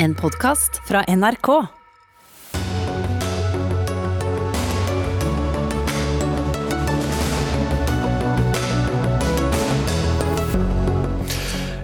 En 0.00 0.14
podkast 0.14 0.76
fra 0.88 1.00
NRK. 1.08 1.48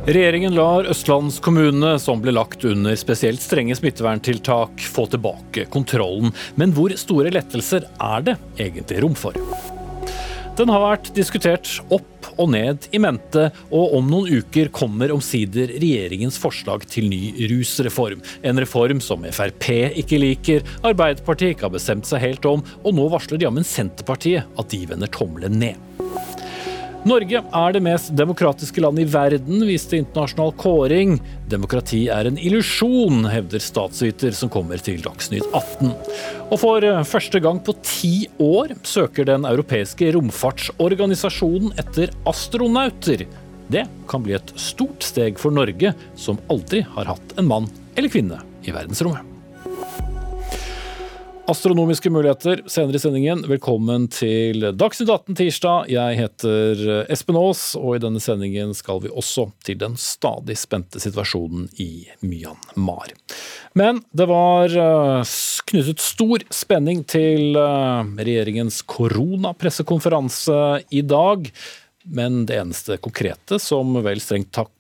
Regjeringen 0.05 0.55
lar 0.55 0.87
østlandskommune 0.87 1.97
som 1.99 2.23
ble 2.23 2.37
lagt 2.37 2.63
under 2.63 2.95
spesielt 2.95 3.43
strenge 3.43 3.75
smitteverntiltak, 3.75 4.79
få 4.79 5.09
tilbake 5.11 5.67
kontrollen. 5.75 6.31
Men 6.55 6.71
hvor 6.77 6.95
store 6.95 7.35
lettelser 7.35 7.89
er 7.99 8.29
det 8.31 8.39
egentlig 8.63 9.03
rom 9.03 9.19
for? 9.19 9.35
Den 10.55 10.71
har 10.71 10.87
vært 10.87 11.11
diskutert 11.19 11.67
opp 11.91 12.14
og 12.39 12.51
ned 12.55 12.89
i 12.95 13.01
mente, 13.03 13.49
og 13.71 13.97
om 13.99 14.11
noen 14.11 14.41
uker 14.43 14.71
kommer 14.75 15.13
omsider 15.15 15.73
regjeringens 15.75 16.39
forslag 16.41 16.87
til 16.91 17.09
ny 17.13 17.49
rusreform. 17.51 18.23
En 18.43 18.61
reform 18.61 19.03
som 19.05 19.25
Frp 19.31 19.71
ikke 20.03 20.21
liker, 20.21 20.67
Arbeiderpartiet 20.85 21.55
ikke 21.55 21.69
har 21.69 21.77
bestemt 21.77 22.09
seg 22.09 22.25
helt 22.25 22.49
om, 22.49 22.65
og 22.85 22.97
nå 22.97 23.09
varsler 23.13 23.43
jammen 23.43 23.67
Senterpartiet 23.67 24.49
at 24.59 24.73
de 24.73 24.85
vender 24.91 25.11
tommelen 25.15 25.61
ned. 25.63 25.94
Norge 27.05 27.37
er 27.37 27.75
det 27.77 27.83
mest 27.85 28.15
demokratiske 28.17 28.81
land 28.81 28.97
i 29.03 29.05
verden, 29.05 29.61
viste 29.69 29.99
internasjonal 30.01 30.55
kåring. 30.57 31.19
Demokrati 31.53 32.07
er 32.09 32.31
en 32.31 32.39
illusjon, 32.41 33.27
hevder 33.29 33.61
statsviter 33.61 34.33
som 34.33 34.49
kommer 34.53 34.81
til 34.81 35.03
Dagsnytt 35.05 35.45
18. 35.51 35.93
Og 36.49 36.57
for 36.63 36.87
første 37.11 37.43
gang 37.45 37.61
på 37.67 37.77
ti 37.85 38.15
år 38.41 38.73
søker 38.89 39.29
den 39.29 39.45
europeiske 39.51 40.15
romfartsorganisasjonen 40.17 41.77
etter 41.85 42.15
astronauter. 42.31 43.27
Det 43.69 43.85
kan 44.09 44.25
bli 44.25 44.39
et 44.39 44.57
stort 44.57 45.05
steg 45.05 45.37
for 45.41 45.53
Norge, 45.53 45.93
som 46.17 46.41
aldri 46.49 46.87
har 46.97 47.13
hatt 47.13 47.37
en 47.37 47.53
mann 47.53 47.69
eller 47.99 48.13
kvinne 48.17 48.41
i 48.65 48.73
verdensrommet. 48.73 49.34
Astronomiske 51.47 52.11
muligheter 52.11 52.63
senere 52.67 52.97
i 52.97 53.01
sendingen. 53.03 53.43
Velkommen 53.45 54.07
til 54.09 54.65
Dagsnytt 54.81 55.11
18 55.13 55.37
tirsdag. 55.37 55.91
Jeg 55.93 56.17
heter 56.17 56.81
Espen 57.13 57.37
Aas, 57.37 57.75
og 57.77 57.99
i 57.99 58.01
denne 58.01 58.23
sendingen 58.25 58.73
skal 58.73 59.03
vi 59.05 59.11
også 59.13 59.51
til 59.67 59.77
den 59.83 59.99
stadig 60.01 60.57
spente 60.57 61.03
situasjonen 61.05 61.67
i 61.85 62.07
Myanmar. 62.25 63.13
Men 63.77 64.01
det 64.17 64.25
var 64.31 64.73
eh, 64.73 65.35
knyttet 65.69 66.01
stor 66.01 66.47
spenning 66.49 67.05
til 67.13 67.61
eh, 67.61 68.15
regjeringens 68.25 68.81
koronapressekonferanse 68.89 70.57
i 70.97 71.05
dag. 71.05 71.53
Men 72.09 72.47
det 72.49 72.57
eneste 72.63 72.97
konkrete 73.05 73.61
som 73.61 74.01
vel 74.01 74.25
strengt 74.25 74.55
tatt 74.57 74.73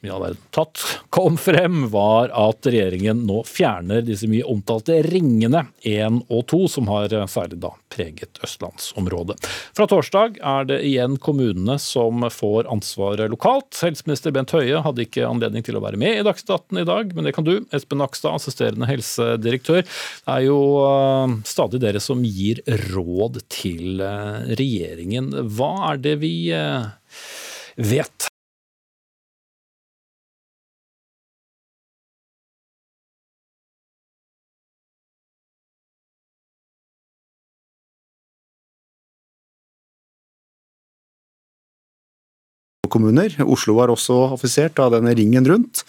ja, 0.00 0.18
tatt 0.54 0.78
kom 1.10 1.36
frem, 1.40 1.88
var 1.90 2.30
at 2.30 2.66
regjeringen 2.70 3.24
nå 3.26 3.40
fjerner 3.48 4.04
disse 4.06 4.28
mye 4.30 4.46
omtalte 4.46 5.00
ringene 5.02 5.64
1 5.82 6.20
og 6.28 6.44
2, 6.52 6.60
som 6.70 6.90
har 6.92 7.14
særlig 7.26 7.58
da 7.64 7.72
preget 7.90 8.38
østlandsområdet. 8.46 9.38
Fra 9.74 9.88
torsdag 9.90 10.38
er 10.38 10.68
det 10.70 10.78
igjen 10.86 11.18
kommunene 11.22 11.78
som 11.82 12.22
får 12.30 12.70
ansvaret 12.70 13.32
lokalt. 13.32 13.72
Helseminister 13.82 14.34
Bent 14.34 14.54
Høie 14.54 14.84
hadde 14.84 15.02
ikke 15.02 15.26
anledning 15.26 15.66
til 15.66 15.80
å 15.80 15.82
være 15.82 15.98
med 15.98 16.20
i 16.20 16.24
Dagsnytt 16.26 16.54
18 16.54 16.82
i 16.84 16.86
dag, 16.92 17.12
men 17.16 17.26
det 17.26 17.34
kan 17.34 17.48
du. 17.48 17.56
Espen 17.74 17.98
Nakstad, 17.98 18.38
assisterende 18.38 18.86
helsedirektør. 18.86 19.82
Det 19.82 20.38
er 20.38 20.46
jo 20.46 20.62
uh, 20.86 21.38
stadig 21.48 21.82
dere 21.82 22.02
som 22.02 22.22
gir 22.22 22.62
råd 22.92 23.42
til 23.50 23.98
uh, 23.98 24.46
regjeringen. 24.54 25.32
Hva 25.58 25.74
er 25.90 26.02
det 26.06 26.18
vi 26.22 26.34
vet 27.78 28.30
kommuner. 42.92 43.34
Oslo 43.46 43.76
var 43.78 43.92
også 43.92 44.34
affisert 44.34 44.78
av 44.82 44.94
denne 44.96 45.14
ringen 45.18 45.46
rundt. 45.48 45.84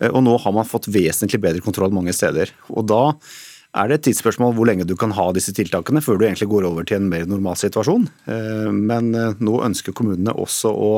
Eh, 0.00 0.10
og 0.10 0.22
nå 0.26 0.36
har 0.42 0.54
man 0.56 0.68
fått 0.68 0.90
vesentlig 0.92 1.42
bedre 1.42 1.64
kontroll 1.64 1.94
mange 1.94 2.14
steder. 2.16 2.52
Og 2.74 2.86
da 2.90 3.02
er 3.74 3.90
det 3.90 3.98
et 3.98 4.06
tidsspørsmål 4.08 4.54
hvor 4.54 4.68
lenge 4.70 4.86
du 4.86 4.94
kan 4.98 5.14
ha 5.16 5.28
disse 5.34 5.54
tiltakene 5.54 6.02
før 6.04 6.20
du 6.20 6.26
egentlig 6.28 6.50
går 6.52 6.66
over 6.68 6.86
til 6.86 7.00
en 7.00 7.10
mer 7.10 7.26
normal 7.30 7.58
situasjon. 7.58 8.06
Eh, 8.30 8.70
men 8.74 9.14
eh, 9.18 9.38
nå 9.42 9.60
ønsker 9.66 9.96
kommunene 9.96 10.36
også 10.38 10.72
å 10.72 10.90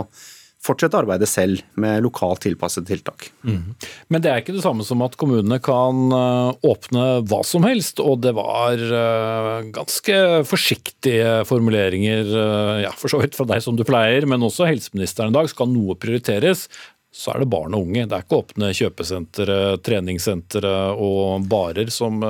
fortsette 0.64 0.98
arbeidet 0.98 1.28
selv 1.30 1.62
med 1.80 2.02
lokalt 2.04 2.42
tilpassede 2.46 2.88
tiltak. 2.88 3.28
Mm. 3.46 3.74
Men 4.12 4.22
det 4.22 4.30
er 4.30 4.42
ikke 4.42 4.56
det 4.56 4.64
samme 4.64 4.86
som 4.86 5.04
at 5.06 5.16
kommunene 5.20 5.58
kan 5.62 6.16
eh, 6.16 6.66
åpne 6.66 7.06
hva 7.28 7.40
som 7.46 7.66
helst, 7.66 8.02
og 8.02 8.22
det 8.24 8.34
var 8.36 8.80
eh, 8.80 9.68
ganske 9.76 10.18
forsiktige 10.48 11.44
formuleringer, 11.48 12.32
eh, 12.42 12.74
ja, 12.86 12.92
for 12.96 13.12
så 13.12 13.22
vidt 13.22 13.38
fra 13.38 13.48
deg 13.52 13.62
som 13.64 13.78
du 13.78 13.84
pleier, 13.86 14.26
men 14.28 14.44
også 14.46 14.68
helseministeren 14.68 15.34
i 15.34 15.38
dag. 15.38 15.50
Skal 15.52 15.70
noe 15.70 15.98
prioriteres, 16.00 16.66
så 17.14 17.32
er 17.32 17.44
det 17.44 17.52
barn 17.52 17.76
og 17.76 17.86
unge. 17.86 18.08
Det 18.08 18.16
er 18.16 18.26
ikke 18.26 18.42
åpne 18.42 18.72
kjøpesentre, 18.76 19.60
treningssentre 19.86 20.74
og 21.00 21.46
barer 21.48 21.88
som 21.94 22.20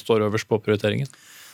står 0.00 0.26
øverst 0.26 0.48
på 0.50 0.58
prioriteringen. 0.64 1.10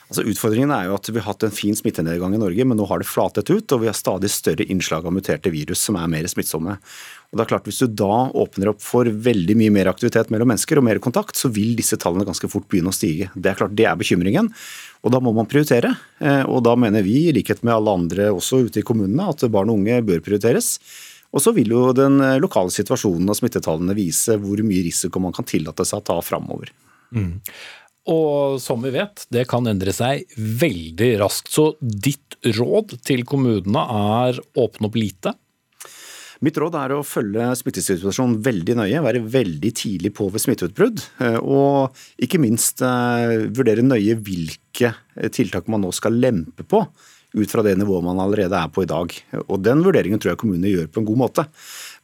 Altså 0.09 0.23
Utfordringen 0.25 0.71
er 0.73 0.87
jo 0.89 0.95
at 0.97 1.09
vi 1.11 1.21
har 1.21 1.27
hatt 1.27 1.45
en 1.45 1.53
fin 1.53 1.77
smittenedgang 1.77 2.33
i 2.33 2.41
Norge, 2.41 2.65
men 2.65 2.79
nå 2.81 2.87
har 2.89 3.03
det 3.03 3.09
flatet 3.11 3.51
ut, 3.51 3.75
og 3.75 3.83
vi 3.83 3.91
har 3.91 3.97
stadig 3.97 4.31
større 4.33 4.65
innslag 4.65 5.05
av 5.05 5.13
muterte 5.13 5.53
virus 5.53 5.83
som 5.85 5.99
er 6.01 6.09
mer 6.09 6.29
smittsomme. 6.33 6.79
Og 7.29 7.37
det 7.37 7.45
er 7.45 7.51
klart 7.51 7.69
Hvis 7.69 7.83
du 7.85 7.93
da 7.93 8.31
åpner 8.33 8.71
opp 8.73 8.81
for 8.81 9.05
veldig 9.05 9.57
mye 9.61 9.75
mer 9.75 9.91
aktivitet 9.93 10.33
mellom 10.33 10.49
mennesker 10.49 10.81
og 10.81 10.87
mer 10.89 11.03
kontakt, 11.05 11.37
så 11.37 11.53
vil 11.53 11.77
disse 11.77 12.01
tallene 12.01 12.25
ganske 12.25 12.49
fort 12.49 12.65
begynne 12.73 12.89
å 12.89 12.97
stige. 12.97 13.29
Det 13.37 13.53
er 13.53 13.61
klart 13.61 13.77
det 13.77 13.85
er 13.85 14.01
bekymringen, 14.01 14.49
og 15.05 15.13
da 15.13 15.21
må 15.21 15.35
man 15.37 15.51
prioritere. 15.51 15.93
Eh, 16.25 16.45
og 16.49 16.65
da 16.65 16.73
mener 16.81 17.05
vi, 17.05 17.27
i 17.29 17.37
likhet 17.37 17.61
med 17.61 17.77
alle 17.77 17.97
andre 18.01 18.33
også 18.33 18.65
ute 18.65 18.81
i 18.81 18.89
kommunene, 18.89 19.29
at 19.29 19.45
barn 19.53 19.69
og 19.69 19.83
unge 19.83 20.01
bør 20.09 20.25
prioriteres. 20.25 20.79
Og 21.37 21.45
så 21.45 21.53
vil 21.53 21.69
jo 21.69 21.91
den 21.93 22.17
lokale 22.41 22.73
situasjonen 22.73 23.29
og 23.29 23.37
smittetallene 23.37 23.93
vise 23.93 24.41
hvor 24.41 24.65
mye 24.65 24.87
risiko 24.87 25.21
man 25.21 25.37
kan 25.37 25.45
tillate 25.45 25.85
seg 25.85 26.01
å 26.01 26.07
ta 26.15 26.23
framover. 26.25 26.73
Mm. 27.13 27.41
Og 28.09 28.57
som 28.63 28.81
vi 28.85 28.93
vet, 28.95 29.27
det 29.33 29.45
kan 29.51 29.69
endre 29.69 29.93
seg 29.93 30.31
veldig 30.37 31.11
raskt. 31.21 31.53
Så 31.53 31.75
ditt 31.81 32.39
råd 32.57 32.97
til 33.05 33.27
kommunene 33.29 33.85
er 33.85 34.41
åpne 34.57 34.89
opp 34.89 34.97
lite? 34.97 35.35
Mitt 36.45 36.59
råd 36.61 36.77
er 36.79 36.95
å 36.95 37.03
følge 37.03 37.49
smittesituasjonen 37.59 38.37
veldig 38.47 38.77
nøye, 38.79 39.03
være 39.03 39.25
veldig 39.27 39.73
tidlig 39.75 40.13
på 40.15 40.29
ved 40.31 40.45
smitteutbrudd. 40.45 41.03
Eh, 41.25 41.39
og 41.43 41.99
ikke 42.23 42.39
minst 42.43 42.83
eh, 42.87 43.49
vurdere 43.51 43.83
nøye 43.83 44.15
hvilke 44.23 44.93
tiltak 45.35 45.67
man 45.67 45.83
nå 45.83 45.91
skal 45.97 46.15
lempe 46.15 46.63
på, 46.63 46.85
ut 47.35 47.51
fra 47.51 47.65
det 47.67 47.75
nivået 47.81 48.07
man 48.07 48.23
allerede 48.23 48.55
er 48.55 48.71
på 48.71 48.87
i 48.87 48.89
dag. 48.89 49.13
Og 49.49 49.59
Den 49.67 49.83
vurderingen 49.85 50.23
tror 50.23 50.33
jeg 50.33 50.41
kommunene 50.45 50.71
gjør 50.71 50.93
på 50.95 51.03
en 51.03 51.09
god 51.11 51.21
måte. 51.27 51.45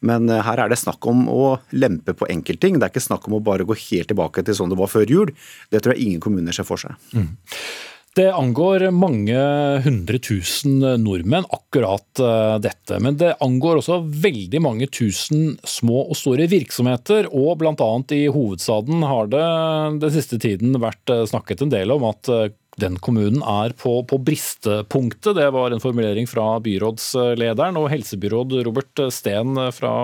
Men 0.05 0.29
eh, 0.31 0.43
her 0.45 0.65
er 0.65 0.73
det 0.73 0.81
snakk 0.81 1.07
om 1.11 1.25
å 1.33 1.57
lempe 1.77 2.17
på 2.17 2.29
enkeltting. 2.33 2.79
Det 2.79 2.89
er 2.89 2.95
ikke 2.95 3.09
snakk 3.09 3.31
om 3.31 3.39
å 3.39 3.45
bare 3.45 3.67
gå 3.69 3.77
helt 3.87 4.13
tilbake 4.13 4.45
til 4.45 4.59
sånn 4.59 4.73
det 4.73 4.81
var 4.81 4.93
før 4.93 5.11
jul. 5.11 5.35
Det 5.73 5.83
tror 5.83 5.95
jeg 5.95 6.07
ingen 6.07 6.23
kommuner 6.25 6.55
ser 6.57 6.69
for 6.69 6.81
seg. 6.81 6.95
Mm. 7.17 7.33
Det 8.15 8.29
angår 8.31 8.85
mange 8.95 9.39
hundre 9.83 10.21
tusen 10.23 10.77
nordmenn, 11.03 11.49
akkurat 11.51 12.21
eh, 12.23 12.57
dette. 12.63 13.01
Men 13.03 13.17
det 13.19 13.33
angår 13.43 13.81
også 13.81 13.99
veldig 14.07 14.61
mange 14.63 14.87
tusen 14.87 15.57
små 15.67 16.05
og 16.05 16.19
store 16.19 16.47
virksomheter. 16.51 17.27
Og 17.35 17.59
bl.a. 17.59 17.89
i 18.15 18.29
hovedstaden 18.31 19.03
har 19.03 19.33
det 19.33 19.49
den 20.05 20.15
siste 20.15 20.39
tiden 20.39 20.79
vært 20.83 21.11
eh, 21.11 21.25
snakket 21.27 21.67
en 21.67 21.75
del 21.75 21.97
om 21.97 22.07
at 22.13 22.31
den 22.81 22.99
kommunen 23.03 23.43
er 23.43 23.75
på, 23.79 23.99
på, 24.09 24.19
bristepunktet. 24.25 25.37
Det 25.39 25.51
var 25.55 25.75
en 25.75 25.83
formulering 25.83 26.29
fra 26.31 26.57
byrådslederen 26.65 27.79
og 27.81 27.91
helsebyråd 27.93 28.59
Robert 28.67 29.05
Steen 29.15 29.59
fra 29.75 29.95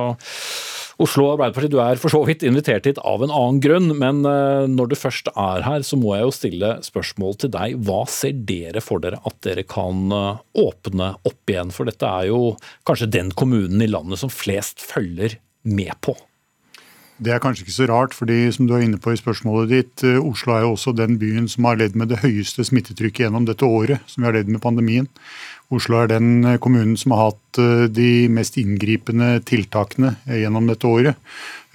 Oslo 1.01 1.31
Arbeiderparti. 1.33 1.71
Du 1.73 1.81
er 1.83 2.01
for 2.01 2.13
så 2.13 2.21
vidt 2.29 2.45
invitert 2.47 2.87
hit 2.89 3.01
av 3.07 3.25
en 3.25 3.33
annen 3.33 3.61
grunn, 3.65 3.89
men 3.97 4.23
eh, 4.29 4.67
når 4.69 4.91
du 4.91 4.97
først 5.01 5.31
er 5.33 5.65
her, 5.65 5.85
så 5.87 5.99
må 6.01 6.13
jeg 6.15 6.27
jo 6.27 6.35
stille 6.37 6.73
spørsmål 6.85 7.39
til 7.41 7.55
deg. 7.55 7.79
Hva 7.89 8.03
ser 8.11 8.37
dere 8.49 8.83
for 8.85 9.03
dere 9.03 9.21
at 9.25 9.39
dere 9.47 9.65
kan 9.69 10.13
eh, 10.13 10.43
åpne 10.61 11.15
opp 11.29 11.53
igjen? 11.53 11.73
For 11.75 11.89
dette 11.89 12.09
er 12.09 12.29
jo 12.31 12.55
kanskje 12.89 13.13
den 13.17 13.33
kommunen 13.33 13.81
i 13.81 13.89
landet 13.91 14.21
som 14.21 14.33
flest 14.33 14.85
følger 14.85 15.39
med 15.65 15.97
på. 16.05 16.17
Det 17.21 17.35
er 17.35 17.41
kanskje 17.43 17.67
ikke 17.67 17.75
så 17.75 17.87
rart, 17.91 18.15
fordi 18.17 18.47
som 18.49 18.65
du 18.65 18.73
er 18.73 18.87
inne 18.87 18.97
på 19.01 19.13
i 19.13 19.19
spørsmålet 19.21 19.69
ditt, 19.69 20.05
eh, 20.09 20.17
Oslo 20.17 20.55
er 20.55 20.63
jo 20.65 20.71
også 20.73 20.95
den 20.97 21.19
byen 21.21 21.51
som 21.53 21.67
har 21.69 21.77
ledd 21.77 21.93
med 21.93 22.09
det 22.09 22.23
høyeste 22.23 22.65
smittetrykket 22.65 23.27
gjennom 23.27 23.45
dette 23.45 23.67
året 23.67 24.01
som 24.09 24.23
vi 24.23 24.29
har 24.31 24.39
ledd 24.39 24.49
med 24.49 24.63
pandemien. 24.65 25.09
Oslo 25.69 25.99
er 26.01 26.09
den 26.09 26.47
eh, 26.49 26.57
kommunen 26.57 26.97
som 26.97 27.13
har 27.13 27.29
hatt 27.29 27.61
eh, 27.61 27.85
de 27.93 28.25
mest 28.33 28.57
inngripende 28.57 29.35
tiltakene 29.45 30.15
gjennom 30.33 30.71
dette 30.71 30.89
året. 30.89 31.21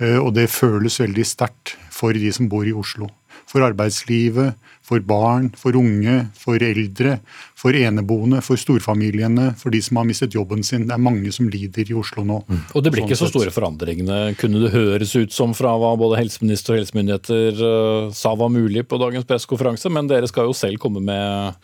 Og 0.01 0.33
det 0.35 0.49
føles 0.51 0.97
veldig 0.99 1.23
sterkt 1.23 1.77
for 1.93 2.11
de 2.11 2.27
som 2.35 2.49
bor 2.51 2.65
i 2.67 2.73
Oslo. 2.75 3.07
for 3.45 3.61
arbeidslivet, 3.61 4.57
for 4.85 5.01
barn, 5.01 5.49
for 5.57 5.75
unge, 5.79 6.27
for 6.37 6.61
eldre, 6.61 7.17
for 7.57 7.73
eneboende, 7.73 8.41
for 8.45 8.59
storfamiliene, 8.59 9.47
for 9.57 9.73
de 9.73 9.81
som 9.81 9.97
har 9.97 10.05
mistet 10.05 10.35
jobben 10.37 10.61
sin. 10.65 10.85
Det 10.85 10.93
er 10.93 11.01
mange 11.01 11.31
som 11.33 11.47
lider 11.49 11.89
i 11.89 11.95
Oslo 11.97 12.25
nå. 12.27 12.41
Mm. 12.45 12.59
Og 12.77 12.85
det 12.85 12.91
blir 12.93 13.05
ikke 13.07 13.17
så 13.17 13.29
store 13.31 13.53
forandringene, 13.55 14.35
kunne 14.37 14.61
det 14.61 14.73
høres 14.75 15.15
ut 15.17 15.33
som 15.33 15.55
fra 15.57 15.73
hva 15.81 15.95
både 15.97 16.19
helseminister 16.21 16.75
og 16.75 16.81
helsemyndigheter 16.83 17.61
uh, 17.63 18.13
sa 18.13 18.35
var 18.37 18.51
mulig 18.53 18.85
på 18.85 18.99
dagens 19.01 19.25
pressekonferanse, 19.25 19.89
men 19.93 20.11
dere 20.11 20.29
skal 20.29 20.51
jo 20.51 20.57
selv 20.57 20.77
komme 20.83 21.01
med 21.05 21.57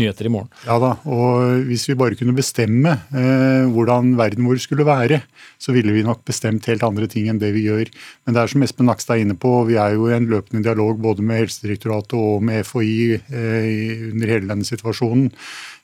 nyheter 0.00 0.30
i 0.30 0.32
morgen. 0.32 0.48
Ja 0.64 0.78
da, 0.80 0.94
og 1.04 1.68
hvis 1.68 1.84
vi 1.90 1.98
bare 1.98 2.16
kunne 2.16 2.36
bestemme 2.36 2.96
uh, 3.12 3.68
hvordan 3.72 4.14
verden 4.20 4.48
vår 4.48 4.64
skulle 4.64 4.88
være, 4.88 5.20
så 5.60 5.76
ville 5.76 5.92
vi 5.92 6.06
nok 6.06 6.24
bestemt 6.28 6.66
helt 6.70 6.86
andre 6.86 7.10
ting 7.10 7.28
enn 7.28 7.42
det 7.42 7.52
vi 7.52 7.66
gjør. 7.68 7.92
Men 8.24 8.36
det 8.36 8.42
er 8.42 8.54
som 8.54 8.64
Espen 8.64 8.88
Nakstad 8.88 9.18
er 9.18 9.26
inne 9.26 9.36
på, 9.36 9.52
vi 9.68 9.76
er 9.76 9.98
jo 9.98 10.08
i 10.08 10.16
en 10.16 10.30
løpende 10.30 10.64
dialog 10.64 10.96
både 11.02 11.24
med 11.26 11.44
Helsedirektoratet 11.44 12.16
og 12.16 12.42
med 12.48 12.61
FHI 12.64 12.96
eh, 13.18 14.08
under 14.12 14.32
hele 14.32 14.48
denne 14.48 14.66
situasjonen. 14.66 15.30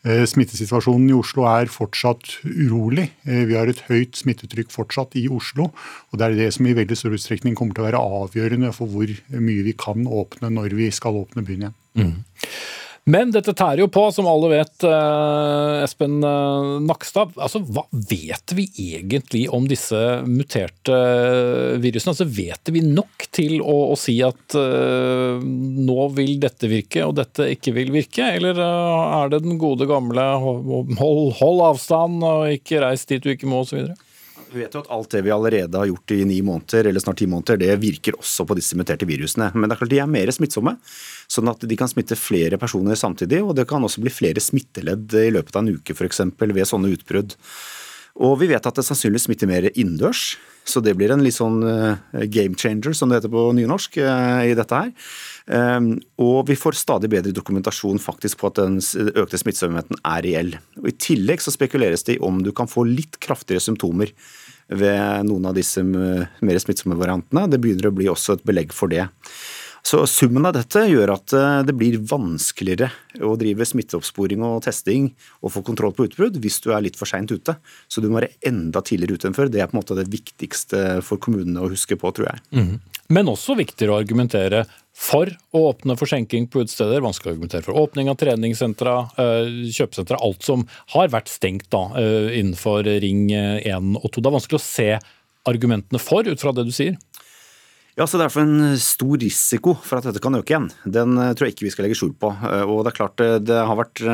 Eh, 0.06 0.22
smittesituasjonen 0.30 1.10
i 1.10 1.16
Oslo 1.16 1.46
er 1.50 1.70
fortsatt 1.72 2.38
urolig. 2.44 3.08
Eh, 3.26 3.44
vi 3.50 3.56
har 3.58 3.70
et 3.70 3.82
høyt 3.88 4.18
smittetrykk 4.20 4.70
fortsatt 4.74 5.16
i 5.18 5.26
Oslo. 5.32 5.72
og 5.72 6.18
Det 6.18 6.26
er 6.26 6.38
det 6.38 6.52
som 6.54 6.66
i 6.66 6.76
veldig 6.76 6.98
stor 6.98 7.16
utstrekning 7.16 7.58
kommer 7.58 7.74
til 7.74 7.84
å 7.84 7.88
være 7.90 8.04
avgjørende 8.22 8.72
for 8.76 8.90
hvor 8.90 9.10
mye 9.34 9.66
vi 9.66 9.74
kan 9.78 10.06
åpne 10.06 10.52
når 10.54 10.78
vi 10.78 10.90
skal 10.94 11.18
åpne 11.18 11.44
byen 11.44 11.68
igjen. 11.68 11.78
Mm. 11.98 12.16
Men 13.08 13.30
dette 13.32 13.54
tærer 13.56 13.80
jo 13.80 13.88
på, 13.88 14.02
som 14.12 14.26
alle 14.28 14.50
vet, 14.52 14.84
eh, 14.84 15.84
Espen 15.84 16.18
eh, 16.20 16.72
Nakstad. 16.84 17.32
Altså, 17.40 17.62
hva 17.64 17.86
vet 17.90 18.52
vi 18.56 18.66
egentlig 18.68 19.46
om 19.54 19.64
disse 19.70 19.96
muterte 20.28 20.98
virusene? 21.80 22.12
Altså, 22.12 22.26
vet 22.28 22.72
vi 22.74 22.82
nok 22.84 23.28
til 23.32 23.62
å, 23.62 23.76
å 23.94 23.96
si 23.98 24.18
at 24.24 24.56
uh, 24.58 25.40
nå 25.40 26.08
vil 26.16 26.36
dette 26.42 26.68
virke, 26.68 27.06
og 27.06 27.16
dette 27.16 27.48
ikke 27.54 27.72
vil 27.78 27.94
virke? 27.94 28.26
Eller 28.36 28.60
uh, 28.60 29.22
er 29.22 29.32
det 29.32 29.42
den 29.46 29.56
gode 29.60 29.88
gamle 29.88 30.26
hold, 30.42 31.32
hold 31.38 31.64
avstand 31.70 32.24
og 32.26 32.52
ikke 32.58 32.82
reis 32.84 33.06
dit 33.08 33.24
du 33.24 33.32
ikke 33.32 33.48
må, 33.48 33.62
osv.? 33.64 33.94
Vi 34.52 34.62
vet 34.62 34.74
jo 34.74 34.80
at 34.80 34.90
alt 34.94 35.12
det 35.12 35.20
vi 35.26 35.32
allerede 35.34 35.80
har 35.80 35.88
gjort 35.90 36.14
i 36.14 36.22
ni 36.28 36.38
måneder, 36.44 36.88
eller 36.88 37.02
snart 37.02 37.20
ti 37.20 37.26
måneder, 37.28 37.58
det 37.60 37.74
virker 37.82 38.16
også 38.16 38.46
på 38.48 38.56
disse 38.58 38.78
muterte 38.78 39.08
virusene. 39.08 39.50
Men 39.54 39.68
det 39.68 39.76
er 39.76 39.82
klart 39.82 39.92
de 39.92 40.00
er 40.02 40.10
mer 40.10 40.32
smittsomme, 40.32 40.76
sånn 41.28 41.52
at 41.52 41.66
de 41.68 41.78
kan 41.78 41.90
smitte 41.90 42.16
flere 42.18 42.60
personer 42.60 42.98
samtidig. 42.98 43.42
Og 43.44 43.56
det 43.58 43.68
kan 43.68 43.84
også 43.84 44.04
bli 44.04 44.12
flere 44.12 44.42
smitteledd 44.42 45.16
i 45.20 45.28
løpet 45.34 45.56
av 45.58 45.64
en 45.64 45.76
uke, 45.76 45.96
f.eks. 45.96 46.24
ved 46.40 46.70
sånne 46.70 46.94
utbrudd. 46.96 47.36
Og 48.18 48.38
vi 48.40 48.48
vet 48.50 48.64
at 48.66 48.78
det 48.78 48.84
sannsynligvis 48.86 49.28
smitter 49.28 49.50
mer 49.50 49.68
innendørs, 49.70 50.32
så 50.68 50.82
det 50.84 50.96
blir 50.98 51.12
en 51.14 51.22
litt 51.24 51.36
sånn 51.36 51.62
eh, 51.64 52.24
game 52.28 52.58
changer, 52.58 52.92
som 52.96 53.08
det 53.08 53.20
heter 53.20 53.32
på 53.32 53.44
nynorsk, 53.56 54.00
eh, 54.02 54.50
i 54.50 54.56
dette 54.58 54.80
her. 54.82 54.90
Ehm, 55.54 55.92
og 56.20 56.42
vi 56.50 56.58
får 56.58 56.76
stadig 56.76 57.08
bedre 57.12 57.32
dokumentasjon 57.36 58.02
faktisk 58.02 58.42
på 58.42 58.50
at 58.50 58.58
den 58.60 58.80
økte 59.14 59.40
smittsomheten 59.40 60.02
er 60.02 60.26
reell. 60.26 60.52
Og 60.82 60.90
I 60.90 60.96
tillegg 60.98 61.44
så 61.44 61.54
spekuleres 61.54 62.04
det 62.08 62.18
i 62.18 62.22
om 62.26 62.42
du 62.44 62.50
kan 62.52 62.68
få 62.68 62.84
litt 62.88 63.20
kraftigere 63.22 63.64
symptomer 63.64 64.12
ved 64.68 65.24
noen 65.24 65.48
av 65.48 65.56
disse 65.56 65.80
mer 65.80 66.60
smittsomme 66.60 66.98
variantene. 67.00 67.46
Det 67.48 67.62
begynner 67.62 67.88
å 67.88 67.96
bli 67.96 68.10
også 68.12 68.36
et 68.36 68.44
belegg 68.44 68.74
for 68.76 68.92
det. 68.92 69.06
Så 69.88 70.02
Summen 70.10 70.44
av 70.44 70.52
dette 70.52 70.82
gjør 70.84 71.14
at 71.14 71.32
eh, 71.36 71.60
det 71.64 71.72
blir 71.78 71.96
vanskeligere 72.10 72.90
å 73.24 73.32
drive 73.40 73.64
smitteoppsporing 73.64 74.42
og 74.44 74.60
testing 74.66 75.06
og 75.40 75.54
få 75.54 75.62
kontroll 75.64 75.94
på 75.96 76.04
utbrudd 76.10 76.36
hvis 76.42 76.58
du 76.64 76.74
er 76.74 76.84
litt 76.84 76.98
for 76.98 77.08
seint 77.08 77.32
ute. 77.32 77.54
Så 77.88 78.02
du 78.04 78.10
må 78.10 78.18
være 78.18 78.34
enda 78.50 78.82
tidligere 78.84 79.16
ute 79.16 79.30
enn 79.30 79.38
før. 79.38 79.48
Det 79.52 79.62
er 79.62 79.70
på 79.70 79.78
en 79.78 79.80
måte 79.80 79.96
det 79.96 80.10
viktigste 80.12 81.00
for 81.06 81.22
kommunene 81.24 81.64
å 81.64 81.70
huske 81.72 81.96
på, 81.96 82.12
tror 82.12 82.28
jeg. 82.28 82.44
Mm. 82.58 82.74
Men 83.16 83.32
også 83.32 83.56
viktigere 83.56 83.94
å 83.94 84.00
argumentere 84.02 84.66
for 84.98 85.30
å 85.56 85.64
åpne 85.70 85.96
for 85.96 86.10
skjenking 86.10 86.50
på 86.52 86.66
utesteder. 86.66 87.00
Vanskelig 87.00 87.30
å 87.30 87.36
argumentere 87.38 87.64
for 87.64 87.80
åpning 87.80 88.10
av 88.12 88.18
treningssentra, 88.20 88.98
eh, 89.16 89.52
kjøpesentra. 89.72 90.20
Alt 90.20 90.44
som 90.44 90.66
har 90.98 91.08
vært 91.14 91.32
stengt 91.32 91.70
da, 91.72 91.86
eh, 91.96 92.34
innenfor 92.42 92.84
Ring 93.00 93.30
1 93.32 93.96
og 94.02 94.10
2. 94.12 94.20
Det 94.20 94.28
er 94.28 94.36
vanskelig 94.36 94.60
å 94.60 94.66
se 94.68 94.90
argumentene 95.48 96.00
for, 96.02 96.28
ut 96.28 96.40
fra 96.40 96.52
det 96.52 96.66
du 96.68 96.74
sier. 96.74 96.98
Ja, 97.98 98.06
så 98.06 98.18
Derfor 98.18 98.44
en 98.44 98.78
stor 98.78 99.18
risiko 99.18 99.72
for 99.82 99.98
at 99.98 100.04
dette 100.06 100.20
kan 100.22 100.38
øke 100.38 100.52
igjen. 100.52 100.68
Den 100.86 101.18
eh, 101.18 101.32
tror 101.34 101.48
jeg 101.48 101.56
ikke 101.56 101.66
vi 101.66 101.72
skal 101.74 101.88
legge 101.88 101.96
skjul 101.98 102.12
på. 102.14 102.30
Eh, 102.46 102.62
og 102.62 102.84
Det 102.86 102.92
er 102.92 102.98
klart 103.00 103.22
eh, 103.24 103.38
det 103.42 103.58
har 103.58 103.78
vært 103.80 104.04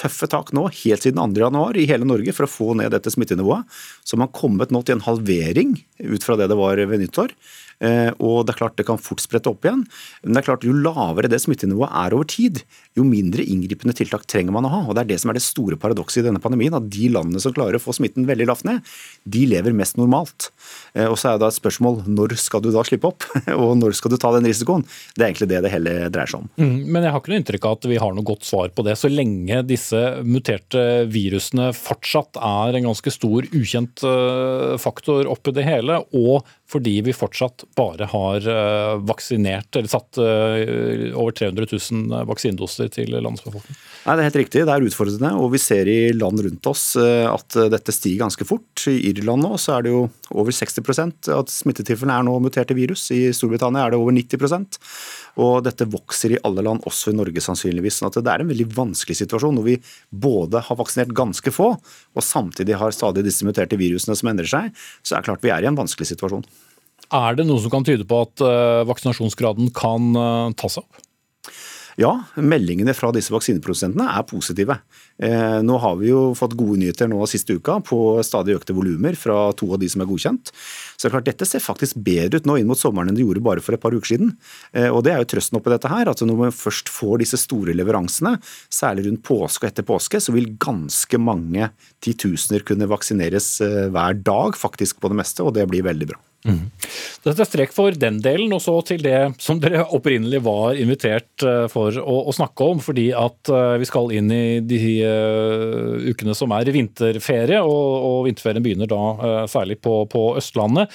tøffe 0.00 0.24
tak 0.32 0.54
nå, 0.56 0.62
helt 0.72 1.04
siden 1.04 1.34
2.1 1.36 1.76
i 1.76 1.84
hele 1.90 2.06
Norge 2.08 2.32
for 2.32 2.46
å 2.46 2.48
få 2.48 2.70
ned 2.78 2.94
dette 2.94 3.12
smittenivået. 3.12 3.68
Så 4.08 4.16
man 4.16 4.30
har 4.30 4.38
kommet 4.38 4.72
nå 4.72 4.80
til 4.80 4.96
en 4.96 5.04
halvering 5.04 5.74
ut 6.00 6.24
fra 6.24 6.38
det 6.40 6.46
det 6.48 6.56
var 6.56 6.80
ved 6.80 7.02
nyttår. 7.02 7.34
Eh, 7.84 8.08
og 8.24 8.46
det 8.46 8.54
er 8.54 8.60
klart 8.62 8.76
det 8.78 8.86
kan 8.88 9.00
fort 9.00 9.20
sprette 9.20 9.50
opp 9.50 9.66
igjen. 9.66 9.84
Men 10.24 10.36
det 10.36 10.42
er 10.42 10.48
klart 10.48 10.66
jo 10.66 10.74
lavere 10.74 11.30
det 11.30 11.42
smittenivået 11.42 11.92
er 11.92 12.16
over 12.16 12.28
tid, 12.30 12.62
jo 12.96 13.04
mindre 13.04 13.44
inngripende 13.44 13.94
tiltak 13.96 14.24
trenger 14.30 14.54
man 14.56 14.68
å 14.68 14.72
ha. 14.72 14.80
Og 14.86 14.96
Det 14.96 15.04
er 15.04 15.10
det 15.12 15.20
som 15.22 15.32
er 15.32 15.38
det 15.38 15.44
store 15.44 15.76
paradokset 15.80 16.22
i 16.22 16.26
denne 16.28 16.42
pandemien. 16.42 16.76
At 16.76 16.88
de 16.92 17.10
landene 17.12 17.42
som 17.42 17.54
klarer 17.56 17.78
å 17.78 17.82
få 17.82 17.94
smitten 17.96 18.28
veldig 18.28 18.48
lavt 18.48 18.66
ned, 18.68 18.80
de 19.24 19.44
lever 19.50 19.76
mest 19.76 20.00
normalt. 20.00 20.50
Eh, 20.94 21.06
og 21.06 21.18
så 21.20 21.34
er 21.34 21.40
det 21.40 21.50
et 21.50 21.60
spørsmål 21.60 22.04
når 22.08 22.36
skal 22.40 22.64
du 22.64 22.70
da 22.74 22.84
slippe 22.86 23.10
opp, 23.10 23.28
og 23.60 23.76
når 23.80 23.96
skal 23.98 24.14
du 24.14 24.18
ta 24.20 24.32
den 24.36 24.48
risikoen? 24.48 24.86
Det 25.14 25.22
er 25.22 25.30
egentlig 25.30 25.50
det 25.52 25.62
det 25.66 25.74
hele 25.74 25.96
dreier 26.12 26.32
seg 26.32 26.44
om. 26.44 26.50
Mm, 26.56 26.76
men 26.92 27.04
jeg 27.04 27.12
har 27.12 27.20
ikke 27.20 27.34
noe 27.34 27.40
inntrykk 27.42 27.68
av 27.68 27.78
at 27.78 27.88
vi 27.90 28.00
har 28.00 28.16
noe 28.16 28.26
godt 28.26 28.48
svar 28.48 28.72
på 28.72 28.86
det. 28.86 28.96
Så 28.98 29.12
lenge 29.12 29.62
disse 29.68 30.02
muterte 30.24 30.84
virusene 31.12 31.72
fortsatt 31.76 32.40
er 32.40 32.78
en 32.78 32.88
ganske 32.88 33.12
stor 33.12 33.48
ukjent 33.52 34.04
eh, 34.06 34.76
faktor 34.80 35.28
oppi 35.30 35.54
det 35.56 35.66
hele, 35.66 36.00
og 36.16 36.46
fordi 36.66 36.96
vi 37.06 37.14
fortsatt 37.14 37.64
bare 37.78 38.08
har 38.10 38.46
eh, 38.50 38.94
vaksinert, 39.06 39.70
eller 39.78 39.90
satt 39.90 40.18
eh, 40.18 41.12
over 41.14 41.34
300 41.36 41.68
000 41.70 42.24
vaksinedoser 42.26 42.90
til 42.90 43.14
landets 43.14 43.44
befolkning? 43.46 43.78
Nei, 44.06 44.16
Det 44.16 44.24
er 44.24 44.28
helt 44.28 44.40
riktig, 44.40 44.64
det 44.66 44.74
er 44.74 44.86
utfordrende. 44.88 45.30
Og 45.38 45.52
vi 45.54 45.62
ser 45.62 45.86
i 45.90 45.98
land 46.16 46.42
rundt 46.42 46.70
oss 46.70 46.88
eh, 46.98 47.26
at 47.30 47.58
dette 47.70 47.94
stiger 47.94 48.24
ganske 48.24 48.48
fort. 48.48 48.86
I 48.90 48.98
Irland 49.12 49.46
nå 49.46 49.54
så 49.62 49.76
er 49.76 49.86
det 49.86 49.94
jo 49.94 50.02
over 50.34 50.54
60% 50.54 51.30
at 51.36 51.54
smittetilfellene 51.54 52.18
er 52.18 52.26
nå 52.26 52.34
muterte 52.42 52.74
virus. 52.78 53.06
I 53.14 53.28
Storbritannia 53.36 53.86
er 53.86 53.94
det 53.94 54.02
over 54.02 54.16
90 54.16 54.42
og 55.36 55.64
dette 55.66 55.86
vokser 55.92 56.34
i 56.34 56.40
alle 56.46 56.64
land, 56.64 56.84
også 56.88 57.12
i 57.12 57.16
Norge 57.16 57.42
sannsynligvis. 57.44 58.00
sånn 58.00 58.08
at 58.08 58.18
Det 58.24 58.32
er 58.32 58.40
en 58.40 58.52
veldig 58.52 58.68
vanskelig 58.72 59.16
situasjon 59.20 59.54
når 59.58 59.66
vi 59.68 59.76
både 60.10 60.62
har 60.64 60.76
vaksinert 60.76 61.12
ganske 61.12 61.52
få, 61.52 61.76
og 61.76 62.22
samtidig 62.24 62.78
har 62.80 62.90
stadig 62.90 63.24
disse 63.24 63.44
muterte 63.44 63.76
virusene 63.76 64.16
som 64.16 64.28
endrer 64.28 64.48
seg. 64.48 64.72
Så 65.02 65.14
er 65.14 65.20
det 65.20 65.28
klart 65.28 65.44
vi 65.44 65.52
er 65.52 65.62
i 65.62 65.68
en 65.68 65.76
vanskelig 65.76 66.08
situasjon. 66.08 66.46
Er 67.12 67.36
det 67.36 67.46
noe 67.46 67.60
som 67.62 67.70
kan 67.70 67.84
tyde 67.86 68.06
på 68.08 68.22
at 68.24 68.42
uh, 68.42 68.82
vaksinasjonsgraden 68.88 69.70
kan 69.76 70.16
uh, 70.16 70.52
ta 70.56 70.70
seg 70.72 70.82
opp? 70.82 71.02
Ja, 71.96 72.10
meldingene 72.36 72.92
fra 72.92 73.08
disse 73.16 73.32
vaksineprodusentene 73.32 74.04
er 74.18 74.24
positive. 74.28 74.74
Eh, 75.16 75.62
nå 75.64 75.78
har 75.80 75.94
vi 75.96 76.10
jo 76.10 76.34
fått 76.36 76.52
gode 76.58 76.76
nyheter 76.82 77.08
nå 77.08 77.22
siste 77.30 77.56
uka 77.56 77.78
på 77.88 77.98
stadig 78.26 78.58
økte 78.58 78.76
volumer 78.76 79.16
fra 79.16 79.38
to 79.56 79.70
av 79.72 79.80
de 79.80 79.88
som 79.88 80.04
er 80.04 80.10
godkjent. 80.10 80.52
Så 80.52 81.06
det 81.06 81.08
er 81.08 81.14
klart 81.14 81.30
Dette 81.30 81.48
ser 81.48 81.64
faktisk 81.64 81.96
bedre 82.04 82.42
ut 82.42 82.50
nå 82.50 82.58
inn 82.60 82.68
mot 82.68 82.76
sommeren 82.76 83.08
enn 83.08 83.16
det 83.16 83.24
gjorde 83.24 83.44
bare 83.48 83.64
for 83.64 83.78
et 83.78 83.80
par 83.80 83.96
uker 83.96 84.12
siden. 84.12 84.36
Eh, 84.76 84.90
og 84.90 85.06
Det 85.08 85.14
er 85.14 85.24
jo 85.24 85.30
trøsten 85.32 85.56
oppi 85.56 85.72
dette 85.72 85.88
her, 85.88 86.12
at 86.12 86.20
når 86.20 86.40
man 86.44 86.52
først 86.52 86.92
får 86.92 87.24
disse 87.24 87.40
store 87.40 87.72
leveransene, 87.72 88.36
særlig 88.68 89.08
rundt 89.08 89.24
påske 89.24 89.64
og 89.64 89.72
etter 89.72 89.88
påske, 89.88 90.20
så 90.20 90.36
vil 90.36 90.52
ganske 90.60 91.16
mange 91.16 91.72
titusener 92.04 92.60
kunne 92.60 92.92
vaksineres 92.92 93.54
eh, 93.64 93.88
hver 93.88 94.20
dag 94.20 94.60
faktisk 94.60 95.00
på 95.00 95.08
det 95.08 95.22
meste, 95.24 95.40
og 95.40 95.56
det 95.56 95.64
blir 95.72 95.88
veldig 95.88 96.12
bra. 96.12 96.25
Mm. 96.46 96.66
Dette 97.26 97.42
er 97.42 97.48
strek 97.48 97.72
for 97.74 97.94
den 97.98 98.20
delen, 98.22 98.52
og 98.54 98.60
så 98.62 98.76
til 98.86 99.00
det 99.02 99.18
som 99.42 99.58
dere 99.62 99.82
opprinnelig 99.96 100.38
var 100.46 100.78
invitert 100.78 101.42
eh, 101.42 101.64
for 101.72 101.96
å, 101.98 102.18
å 102.30 102.34
snakke 102.34 102.68
om. 102.70 102.82
Fordi 102.82 103.08
at 103.18 103.50
eh, 103.50 103.74
vi 103.82 103.88
skal 103.88 104.12
inn 104.14 104.30
i 104.30 104.60
de 104.62 104.80
uh, 105.02 105.96
ukene 106.06 106.36
som 106.38 106.54
er 106.54 106.70
vinterferie, 106.74 107.58
og, 107.62 108.06
og 108.10 108.18
vinterferien 108.28 108.62
begynner 108.62 108.90
da 108.90 109.02
uh, 109.18 109.40
særlig 109.50 109.80
på, 109.82 110.04
på, 110.12 110.28
Østlandet. 110.38 110.92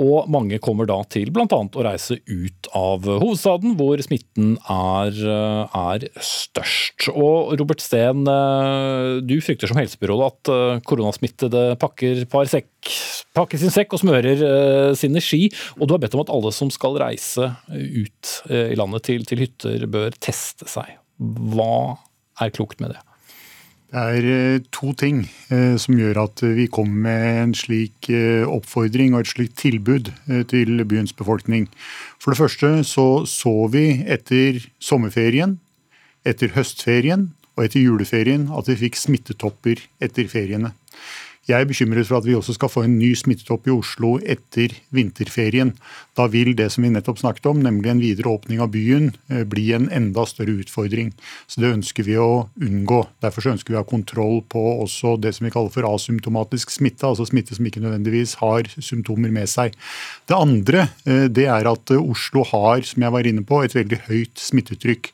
Og 0.00 0.28
mange 0.32 0.56
kommer 0.62 0.88
da 0.88 0.98
til 1.12 1.28
bl.a. 1.34 1.46
å 1.48 1.84
reise 1.84 2.16
ut 2.24 2.68
av 2.76 3.04
hovedstaden, 3.04 3.74
hvor 3.76 4.00
smitten 4.00 4.54
er, 4.72 5.18
er 5.20 6.06
størst. 6.16 7.10
Og 7.12 7.52
Robert 7.60 7.84
Steen, 7.84 8.24
du 8.24 9.36
frykter 9.44 9.68
som 9.68 9.80
helsebyråd 9.80 10.24
at 10.30 10.52
koronasmittede 10.88 11.66
pakker 11.82 12.24
par 12.32 12.48
sekk 12.48 12.70
pakker 13.36 13.60
sin 13.60 13.72
sekk 13.72 13.94
og 13.96 14.02
smører 14.02 14.42
sine 14.98 15.20
ski. 15.24 15.46
Og 15.78 15.86
du 15.86 15.94
har 15.96 16.02
bedt 16.02 16.16
om 16.16 16.24
at 16.24 16.32
alle 16.32 16.52
som 16.56 16.72
skal 16.72 16.98
reise 17.00 17.52
ut 17.72 18.34
i 18.48 18.76
landet 18.78 19.08
til, 19.08 19.24
til, 19.28 19.44
hytter, 19.44 19.86
bør 19.92 20.12
teste 20.20 20.68
seg. 20.70 20.96
Hva 21.20 21.98
er 22.40 22.52
klokt 22.54 22.80
med 22.82 22.94
det? 22.94 23.00
Det 23.92 24.00
er 24.00 24.24
uh, 24.24 24.62
to 24.72 24.94
ting 24.96 25.26
som 25.52 25.98
gjør 26.00 26.22
at 26.22 26.40
vi 26.56 26.64
kommer 26.72 27.02
med 27.04 27.24
en 27.42 27.50
slik 27.52 28.08
oppfordring 28.48 29.12
og 29.12 29.20
et 29.20 29.32
slikt 29.34 29.58
tilbud 29.60 30.08
til 30.48 30.80
byens 30.88 31.12
befolkning. 31.12 31.66
For 32.16 32.32
det 32.32 32.40
første 32.40 32.70
så 32.88 33.26
så 33.28 33.52
vi 33.68 34.00
etter 34.08 34.62
sommerferien, 34.80 35.58
etter 36.24 36.54
høstferien 36.56 37.28
og 37.52 37.66
etter 37.66 37.84
juleferien 37.84 38.48
at 38.56 38.70
vi 38.72 38.78
fikk 38.86 38.96
smittetopper 38.96 39.84
etter 40.00 40.30
feriene. 40.32 40.72
Jeg 41.50 41.58
er 41.58 41.66
bekymret 41.66 42.06
for 42.06 42.20
at 42.20 42.26
vi 42.26 42.36
også 42.38 42.54
skal 42.54 42.70
få 42.70 42.84
en 42.86 43.00
ny 43.00 43.08
smittetopp 43.18 43.66
i 43.66 43.72
Oslo 43.74 44.12
etter 44.30 44.76
vinterferien. 44.94 45.72
Da 46.14 46.28
vil 46.30 46.52
det 46.54 46.68
som 46.70 46.86
vi 46.86 46.92
nettopp 46.94 47.18
snakket 47.18 47.48
om, 47.50 47.58
nemlig 47.64 47.90
en 47.90 48.02
videre 48.02 48.30
åpning 48.30 48.62
av 48.62 48.70
byen, 48.70 49.10
eh, 49.26 49.42
bli 49.42 49.72
en 49.74 49.88
enda 49.90 50.22
større 50.22 50.54
utfordring. 50.62 51.10
Så 51.50 51.60
Det 51.62 51.74
ønsker 51.74 52.06
vi 52.06 52.14
å 52.14 52.48
unngå. 52.60 53.08
Derfor 53.20 53.50
ønsker 53.50 53.70
vi 53.70 53.74
å 53.74 53.82
ha 53.82 53.90
kontroll 53.90 54.42
på 54.46 54.62
også 54.86 55.20
det 55.20 55.34
som 55.34 55.44
vi 55.44 55.50
kaller 55.50 55.70
for 55.70 55.82
asymptomatisk 55.82 56.70
smitte, 56.70 57.02
altså 57.02 57.26
smitte 57.26 57.56
som 57.56 57.66
ikke 57.66 57.82
nødvendigvis 57.82 58.36
har 58.38 58.62
symptomer 58.78 59.32
med 59.32 59.48
seg. 59.48 59.74
Det 60.26 60.38
andre 60.38 60.90
eh, 61.06 61.26
det 61.26 61.46
er 61.46 61.66
at 61.66 61.90
Oslo 61.90 62.44
har, 62.44 62.82
som 62.82 63.02
jeg 63.02 63.10
var 63.10 63.26
inne 63.26 63.42
på, 63.42 63.64
et 63.64 63.74
veldig 63.74 64.06
høyt 64.06 64.38
smittetrykk. 64.38 65.10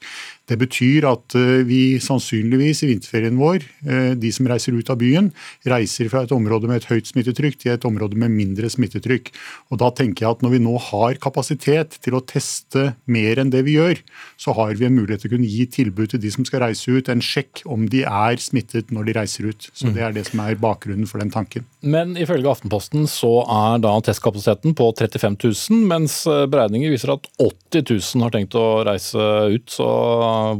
Det 0.49 0.57
betyr 0.61 1.05
at 1.09 1.37
eh, 1.37 1.61
vi 1.69 1.99
sannsynligvis 2.01 2.83
i 2.85 2.91
vinterferien 2.93 3.37
vår, 3.39 3.65
eh, 3.85 4.13
de 4.19 4.31
som 4.33 4.49
reiser 4.49 4.77
ut 4.77 4.91
av 4.93 4.99
byen, 5.01 5.31
reiser 5.69 6.09
fra 6.09 6.23
et 6.25 6.33
område 6.35 6.71
med 6.71 6.81
et 6.81 6.89
høyt 6.89 7.11
smittetrykk 7.11 7.59
til 7.61 7.75
et 7.75 7.85
område 7.89 8.17
med 8.17 8.33
mindre 8.33 8.71
smittetrykk. 8.73 9.31
Og 9.73 9.83
Da 9.83 9.91
tenker 9.95 10.25
jeg 10.25 10.39
at 10.39 10.45
når 10.45 10.57
vi 10.57 10.63
nå 10.65 10.75
har 10.89 11.21
kapasitet 11.21 11.99
til 12.05 12.17
å 12.17 12.25
teste 12.25 12.95
mer 13.07 13.43
enn 13.43 13.53
det 13.53 13.65
vi 13.67 13.77
gjør, 13.77 14.01
så 14.41 14.55
har 14.57 14.75
vi 14.79 14.89
en 14.89 14.97
mulighet 14.97 15.25
til 15.25 15.33
å 15.33 15.37
kunne 15.37 15.51
gi 15.53 15.67
tilbud 15.79 16.15
til 16.15 16.23
de 16.23 16.33
som 16.33 16.47
skal 16.49 16.65
reise 16.65 16.89
ut, 16.89 17.09
en 17.13 17.25
sjekk 17.25 17.63
om 17.69 17.87
de 17.93 18.05
er 18.09 18.41
smittet 18.43 18.93
når 18.95 19.11
de 19.11 19.17
reiser 19.21 19.51
ut. 19.53 19.69
Så 19.75 19.93
Det 19.93 20.03
er 20.05 20.13
det 20.13 20.27
som 20.29 20.41
er 20.45 20.59
bakgrunnen 20.61 21.09
for 21.09 21.21
den 21.21 21.31
tanken. 21.31 21.65
Men 21.83 22.17
ifølge 22.17 22.49
Aftenposten 22.49 23.07
så 23.11 23.45
er 23.45 23.79
da 23.83 23.95
testkapasiteten 24.01 24.75
på 24.79 24.91
35 24.97 25.37
000, 25.45 25.85
mens 25.89 26.21
eh, 26.27 26.47
beregninger 26.51 26.93
viser 26.93 27.15
at 27.15 27.29
80 27.39 27.85
000 28.17 28.25
har 28.25 28.35
tenkt 28.35 28.57
å 28.59 28.67
reise 28.87 29.19
ut. 29.53 29.69
så 29.69 29.89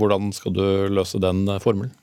hvordan 0.01 0.33
skal 0.37 0.55
du 0.57 0.65
løse 0.93 1.21
den 1.23 1.47
formelen? 1.63 1.95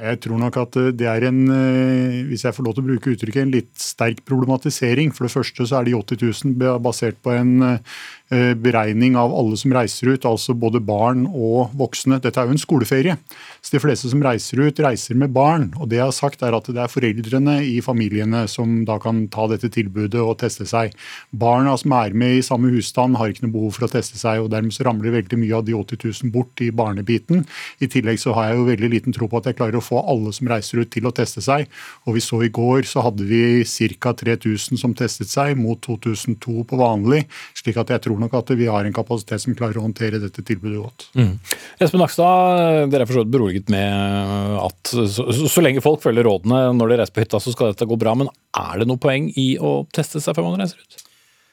Jeg 0.00 0.16
tror 0.24 0.38
nok 0.40 0.56
at 0.56 0.76
eh, 0.80 0.92
det 0.96 1.08
er 1.10 1.26
en, 1.28 1.40
eh, 1.52 2.20
hvis 2.30 2.46
jeg 2.46 2.56
får 2.56 2.64
lov 2.64 2.76
til 2.76 2.84
å 2.84 2.88
bruke 2.88 3.12
uttrykket, 3.12 3.42
en 3.44 3.52
litt 3.52 3.72
sterk 3.76 4.22
problematisering. 4.28 5.12
For 5.12 5.28
det 5.28 5.34
første 5.34 5.66
så 5.68 5.80
er 5.80 5.90
de 5.90 5.96
80 5.98 6.24
000 6.56 6.80
basert 6.80 7.20
på 7.20 7.34
en 7.36 7.52
Eh, 7.60 7.98
beregning 8.30 9.16
av 9.18 9.32
alle 9.34 9.56
som 9.58 9.72
reiser 9.74 10.12
ut, 10.12 10.26
altså 10.28 10.54
både 10.54 10.78
barn 10.84 11.24
og 11.26 11.72
voksne. 11.78 12.20
Dette 12.22 12.38
er 12.38 12.46
jo 12.46 12.54
en 12.54 12.62
skoleferie, 12.62 13.16
så 13.60 13.74
de 13.74 13.80
fleste 13.82 14.10
som 14.12 14.22
reiser 14.22 14.62
ut, 14.62 14.82
reiser 14.84 15.18
med 15.18 15.32
barn. 15.34 15.70
Og 15.80 15.90
det 15.90 15.98
jeg 15.98 16.06
har 16.06 16.14
sagt 16.14 16.44
er 16.46 16.54
at 16.54 16.68
det 16.70 16.78
er 16.78 16.92
foreldrene 16.92 17.58
i 17.66 17.80
familiene 17.84 18.44
som 18.50 18.84
da 18.86 19.00
kan 19.02 19.24
ta 19.32 19.48
dette 19.50 19.70
tilbudet 19.74 20.20
og 20.22 20.38
teste 20.42 20.66
seg. 20.68 20.94
Barna 21.30 21.74
som 21.80 21.94
er 21.98 22.14
med 22.14 22.38
i 22.38 22.44
samme 22.46 22.70
husstand 22.70 23.18
har 23.18 23.32
ikke 23.32 23.46
noe 23.48 23.56
behov 23.56 23.74
for 23.76 23.88
å 23.88 23.90
teste 23.92 24.20
seg, 24.20 24.44
og 24.44 24.52
dermed 24.54 24.74
så 24.76 24.86
ramler 24.86 25.16
veldig 25.18 25.40
mye 25.40 25.58
av 25.58 25.66
de 25.66 25.74
80 25.76 26.02
000 26.22 26.34
bort 26.34 26.62
i 26.62 26.70
barnebiten. 26.70 27.42
I 27.82 27.90
tillegg 27.90 28.22
så 28.22 28.34
har 28.36 28.50
jeg 28.50 28.60
jo 28.60 28.68
veldig 28.70 28.92
liten 28.94 29.16
tro 29.16 29.26
på 29.30 29.40
at 29.40 29.50
jeg 29.50 29.58
klarer 29.58 29.80
å 29.80 29.84
få 29.84 30.04
alle 30.06 30.32
som 30.36 30.50
reiser 30.50 30.84
ut 30.84 30.92
til 30.94 31.08
å 31.08 31.14
teste 31.14 31.42
seg. 31.44 31.66
Og 32.06 32.16
vi 32.16 32.24
så 32.24 32.40
i 32.46 32.52
går 32.52 32.86
så 32.88 33.04
hadde 33.06 33.26
vi 33.26 33.64
ca. 34.00 34.14
3000 34.20 34.78
som 34.80 34.94
testet 34.96 35.30
seg, 35.30 35.56
mot 35.58 35.80
2002 35.82 36.64
på 36.68 36.78
vanlig. 36.78 37.24
slik 37.56 37.78
at 37.80 37.90
jeg 37.94 38.04
tror 38.04 38.19
nok 38.22 38.36
at 38.40 38.52
vi 38.58 38.68
har 38.70 38.86
en 38.86 38.96
kapasitet 38.96 39.42
som 39.42 39.56
klarer 39.58 39.80
å 39.80 39.84
håndtere 39.84 40.20
dette 40.22 40.44
tilbudet 40.46 40.78
godt. 40.80 41.06
Mm. 41.18 41.34
Espen 41.80 42.02
Nakstad, 42.02 42.88
dere 42.92 43.06
er 43.06 43.10
for 43.10 43.28
beroliget 43.28 43.70
med 43.72 44.56
at 44.60 44.92
så, 44.92 45.28
så, 45.32 45.64
lenge 45.64 45.82
folk 45.84 46.02
følger 46.04 46.28
rådene 46.28 46.62
når 46.76 46.92
de 46.92 47.00
reiser 47.00 47.16
på 47.16 47.24
hytta, 47.24 47.42
så 47.42 47.54
skal 47.54 47.72
dette 47.74 47.88
gå 47.88 47.98
bra. 48.00 48.16
Men 48.18 48.32
er 48.56 48.82
det 48.82 48.88
noe 48.90 49.00
poeng 49.00 49.30
i 49.40 49.52
å 49.60 49.80
teste 49.94 50.22
seg 50.22 50.36
før 50.36 50.50
man 50.50 50.62
reiser 50.62 50.80
ut? 50.80 51.09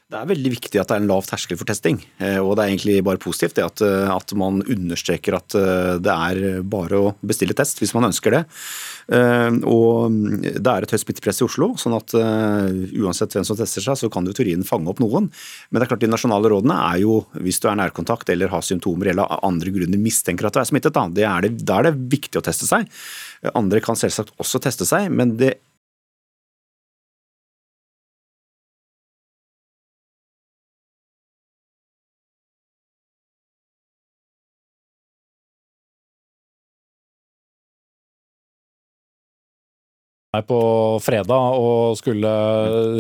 Det 0.08 0.16
er 0.16 0.28
veldig 0.30 0.52
viktig 0.54 0.80
at 0.80 0.88
det 0.88 0.96
er 0.96 1.02
en 1.02 1.10
lav 1.10 1.26
terskel 1.28 1.58
for 1.60 1.68
testing. 1.68 1.98
Eh, 2.24 2.38
og 2.40 2.54
det 2.56 2.64
er 2.64 2.70
egentlig 2.72 3.02
bare 3.04 3.20
positivt 3.20 3.58
det 3.58 3.66
at, 3.66 3.82
eh, 3.84 4.08
at, 4.08 4.32
man 4.40 4.62
understreker 4.64 5.36
at 5.36 5.56
eh, 5.60 5.98
det 6.00 6.14
er 6.14 6.62
bare 6.64 7.02
å 7.02 7.10
bestille 7.28 7.56
test 7.58 7.82
hvis 7.82 7.92
man 7.92 8.08
ønsker 8.08 8.38
det. 8.38 8.42
Og 9.68 10.16
det 10.44 10.72
er 10.72 10.84
et 10.84 10.94
høyt 10.94 11.04
smittepress 11.04 11.40
i 11.40 11.46
Oslo, 11.46 11.70
sånn 11.80 11.96
at 11.96 12.12
uansett 12.16 13.36
hvem 13.36 13.46
som 13.48 13.56
tester 13.56 13.84
seg, 13.84 14.00
så 14.00 14.10
kan 14.12 14.28
i 14.28 14.34
teorien 14.36 14.66
fange 14.68 14.92
opp 14.92 15.00
noen. 15.00 15.30
Men 15.72 15.80
det 15.80 15.86
er 15.86 15.92
klart 15.94 16.04
de 16.04 16.10
nasjonale 16.12 16.52
rådene 16.52 16.76
er 16.90 17.00
jo 17.06 17.22
hvis 17.40 17.62
du 17.64 17.70
er 17.72 17.80
nærkontakt 17.80 18.32
eller 18.34 18.52
har 18.52 18.66
symptomer 18.68 19.14
eller 19.14 19.32
av 19.32 19.48
andre 19.48 19.72
grunner 19.76 20.02
mistenker 20.02 20.50
at 20.50 20.58
du 20.58 20.60
er 20.60 20.68
smittet, 20.68 20.96
da, 20.96 21.08
er 21.08 21.48
det, 21.48 21.54
da 21.64 21.80
er 21.80 21.90
det 21.90 21.96
viktig 22.18 22.40
å 22.42 22.44
teste 22.48 22.68
seg. 22.68 22.88
Andre 23.56 23.84
kan 23.84 24.00
selvsagt 24.00 24.36
også 24.44 24.60
teste 24.64 24.88
seg, 24.88 25.08
men 25.12 25.38
det 25.40 25.56
på 40.46 40.60
fredag 41.04 41.58
og 41.62 41.98
skulle 42.00 42.34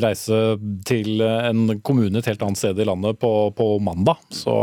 reise 0.03 0.57
til 0.87 1.21
en 1.21 1.77
kommune 1.85 2.21
et 2.21 2.29
helt 2.31 2.43
annet 2.45 2.61
sted 2.61 2.79
i 2.79 2.87
landet 2.87 3.19
på, 3.21 3.31
på 3.57 3.69
mandag, 3.83 4.23
så 4.33 4.57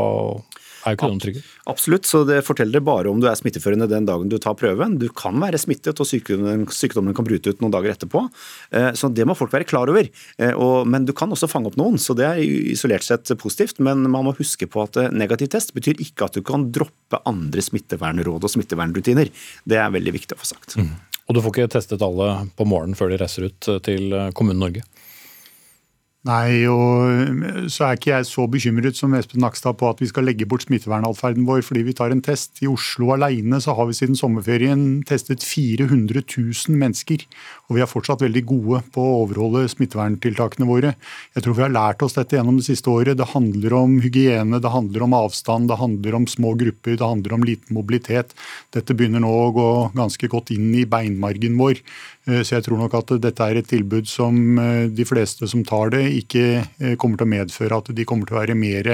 er 0.85 0.93
jo 0.95 0.99
ikke 0.99 1.11
noen 1.11 1.23
trygge. 1.23 1.43
Absolutt, 1.71 2.09
så 2.09 2.23
det 2.29 2.43
forteller 2.45 2.83
bare 2.85 3.11
om 3.11 3.21
du 3.23 3.29
er 3.31 3.39
smitteførende 3.39 3.89
den 3.91 4.07
dagen 4.09 4.31
du 4.33 4.37
tar 4.43 4.57
prøven. 4.59 4.99
Du 5.01 5.07
kan 5.17 5.39
være 5.41 5.61
smittet, 5.61 6.01
og 6.01 6.09
sykdommen, 6.09 6.67
sykdommen 6.73 7.17
kan 7.17 7.27
bryte 7.27 7.53
ut 7.53 7.65
noen 7.65 7.73
dager 7.75 7.95
etterpå. 7.95 8.27
Eh, 8.77 8.91
så 8.99 9.11
det 9.13 9.27
må 9.29 9.37
folk 9.39 9.55
være 9.55 9.69
klar 9.69 9.91
over. 9.93 10.11
Eh, 10.39 10.67
men 10.91 11.09
du 11.09 11.15
kan 11.17 11.33
også 11.33 11.49
fange 11.51 11.73
opp 11.73 11.79
noen, 11.81 11.97
så 12.01 12.17
det 12.19 12.29
er 12.29 12.43
isolert 12.75 13.07
sett 13.07 13.33
positivt. 13.41 13.81
Men 13.85 14.05
man 14.11 14.29
må 14.29 14.37
huske 14.37 14.69
på 14.71 14.85
at 14.85 15.01
eh, 15.01 15.13
negativ 15.15 15.53
test 15.55 15.75
betyr 15.77 16.01
ikke 16.05 16.29
at 16.29 16.37
du 16.37 16.45
kan 16.45 16.69
droppe 16.75 17.23
andre 17.29 17.65
smittevernråd 17.65 18.45
og 18.45 18.57
smittevernrutiner. 18.57 19.33
Det 19.65 19.81
er 19.81 19.93
veldig 19.95 20.17
viktig 20.21 20.37
å 20.37 20.43
få 20.43 20.53
sagt. 20.53 20.79
Mm. 20.81 20.93
Og 21.25 21.37
du 21.37 21.41
får 21.41 21.55
ikke 21.55 21.73
testet 21.73 22.05
alle 22.05 22.29
på 22.57 22.67
morgenen 22.69 22.99
før 22.99 23.13
de 23.13 23.21
reiser 23.21 23.49
ut 23.49 23.69
eh, 23.71 23.81
til 23.85 24.13
eh, 24.13 24.31
kommunen 24.37 24.61
Norge? 24.65 24.85
Nei, 26.25 26.65
og 26.73 27.69
så 27.69 27.85
er 27.85 27.99
ikke 27.99 28.09
jeg 28.09 28.25
så 28.25 28.47
bekymret 28.49 28.97
som 28.97 29.13
Espen 29.13 29.43
Nakstad 29.45 29.77
på 29.77 29.91
at 29.91 29.99
vi 30.01 30.07
skal 30.09 30.25
legge 30.25 30.47
bort 30.49 30.63
smittevernatferden 30.65 31.45
vår 31.45 31.61
fordi 31.67 31.83
vi 31.85 31.93
tar 31.99 32.15
en 32.15 32.23
test. 32.25 32.63
I 32.65 32.71
Oslo 32.71 33.11
alene 33.13 33.59
så 33.61 33.75
har 33.77 33.91
vi 33.91 33.97
siden 33.99 34.17
sommerferien 34.17 35.03
testet 35.05 35.45
400 35.45 36.23
000 36.25 36.79
mennesker. 36.81 37.27
Og 37.69 37.77
vi 37.77 37.85
er 37.85 37.91
fortsatt 37.91 38.25
veldig 38.25 38.45
gode 38.49 38.81
på 38.95 39.05
å 39.05 39.19
overholde 39.27 39.67
smitteverntiltakene 39.69 40.71
våre. 40.71 40.95
Jeg 41.37 41.45
tror 41.45 41.59
vi 41.59 41.65
har 41.67 41.77
lært 41.77 42.07
oss 42.09 42.17
dette 42.17 42.39
gjennom 42.39 42.57
det 42.57 42.71
siste 42.71 42.89
året. 42.89 43.21
Det 43.21 43.29
handler 43.35 43.77
om 43.83 44.01
hygiene, 44.01 44.63
det 44.65 44.73
handler 44.73 45.05
om 45.05 45.19
avstand, 45.21 45.69
det 45.69 45.81
handler 45.83 46.17
om 46.23 46.29
små 46.31 46.55
grupper, 46.57 46.97
det 46.97 47.05
handler 47.05 47.37
om 47.37 47.45
liten 47.45 47.77
mobilitet. 47.77 48.33
Dette 48.73 48.97
begynner 48.97 49.21
nå 49.27 49.35
å 49.43 49.53
gå 49.61 49.69
ganske 50.01 50.33
godt 50.33 50.57
inn 50.57 50.73
i 50.73 50.89
beinmargen 50.89 51.61
vår. 51.61 51.85
Eh, 52.25 52.41
så 52.41 52.57
jeg 52.57 52.67
tror 52.67 52.81
nok 52.81 52.97
at 52.97 53.13
dette 53.23 53.47
er 53.47 53.61
et 53.61 53.69
tilbud 53.69 54.09
som 54.09 54.59
eh, 54.61 54.87
de 54.93 55.07
fleste 55.09 55.49
som 55.51 55.65
tar 55.67 55.93
det, 55.95 56.05
ikke 56.23 56.45
eh, 56.63 56.97
kommer 57.01 57.21
til 57.21 57.29
å 57.29 57.33
medføre 57.35 57.81
at 57.81 57.93
de 57.97 58.07
kommer 58.09 58.29
til 58.29 58.37
å 58.37 58.41
være 58.41 58.59
mer 58.59 58.91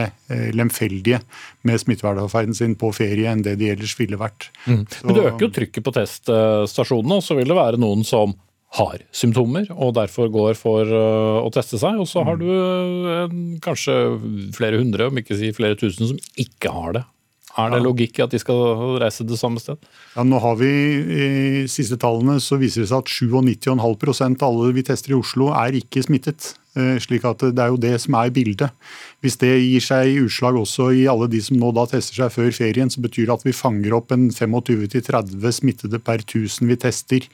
lemfeldige 0.54 1.20
med 1.66 1.80
smittevernatferden 1.82 2.56
sin 2.56 2.76
på 2.78 2.92
ferie 2.94 3.30
enn 3.30 3.42
det 3.44 3.56
de 3.60 3.70
ellers 3.72 3.96
ville 3.98 4.18
vært. 4.20 4.50
Mm. 4.66 4.84
Men 4.86 5.16
det 5.16 5.26
øker 5.30 5.46
jo 5.46 5.54
trykket 5.56 5.86
på 5.86 5.94
teststasjonene, 5.96 7.18
og 7.18 7.26
så 7.26 7.36
vil 7.38 7.50
det 7.50 7.58
være 7.58 7.80
noen 7.80 8.06
som 8.06 8.34
har 8.78 9.02
symptomer 9.10 9.66
og 9.74 9.96
derfor 9.96 10.30
går 10.30 10.54
for 10.58 10.86
å 10.86 11.48
teste 11.54 11.80
seg. 11.82 11.98
Og 11.98 12.06
så 12.06 12.22
har 12.26 12.38
mm. 12.38 12.44
du 12.44 13.58
kanskje 13.64 13.96
flere 14.54 14.78
hundre, 14.78 15.10
om 15.10 15.18
ikke 15.18 15.38
si 15.38 15.50
flere 15.56 15.78
tusen, 15.78 16.12
som 16.12 16.20
ikke 16.38 16.70
har 16.74 16.94
det. 17.00 17.04
Er 17.58 17.72
det 17.72 17.80
logikk 17.82 18.20
i 18.20 18.22
at 18.22 18.30
de 18.30 18.38
skal 18.38 18.60
reise 19.02 19.26
det 19.26 19.38
samme 19.40 19.58
sted? 19.62 19.80
Ja, 20.14 20.22
nå 20.26 20.38
har 20.42 20.56
vi 20.60 20.70
I 20.70 21.26
siste 21.70 21.98
tallene 22.00 22.38
så 22.42 22.60
viser 22.60 22.84
det 22.84 22.90
seg 22.92 23.02
at 23.02 23.10
97,5% 23.10 24.44
av 24.46 24.48
alle 24.48 24.74
vi 24.76 24.86
tester 24.86 25.14
i 25.14 25.18
Oslo 25.18 25.50
er 25.56 25.78
ikke 25.80 26.04
smittet. 26.06 26.54
Eh, 26.78 27.00
slik 27.02 27.24
at 27.26 27.42
Det 27.42 27.58
er 27.58 27.72
jo 27.72 27.80
det 27.80 27.96
som 28.00 28.14
er 28.14 28.30
bildet. 28.30 28.70
Hvis 29.20 29.36
det 29.42 29.50
gir 29.58 29.82
seg 29.82 30.20
utslag 30.22 30.54
også 30.54 30.92
i 30.94 31.08
alle 31.10 31.26
de 31.26 31.40
som 31.42 31.58
nå 31.58 31.72
da 31.74 31.86
tester 31.90 32.22
seg 32.22 32.30
før 32.30 32.52
ferien, 32.54 32.90
så 32.90 33.02
betyr 33.02 33.26
det 33.26 33.34
at 33.34 33.44
vi 33.44 33.52
fanger 33.52 33.96
opp 33.98 34.12
en 34.14 34.30
25-30 34.30 35.50
smittede 35.50 35.98
per 35.98 36.22
1000 36.22 36.70
vi 36.70 36.76
tester. 36.78 37.26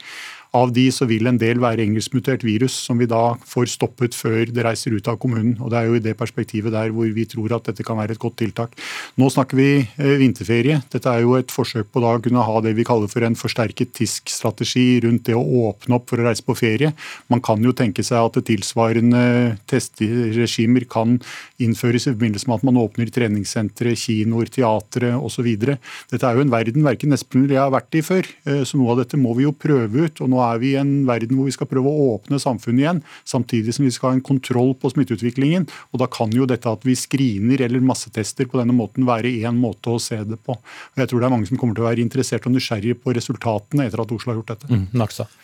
Av 0.57 0.71
de 0.73 0.87
så 0.93 1.05
vil 1.09 1.27
en 1.29 1.37
del 1.37 1.59
være 1.61 1.83
engelskmutert 1.83 2.41
virus, 2.45 2.73
som 2.87 2.97
vi 2.97 3.07
da 3.09 3.35
får 3.45 3.69
stoppet 3.75 4.15
før 4.17 4.49
det 4.49 4.63
reiser 4.65 4.95
ut 4.95 5.07
av 5.11 5.19
kommunen. 5.21 5.57
Og 5.61 5.69
Det 5.69 5.77
er 5.79 5.89
jo 5.89 5.97
i 5.97 6.03
det 6.03 6.15
perspektivet 6.17 6.73
der 6.73 6.93
hvor 6.95 7.09
vi 7.13 7.25
tror 7.29 7.57
at 7.57 7.67
dette 7.69 7.85
kan 7.85 7.99
være 7.99 8.15
et 8.15 8.21
godt 8.21 8.39
tiltak. 8.41 8.73
Nå 9.19 9.29
snakker 9.33 9.59
vi 9.59 9.69
eh, 9.83 10.15
vinterferie. 10.21 10.79
Dette 10.93 11.11
er 11.11 11.25
jo 11.25 11.35
et 11.37 11.53
forsøk 11.53 11.91
på 11.93 12.01
da 12.01 12.15
å 12.15 12.23
kunne 12.23 12.45
ha 12.47 12.61
det 12.63 12.73
vi 12.77 12.85
kaller 12.87 13.11
for 13.11 13.25
en 13.27 13.37
forsterket 13.37 13.93
TISK-strategi 13.97 14.85
rundt 15.05 15.27
det 15.29 15.35
å 15.37 15.43
åpne 15.67 15.99
opp 15.99 16.07
for 16.09 16.21
å 16.21 16.27
reise 16.29 16.45
på 16.45 16.57
ferie. 16.57 16.93
Man 17.29 17.43
kan 17.45 17.61
jo 17.61 17.75
tenke 17.77 18.05
seg 18.07 18.23
at 18.23 18.41
tilsvarende 18.47 19.57
testregimer 19.69 20.87
kan 20.89 21.19
innføres 21.61 22.07
i 22.07 22.13
forbindelse 22.15 22.49
med 22.49 22.61
at 22.61 22.67
man 22.71 22.81
åpner 22.81 23.11
treningssentre, 23.13 23.93
kinoer, 23.99 24.49
teatre 24.53 25.13
osv. 25.19 25.51
Dette 25.67 26.23
er 26.23 26.37
jo 26.37 26.45
en 26.45 26.53
verden 26.55 26.85
verken 26.87 27.13
Espen 27.17 27.45
eller 27.45 27.57
jeg 27.57 27.63
har 27.65 27.75
vært 27.75 27.99
i 27.99 28.05
før, 28.05 28.33
eh, 28.47 28.63
så 28.65 28.79
noe 28.79 28.95
av 28.95 29.03
dette 29.03 29.19
må 29.19 29.35
vi 29.37 29.45
jo 29.45 29.53
prøve 29.53 30.07
ut. 30.07 30.21
og 30.21 30.31
nå 30.31 30.46
er 30.53 30.61
vi 30.61 30.73
i 30.73 30.79
en 30.79 30.93
verden 31.07 31.37
hvor 31.37 31.47
vi 31.49 31.55
skal 31.55 31.69
prøve 31.69 31.91
å 31.91 32.09
åpne 32.15 32.39
samfunnet 32.41 32.83
igjen, 32.83 33.01
samtidig 33.27 33.75
som 33.75 33.87
vi 33.87 33.93
skal 33.93 34.11
ha 34.11 34.17
en 34.17 34.25
kontroll 34.25 34.73
på 34.79 34.91
smitteutviklingen. 34.93 35.67
og 35.91 36.01
Da 36.01 36.09
kan 36.11 36.33
jo 36.35 36.47
dette 36.49 36.69
at 36.71 36.85
vi 36.87 36.95
screener 36.97 37.61
eller 37.65 37.83
massetester 37.83 38.49
på 38.49 38.59
denne 38.61 38.75
måten 38.75 39.07
være 39.07 39.31
én 39.43 39.59
måte 39.59 39.93
å 39.93 40.01
se 40.01 40.19
det 40.27 40.39
på. 40.45 40.57
Og 40.57 41.03
jeg 41.03 41.11
tror 41.11 41.21
det 41.21 41.29
er 41.29 41.35
mange 41.35 41.49
som 41.49 41.59
kommer 41.59 41.77
til 41.77 41.85
å 41.85 41.89
være 41.89 42.03
interessert 42.03 42.45
og 42.47 42.55
nysgjerrige 42.55 42.99
på 43.01 43.15
resultatene 43.17 43.87
etter 43.87 44.03
at 44.03 44.13
Oslo 44.13 44.33
har 44.33 44.39
gjort 44.41 44.53
dette. 44.55 44.69
Mm, 44.71 44.87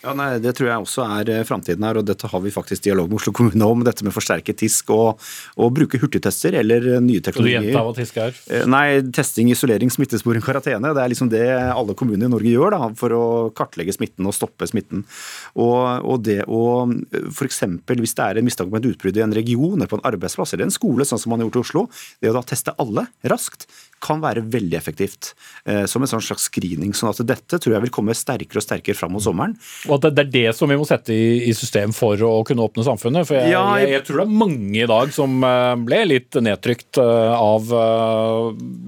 ja, 0.04 0.16
nei, 0.18 0.30
Det 0.44 0.56
tror 0.58 0.70
jeg 0.70 0.88
også 0.88 1.06
er 1.20 1.34
eh, 1.34 1.46
framtiden 1.48 1.86
her, 1.88 2.00
og 2.00 2.08
dette 2.08 2.30
har 2.30 2.44
vi 2.44 2.54
faktisk 2.54 2.84
dialog 2.86 3.10
med 3.10 3.22
Oslo 3.22 3.34
kommune 3.36 3.70
om. 3.70 3.84
Dette 3.86 4.06
med 4.06 4.16
forsterket 4.16 4.60
TISK 4.62 4.92
og, 4.96 5.22
og 5.58 5.74
bruke 5.76 6.00
hurtigtester 6.02 6.58
eller 6.60 7.00
nye 7.04 7.24
teknologier. 7.24 7.62
Så 7.62 7.66
du 7.66 7.72
gjenta 7.72 7.86
hva 7.88 7.96
TISK 7.98 8.20
er? 8.24 8.40
Eh, 8.54 8.68
nei, 8.70 8.86
testing, 9.16 9.52
isolering, 9.54 9.92
smittesporing, 9.94 10.44
karantene. 10.46 10.94
Det 10.96 11.04
er 11.04 11.14
liksom 11.14 11.32
det 11.32 11.46
alle 11.64 11.96
kommuner 11.98 12.28
i 12.28 12.32
Norge 12.32 12.52
gjør 12.52 12.76
da, 12.76 12.90
for 13.00 13.16
å 13.16 13.24
kartlegge 13.56 13.96
smitten 13.96 14.28
og 14.30 14.36
stoppe 14.36 14.68
smitten. 14.70 14.83
Og, 14.84 15.80
og 16.04 16.24
det 16.25 16.42
å 16.48 16.63
f.eks. 17.32 17.63
hvis 17.88 18.18
det 18.18 18.28
er 18.28 18.40
en 18.40 18.48
mistanke 18.48 18.74
om 18.74 18.80
et 18.82 18.92
utbrudd 18.92 19.18
i 19.18 19.25
en 19.25 19.36
region 19.36 19.78
eller 19.78 19.92
på 19.92 20.00
en 20.00 20.08
arbeidsplass 20.10 20.56
eller 20.56 20.68
en 20.68 20.75
skole, 20.75 21.08
sånn 21.08 21.22
som 21.22 21.34
man 21.34 21.42
har 21.42 21.50
gjort 21.50 21.62
i 21.62 21.63
Oslo, 21.63 21.88
det 22.22 22.32
å 22.32 22.38
da 22.38 22.46
teste 22.54 22.75
alle 22.82 23.08
raskt 23.30 23.68
kan 24.04 24.20
være 24.24 24.44
veldig 24.52 24.78
effektivt. 24.78 25.32
Eh, 25.63 25.86
som 25.90 26.04
en 26.04 26.10
sånn 26.10 26.24
slags 26.24 26.50
screening. 26.50 26.94
sånn 26.98 27.12
at 27.12 27.22
dette 27.28 27.60
tror 27.62 27.78
jeg 27.78 27.86
vil 27.86 27.94
komme 27.94 28.16
sterkere 28.18 28.60
og 28.60 28.66
sterkere 28.66 28.98
fram 28.98 29.13
mot 29.16 29.24
sommeren. 29.24 29.56
Og 29.88 29.96
at 29.98 30.16
det 30.18 30.25
er 30.25 30.32
det 30.34 30.56
som 30.58 30.72
vi 30.72 30.78
må 30.80 30.88
sette 30.88 31.13
i, 31.16 31.48
i 31.48 31.54
system 31.56 31.94
for 31.96 32.20
å 32.28 32.34
kunne 32.48 32.66
åpne 32.66 32.86
samfunnet? 32.88 33.28
For 33.30 33.40
jeg, 33.40 33.54
ja, 33.54 33.63
jeg, 33.80 33.94
jeg, 33.96 34.06
tror 34.08 34.22
det 34.22 34.25
er 34.28 34.42
mange 34.44 34.82
i 34.82 34.90
dag 34.90 35.13
som 35.16 35.38
eh, 35.48 35.75
ble 35.88 36.02
litt 36.10 36.40
nedtrykt 36.44 37.00
eh, 37.02 37.34
av 37.34 37.72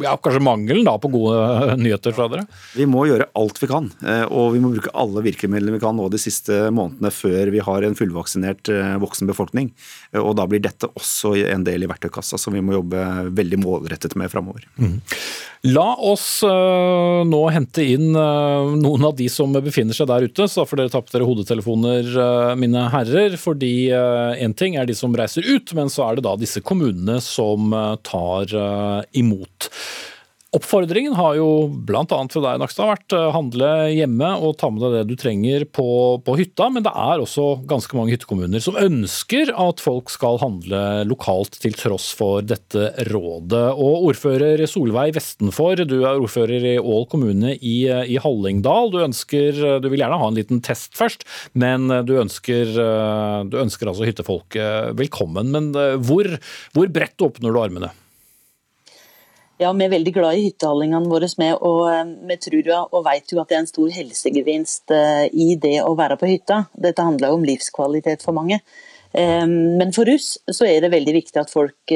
ja, 0.03 0.15
kanskje 0.19 0.43
mangelen 0.43 0.85
da, 0.87 0.97
på 0.99 1.11
gode 1.13 1.77
nyheter 1.83 2.15
fra 2.15 2.27
dere? 2.31 2.45
Vi 2.75 2.87
må 2.89 3.05
gjøre 3.07 3.29
alt 3.39 3.61
vi 3.61 3.69
kan. 3.71 3.87
Og 4.35 4.51
vi 4.55 4.61
må 4.61 4.71
bruke 4.73 4.91
alle 4.97 5.23
virkemidlene 5.25 5.77
vi 5.77 5.81
kan 5.81 5.84
nå 5.93 6.07
de 6.13 6.19
siste 6.21 6.69
månedene 6.73 7.11
før 7.13 7.51
vi 7.53 7.61
har 7.63 7.85
en 7.85 7.97
fullvaksinert 7.97 8.71
voksen 9.01 9.29
befolkning. 9.29 9.71
Og 10.17 10.33
da 10.39 10.45
blir 10.49 10.63
dette 10.63 10.89
også 10.97 11.35
en 11.51 11.65
del 11.67 11.85
i 11.85 11.89
verktøykassa 11.89 12.39
som 12.41 12.55
vi 12.55 12.63
må 12.65 12.77
jobbe 12.77 13.03
veldig 13.35 13.59
målrettet 13.61 14.15
med 14.19 14.31
framover. 14.31 14.65
Mm. 14.79 14.97
La 15.65 15.87
oss 16.05 16.43
uh, 16.45 17.25
nå 17.25 17.41
hente 17.53 17.85
inn 17.95 18.11
noen 18.13 19.07
av 19.07 19.15
de 19.17 19.27
som 19.31 19.53
befinner 19.55 19.97
seg 19.97 20.09
der 20.11 20.27
ute. 20.29 20.47
Så 20.51 20.65
får 20.67 20.81
dere 20.81 20.93
tappe 20.93 21.13
dere 21.13 21.27
hodetelefoner, 21.27 22.09
mine 22.59 22.87
herrer. 22.93 23.37
Fordi 23.41 23.89
én 23.91 24.55
ting 24.57 24.79
er 24.79 24.89
de 24.89 24.97
som 24.97 25.15
reiser 25.15 25.45
ut, 25.45 25.73
men 25.77 25.91
så 25.91 26.09
er 26.09 26.17
det 26.17 26.27
da 26.27 26.35
disse 26.39 26.63
kommunene 26.65 27.19
som 27.23 27.73
tar 28.05 28.53
imot. 29.17 29.71
Oppfordringen 30.55 31.17
har 31.17 31.35
jo 31.35 31.67
bl.a. 31.67 32.05
fra 32.07 32.41
deg, 32.45 32.59
Nakstad, 32.61 32.87
vært 32.87 33.13
å 33.17 33.23
handle 33.35 33.69
hjemme 33.91 34.29
og 34.39 34.53
ta 34.61 34.69
med 34.71 34.85
deg 34.85 34.93
det 34.95 35.01
du 35.09 35.15
trenger 35.19 35.65
på, 35.67 35.87
på, 36.23 36.35
hytta. 36.39 36.69
Men 36.71 36.85
det 36.85 36.93
er 36.95 37.19
også 37.19 37.47
ganske 37.67 37.97
mange 37.97 38.13
hyttekommuner 38.13 38.63
som 38.63 38.77
ønsker 38.79 39.51
at 39.51 39.83
folk 39.83 40.13
skal 40.13 40.39
handle 40.39 40.79
lokalt 41.09 41.57
til 41.59 41.75
tross 41.75 42.07
for 42.15 42.45
dette 42.47 42.93
rådet. 43.09 43.65
Og 43.73 44.07
ordfører 44.13 44.63
Solveig 44.71 45.17
Vestenfor, 45.17 45.83
du 45.83 45.97
er 46.05 46.21
ordfører 46.23 46.69
i 46.71 46.77
Ål 46.79 47.03
kommune 47.11 47.57
i, 47.57 47.75
i 47.83 48.15
Hallingdal. 48.23 48.93
Du, 48.95 49.01
ønsker, 49.03 49.59
du 49.83 49.89
vil 49.91 50.05
gjerne 50.05 50.21
ha 50.23 50.31
en 50.31 50.39
liten 50.39 50.63
test 50.63 50.95
først, 50.95 51.27
men 51.51 51.91
du 52.07 52.15
ønsker, 52.21 52.71
du 53.51 53.59
ønsker 53.59 53.91
altså 53.91 54.07
hyttefolket 54.07 54.95
velkommen. 55.03 55.51
Men 55.51 55.71
hvor, 56.07 56.31
hvor 56.71 56.95
bredt 56.95 57.27
åpner 57.27 57.51
du 57.51 57.63
armene? 57.65 57.91
Ja, 59.55 59.69
Vi 59.71 59.85
er 59.85 59.91
veldig 59.93 60.11
glad 60.11 60.35
i 60.35 60.49
hyttehallingene 60.49 61.07
våre, 61.07 61.29
med, 61.39 61.53
og 61.63 61.85
eh, 61.87 62.09
vi 62.27 62.35
tror 62.43 62.65
og 62.91 63.05
vet 63.05 63.31
jo 63.31 63.39
at 63.39 63.47
det 63.47 63.55
er 63.55 63.61
en 63.63 63.69
stor 63.69 63.93
helsegevinst 63.95 64.91
eh, 64.91 65.29
i 65.31 65.55
det 65.55 65.77
å 65.79 65.93
være 65.95 66.17
på 66.19 66.27
hytta. 66.27 66.65
Dette 66.75 67.05
handler 67.05 67.31
jo 67.31 67.37
om 67.37 67.47
livskvalitet 67.47 68.25
for 68.25 68.35
mange. 68.35 68.59
Eh, 69.15 69.47
men 69.47 69.95
for 69.95 70.11
oss 70.11 70.33
så 70.51 70.67
er 70.67 70.83
det 70.83 70.91
veldig 70.91 71.15
viktig 71.21 71.39
at 71.39 71.53
folk, 71.53 71.95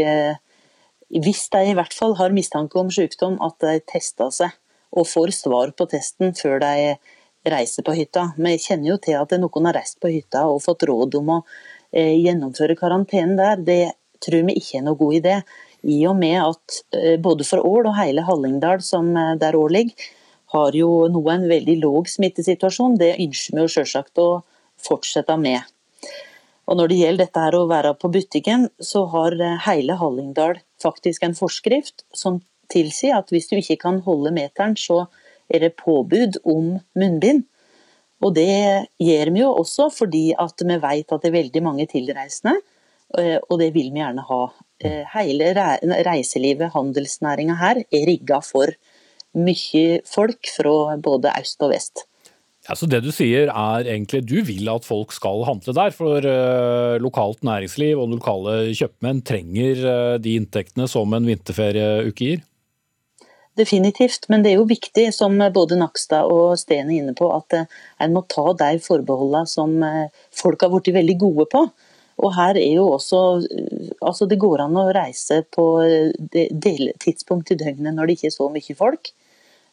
hvis 1.19 1.43
de 1.51 1.65
i 1.67 1.75
hvert 1.75 1.99
fall 1.99 2.15
har 2.21 2.31
mistanke 2.31 2.79
om 2.79 2.95
sykdom, 2.95 3.35
at 3.43 3.59
de 3.65 3.83
tester 3.91 4.31
seg 4.31 4.55
og 4.95 5.11
får 5.11 5.35
svar 5.41 5.75
på 5.75 5.91
testen 5.91 6.31
før 6.39 6.61
de 6.63 6.95
reiser 7.51 7.83
på 7.83 7.97
hytta. 7.97 8.29
Vi 8.39 8.55
kjenner 8.55 8.93
jo 8.93 9.01
til 9.03 9.19
at 9.19 9.35
noen 9.35 9.67
har 9.67 9.81
reist 9.81 9.99
på 9.99 10.15
hytta 10.15 10.47
og 10.47 10.63
fått 10.63 10.87
råd 10.87 11.19
om 11.19 11.35
å 11.35 11.43
gjennomføre 11.91 12.79
karantenen 12.79 13.35
der. 13.35 13.59
Det 13.59 13.83
tror 14.23 14.47
vi 14.47 14.61
ikke 14.61 14.79
er 14.79 14.87
noe 14.87 14.99
god 14.99 15.19
idé 15.19 15.41
i 15.87 15.99
og 16.09 16.17
med 16.19 16.37
at 16.41 16.79
eh, 16.95 17.17
både 17.21 17.45
for 17.47 17.63
Ål 17.65 17.87
og 17.89 17.97
hele 17.97 18.23
Hallingdal, 18.27 18.81
som 18.83 19.11
eh, 19.17 19.35
der 19.39 19.55
Ål 19.55 19.75
ligger, 19.77 20.07
har 20.49 20.75
jo 20.75 21.07
nå 21.13 21.21
en 21.29 21.45
veldig 21.49 21.75
låg 21.83 22.09
smittesituasjon. 22.09 22.97
Det 22.97 23.15
ønsker 23.19 23.55
vi 23.55 23.63
jo 23.63 23.71
selvsagt 23.71 24.21
å 24.21 24.29
fortsette 24.81 25.35
med. 25.37 25.61
Og 26.69 26.77
Når 26.77 26.89
det 26.89 26.97
gjelder 26.99 27.25
dette 27.25 27.43
her 27.45 27.57
å 27.57 27.67
være 27.69 27.93
på 27.97 28.11
butikken, 28.13 28.67
så 28.81 29.05
har 29.13 29.37
eh, 29.37 29.59
hele 29.67 29.97
Hallingdal 29.99 30.59
faktisk 30.81 31.23
en 31.23 31.37
forskrift 31.37 32.03
som 32.15 32.41
tilsier 32.69 33.17
at 33.17 33.31
hvis 33.33 33.49
du 33.49 33.57
ikke 33.59 33.79
kan 33.81 34.01
holde 34.05 34.33
meteren, 34.35 34.75
så 34.77 35.05
er 35.49 35.63
det 35.63 35.79
påbud 35.79 36.41
om 36.43 36.75
munnbind. 36.99 37.45
Og 38.19 38.35
Det 38.35 38.51
gjør 38.99 39.31
vi 39.31 39.39
jo 39.39 39.53
også 39.55 39.87
fordi 39.95 40.25
at 40.35 40.59
vi 40.59 40.75
vet 40.75 41.13
at 41.13 41.21
det 41.23 41.29
er 41.29 41.37
veldig 41.39 41.61
mange 41.63 41.85
tilreisende, 41.87 42.57
og 43.47 43.55
det 43.57 43.69
vil 43.73 43.93
vi 43.95 44.03
gjerne 44.03 44.25
ha. 44.27 44.41
Eh, 44.79 45.03
hele 45.11 45.51
reiselivet, 46.07 46.71
handelsnæringa 46.71 47.57
her, 47.59 47.81
er 47.91 48.05
rigga 48.07 48.39
for 48.39 48.71
mye 49.35 49.99
folk 50.07 50.47
fra 50.55 50.95
både 51.03 51.33
øst 51.35 51.59
og 51.65 51.73
vest. 51.73 52.05
Ja, 52.67 52.75
så 52.75 52.87
Det 52.87 53.01
du 53.03 53.11
sier 53.11 53.49
er 53.49 53.87
egentlig 53.87 54.23
du 54.29 54.39
vil 54.45 54.69
at 54.69 54.85
folk 54.85 55.11
skal 55.11 55.43
handle 55.43 55.73
der, 55.73 55.91
for 55.91 56.23
uh, 56.23 56.95
lokalt 57.01 57.43
næringsliv 57.43 57.99
og 57.99 58.09
lokale 58.13 58.71
kjøpmenn 58.71 59.23
trenger 59.25 59.83
uh, 59.83 60.17
de 60.21 60.35
inntektene 60.39 60.87
som 60.87 61.11
en 61.13 61.27
vinterferieuke 61.27 62.15
gir? 62.15 62.43
Definitivt, 63.57 64.29
men 64.29 64.43
det 64.43 64.53
er 64.53 64.61
jo 64.61 64.69
viktig, 64.69 65.09
som 65.11 65.35
både 65.51 65.75
Nakstad 65.79 66.29
og 66.31 66.55
Steen 66.59 66.87
er 66.87 67.01
inne 67.01 67.15
på, 67.17 67.27
at 67.35 67.65
en 67.99 68.13
må 68.13 68.23
ta 68.31 68.53
de 68.55 68.79
forbeholdene 68.79 69.49
som 69.49 69.73
folk 70.31 70.61
har 70.63 70.71
blitt 70.71 70.93
veldig 70.95 71.17
gode 71.19 71.49
på. 71.51 71.65
Og 72.19 72.33
her 72.35 72.57
er 72.59 72.73
jo 72.75 72.89
også 72.97 73.19
Altså, 74.03 74.25
det 74.27 74.39
går 74.39 74.61
an 74.63 74.77
å 74.79 74.89
reise 74.95 75.41
på 75.55 75.63
deltidspunkt 76.31 77.51
i 77.51 77.57
døgnet 77.59 77.95
når 77.95 78.07
det 78.07 78.15
ikke 78.17 78.29
er 78.29 78.35
så 78.35 78.47
mye 78.51 78.75
folk. 78.79 79.11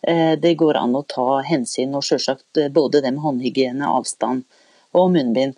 Eh, 0.07 0.39
det 0.39 0.55
går 0.55 0.79
an 0.79 0.95
å 0.95 1.05
ta 1.09 1.41
hensyn, 1.47 1.95
og 1.99 2.05
selvsagt 2.07 2.61
eh, 2.61 2.71
både 2.73 3.01
det 3.03 3.11
med 3.15 3.25
håndhygiene, 3.25 3.89
avstand 3.89 4.45
og 4.97 5.11
munnbind. 5.15 5.57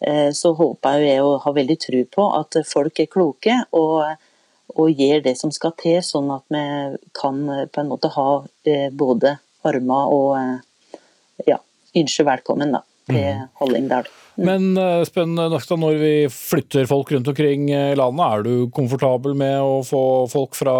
Eh, 0.00 0.30
så 0.36 0.54
håper 0.56 1.02
jeg 1.04 1.24
og 1.24 1.42
har 1.44 1.56
veldig 1.58 1.76
tro 1.82 2.02
på 2.16 2.28
at 2.38 2.60
folk 2.68 3.02
er 3.02 3.10
kloke 3.12 3.56
og, 3.76 4.14
og 4.76 5.02
gjør 5.02 5.24
det 5.26 5.36
som 5.36 5.52
skal 5.52 5.74
til, 5.80 5.98
sånn 6.04 6.30
at 6.32 6.46
vi 6.48 6.64
kan 7.20 7.42
på 7.68 7.82
en 7.82 7.90
måte 7.90 8.12
ha 8.14 8.28
både 8.96 9.34
armer 9.68 10.14
og 10.16 11.44
ja, 11.44 11.58
ønske 12.00 12.24
velkommen 12.24 12.72
da, 12.72 12.80
til 13.08 13.16
mm. 13.16 13.46
Men 14.40 14.70
spennende 15.08 15.48
nok 15.50 15.60
Nakstad, 15.60 15.80
når 15.82 15.98
vi 16.00 16.12
flytter 16.32 16.86
folk 16.88 17.10
rundt 17.12 17.28
omkring 17.28 17.66
i 17.68 17.94
landet, 17.98 18.24
er 18.24 18.44
du 18.46 18.70
komfortabel 18.72 19.34
med 19.36 19.56
å 19.60 19.80
få 19.84 20.02
folk 20.32 20.56
fra 20.56 20.74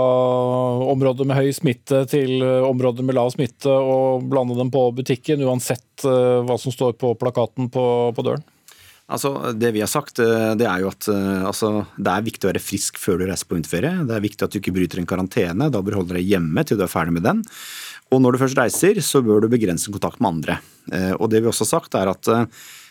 områder 0.88 1.28
med 1.28 1.37
høy 1.37 1.50
smitte 1.54 2.04
til 2.11 2.40
eh, 2.40 2.64
områder 2.66 3.06
med 3.06 3.18
lav 3.18 3.33
smitte 3.35 3.70
og 3.70 4.24
blande 4.30 4.56
dem 4.59 4.72
på 4.72 4.87
butikken, 4.96 5.44
uansett 5.44 6.06
eh, 6.09 6.40
hva 6.46 6.56
som 6.61 6.74
står 6.74 6.96
på 7.00 7.12
plakaten 7.20 7.70
på, 7.72 7.85
på 8.16 8.26
døren? 8.26 8.44
Altså, 9.11 9.53
Det 9.59 9.73
vi 9.75 9.83
har 9.83 9.90
sagt, 9.90 10.20
det 10.23 10.66
er 10.66 10.83
jo 10.85 10.90
at 10.92 11.09
altså, 11.11 11.85
det 11.99 12.12
er 12.12 12.27
viktig 12.27 12.46
å 12.46 12.53
være 12.53 12.62
frisk 12.62 13.01
før 13.03 13.18
du 13.20 13.27
reiser 13.27 13.49
på 13.49 13.59
vinterferie. 13.59 14.05
Det 14.07 14.16
er 14.16 14.27
viktig 14.27 14.46
at 14.46 14.55
du 14.55 14.61
ikke 14.61 14.75
bryter 14.77 15.03
en 15.03 15.09
karantene. 15.11 15.70
Da 15.70 15.81
bør 15.83 15.96
du 15.96 16.01
holde 16.03 16.18
deg 16.18 16.29
hjemme 16.31 16.64
til 16.64 16.79
du 16.79 16.85
er 16.87 16.92
ferdig 16.92 17.16
med 17.16 17.27
den. 17.27 17.42
Og 18.14 18.23
når 18.23 18.37
du 18.37 18.42
først 18.44 18.59
reiser, 18.59 19.01
så 19.03 19.23
bør 19.23 19.42
du 19.42 19.51
begrense 19.51 19.90
kontakt 19.90 20.23
med 20.23 20.31
andre. 20.31 20.61
Og 21.18 21.27
det 21.31 21.42
vi 21.42 21.51
også 21.51 21.66
har 21.66 21.75
sagt, 21.75 21.99
er 21.99 22.11
at 22.11 22.31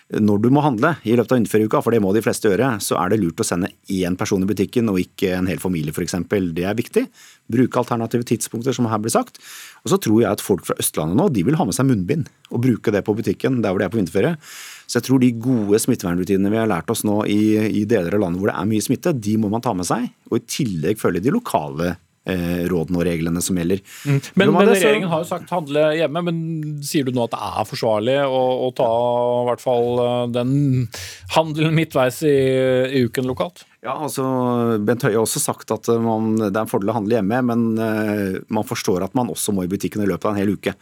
når 0.10 0.40
du 0.42 0.48
må 0.50 0.62
handle 0.66 0.96
i 1.06 1.14
løpet 1.14 1.36
av 1.36 1.38
vinterferieuka, 1.38 1.82
for 1.86 1.94
det 1.94 2.00
må 2.02 2.10
de 2.16 2.24
fleste 2.26 2.50
gjøre, 2.50 2.72
så 2.82 2.98
er 2.98 3.12
det 3.12 3.20
lurt 3.22 3.44
å 3.44 3.46
sende 3.46 3.70
én 3.94 4.16
person 4.18 4.42
i 4.42 4.48
butikken 4.50 4.90
og 4.90 4.98
ikke 5.04 5.36
en 5.38 5.50
hel 5.52 5.62
familie 5.62 5.94
f.eks. 5.94 6.16
Det 6.58 6.66
er 6.66 6.78
viktig. 6.78 7.04
Bruke 7.52 7.82
alternative 7.84 8.26
tidspunkter, 8.32 8.74
som 8.74 8.90
her 8.90 9.02
blir 9.04 9.14
sagt. 9.14 9.38
Og 9.86 9.94
så 9.94 10.00
tror 10.02 10.24
jeg 10.24 10.32
at 10.32 10.42
folk 10.42 10.66
fra 10.66 10.78
Østlandet 10.82 11.20
nå 11.20 11.30
de 11.36 11.46
vil 11.46 11.60
ha 11.60 11.68
med 11.68 11.78
seg 11.78 11.92
munnbind 11.92 12.26
og 12.50 12.64
bruke 12.64 12.94
det 12.96 13.04
på 13.06 13.14
butikken 13.20 13.62
der 13.62 13.70
hvor 13.70 13.84
de 13.84 13.86
er 13.86 13.94
på 13.94 14.02
vinterferie. 14.02 14.34
Så 14.90 14.98
jeg 14.98 15.06
tror 15.06 15.22
de 15.22 15.30
gode 15.38 15.78
smittevernrutinene 15.84 16.50
vi 16.50 16.58
har 16.58 16.70
lært 16.70 16.90
oss 16.90 17.06
nå 17.06 17.22
i, 17.30 17.42
i 17.82 17.86
deler 17.90 18.18
av 18.18 18.26
landet 18.26 18.42
hvor 18.42 18.50
det 18.50 18.58
er 18.58 18.70
mye 18.72 18.86
smitte, 18.86 19.14
de 19.14 19.36
må 19.38 19.52
man 19.54 19.62
ta 19.62 19.76
med 19.78 19.86
seg. 19.86 20.10
Og 20.32 20.40
i 20.40 20.46
tillegg 20.58 21.02
følge 21.02 21.22
de 21.22 21.36
lokale 21.36 21.94
Eh, 22.30 22.66
rådene 22.70 23.00
og 23.00 23.06
reglene 23.08 23.42
som 23.42 23.58
gjelder. 23.58 23.80
Mm. 24.06 24.20
Men, 24.38 24.52
men, 24.54 24.70
regjeringen 24.70 25.10
har 25.10 25.24
jo 25.24 25.30
sagt 25.30 25.54
handle 25.54 25.86
hjemme, 25.98 26.22
men 26.28 26.42
sier 26.86 27.08
du 27.08 27.14
nå 27.16 27.24
at 27.26 27.34
det 27.34 27.40
er 27.48 27.70
forsvarlig 27.70 28.18
å, 28.28 28.42
å 28.68 28.70
ta 28.76 28.90
i 28.90 29.48
hvert 29.48 29.64
fall 29.64 30.02
eh, 30.04 30.26
den 30.36 30.52
handelen 31.34 31.78
midtveis 31.78 32.22
i, 32.28 32.36
i 33.00 33.04
uken 33.08 33.30
lokalt? 33.30 33.64
Ja, 33.80 33.94
altså 33.96 34.26
Bent 34.84 35.06
Høie 35.08 35.16
har 35.16 35.24
også 35.24 35.40
sagt 35.40 35.72
at 35.72 35.88
eh, 35.88 36.02
man, 36.04 36.34
det 36.42 36.52
er 36.52 36.66
en 36.66 36.70
fordel 36.70 36.92
å 36.92 36.98
handle 36.98 37.16
hjemme, 37.16 37.40
men 37.48 37.66
uh, 37.80 38.36
man 38.52 38.68
forstår 38.68 39.06
at 39.08 39.16
man 39.16 39.32
også 39.32 39.56
må 39.56 39.64
i 39.64 39.72
butikken 39.72 40.04
i 40.04 40.10
løpet 40.10 40.28
av 40.28 40.36
en 40.36 40.42
hel 40.42 40.52
uke 40.52 40.74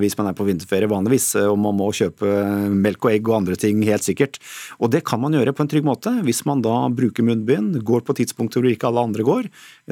hvis 0.00 0.16
man 0.18 0.30
er 0.30 0.36
på 0.36 0.46
vinterferie 0.46 0.90
vanligvis. 0.90 1.32
Uh, 1.38 1.50
og 1.52 1.58
man 1.60 1.76
må 1.78 1.90
kjøpe 1.96 2.28
melk 2.72 3.06
og 3.06 3.12
egg 3.14 3.30
og 3.30 3.38
andre 3.40 3.58
ting, 3.60 3.82
helt 3.86 4.06
sikkert. 4.06 4.38
Og 4.80 4.92
det 4.94 5.02
kan 5.08 5.20
man 5.22 5.34
gjøre 5.36 5.54
på 5.56 5.64
en 5.64 5.72
trygg 5.72 5.86
måte 5.86 6.14
hvis 6.26 6.44
man 6.48 6.62
da 6.64 6.86
bruker 6.92 7.26
munnbind, 7.26 7.80
går 7.86 8.04
på 8.06 8.16
tidspunkter 8.20 8.62
hvor 8.62 8.72
ikke 8.72 8.88
alle 8.88 9.04
andre 9.08 9.26
går, 9.26 9.48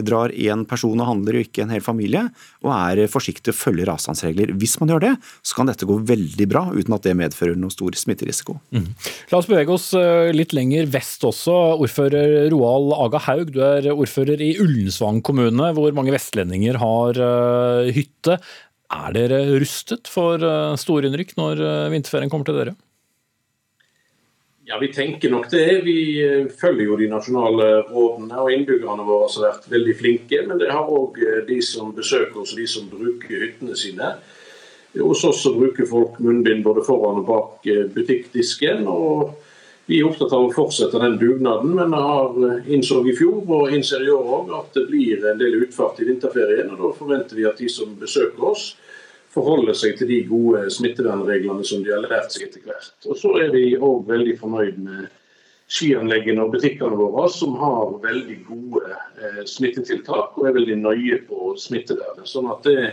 drar 0.07 0.35
én 0.35 0.65
person 0.69 0.99
og 1.01 1.09
handler 1.09 1.39
og 1.39 1.47
ikke 1.47 1.65
en 1.65 1.75
hel 1.75 1.85
familie, 1.85 2.27
og 2.65 2.73
er 2.75 3.11
forsiktig 3.11 3.53
og 3.53 3.59
følger 3.59 3.91
avstandsregler. 3.93 4.55
Hvis 4.61 4.77
man 4.81 4.93
gjør 4.93 5.05
det, 5.05 5.13
så 5.47 5.59
kan 5.59 5.71
dette 5.71 5.89
gå 5.89 5.99
veldig 6.11 6.49
bra 6.51 6.67
uten 6.71 6.97
at 6.97 7.07
det 7.07 7.17
medfører 7.19 7.59
noe 7.59 7.75
stor 7.75 7.97
smitterisiko. 7.99 8.59
Mm. 8.75 8.89
La 9.33 9.41
oss 9.41 9.49
bevege 9.51 9.75
oss 9.75 9.91
litt 10.37 10.55
lenger 10.57 10.89
vest 10.93 11.25
også. 11.27 11.55
Ordfører 11.81 12.51
Roald 12.53 12.95
Aga 12.97 13.23
Haug, 13.27 13.53
du 13.55 13.61
er 13.65 13.91
ordfører 13.93 14.43
i 14.45 14.53
Ullensvang 14.63 15.21
kommune, 15.27 15.71
hvor 15.77 15.95
mange 15.97 16.15
vestlendinger 16.15 16.81
har 16.81 17.21
hytte. 17.95 18.39
Er 18.90 19.12
dere 19.14 19.42
rustet 19.61 20.09
for 20.11 20.42
uh, 20.42 20.76
storinnrykk 20.79 21.37
når 21.38 21.61
uh, 21.62 21.90
vinterferien 21.92 22.31
kommer 22.33 22.48
til 22.48 22.59
dere? 22.59 22.74
Ja, 24.66 24.79
Vi 24.79 24.90
tenker 24.94 25.31
nok 25.31 25.48
det. 25.50 25.83
Vi 25.83 25.98
følger 26.61 26.85
jo 26.87 26.98
de 26.98 27.09
nasjonale 27.11 27.68
rådene. 27.88 28.37
og 28.38 28.53
Innbyggerne 28.55 29.07
våre 29.07 29.26
har 29.26 29.46
vært 29.48 29.70
veldig 29.70 29.94
flinke. 29.98 30.42
Men 30.46 30.61
det 30.62 30.68
har 30.70 30.87
òg 30.87 31.18
de 31.48 31.57
som 31.64 31.90
besøker 31.96 32.44
oss 32.44 32.55
de 32.55 32.68
som 32.70 32.87
bruker 32.87 33.42
hyttene 33.48 33.74
sine. 33.74 34.12
Hos 34.94 35.24
oss 35.26 35.42
så 35.42 35.57
bruker 35.57 35.90
folk 35.90 36.20
munnbind 36.22 36.62
både 36.62 36.85
foran 36.87 37.18
og 37.18 37.26
bak 37.26 37.66
butikkdisken. 37.96 38.87
og 38.87 39.35
vi 39.90 39.98
er 39.98 40.07
opptatt 40.07 40.31
av 40.37 40.44
å 40.46 40.53
fortsette 40.55 41.00
den 41.03 41.16
dugnaden, 41.18 41.72
men 41.74 41.94
har 41.98 42.37
eh, 42.46 42.68
innså 42.76 43.00
i 43.11 43.14
fjor 43.18 43.42
og 43.42 43.72
innser 43.74 44.05
i 44.07 44.12
år 44.14 44.29
òg 44.37 44.53
at 44.61 44.76
det 44.76 44.85
blir 44.87 45.24
en 45.26 45.40
del 45.40 45.57
utfart 45.64 45.98
i 45.98 46.07
vinterferien. 46.07 46.70
og 46.70 46.85
Da 46.85 46.90
forventer 47.00 47.38
vi 47.38 47.46
at 47.50 47.59
de 47.59 47.66
som 47.72 47.96
besøker 47.98 48.44
oss, 48.53 48.68
forholder 49.35 49.74
seg 49.79 49.96
til 49.98 50.11
de 50.11 50.20
gode 50.29 50.62
smittevernreglene 50.74 51.66
som 51.66 51.83
de 51.83 51.90
har 51.90 52.07
lært 52.07 52.31
seg 52.31 52.46
etter 52.46 52.62
hvert. 52.66 52.92
Og 53.07 53.18
Så 53.18 53.35
er 53.42 53.50
vi 53.55 53.64
òg 53.74 54.07
veldig 54.07 54.37
fornøyd 54.38 54.79
med 54.87 55.09
skianleggene 55.70 56.46
og 56.46 56.55
butikkene 56.55 56.98
våre, 56.98 57.26
som 57.35 57.59
har 57.59 57.90
veldig 58.07 58.38
gode 58.46 58.94
eh, 58.94 59.42
smittetiltak 59.46 60.38
og 60.38 60.46
er 60.46 60.59
veldig 60.61 60.79
nøye 60.85 61.18
på 61.26 61.57
smittevernet. 61.59 62.31
Sånn 62.31 62.50
at 62.55 62.62
det 62.66 62.92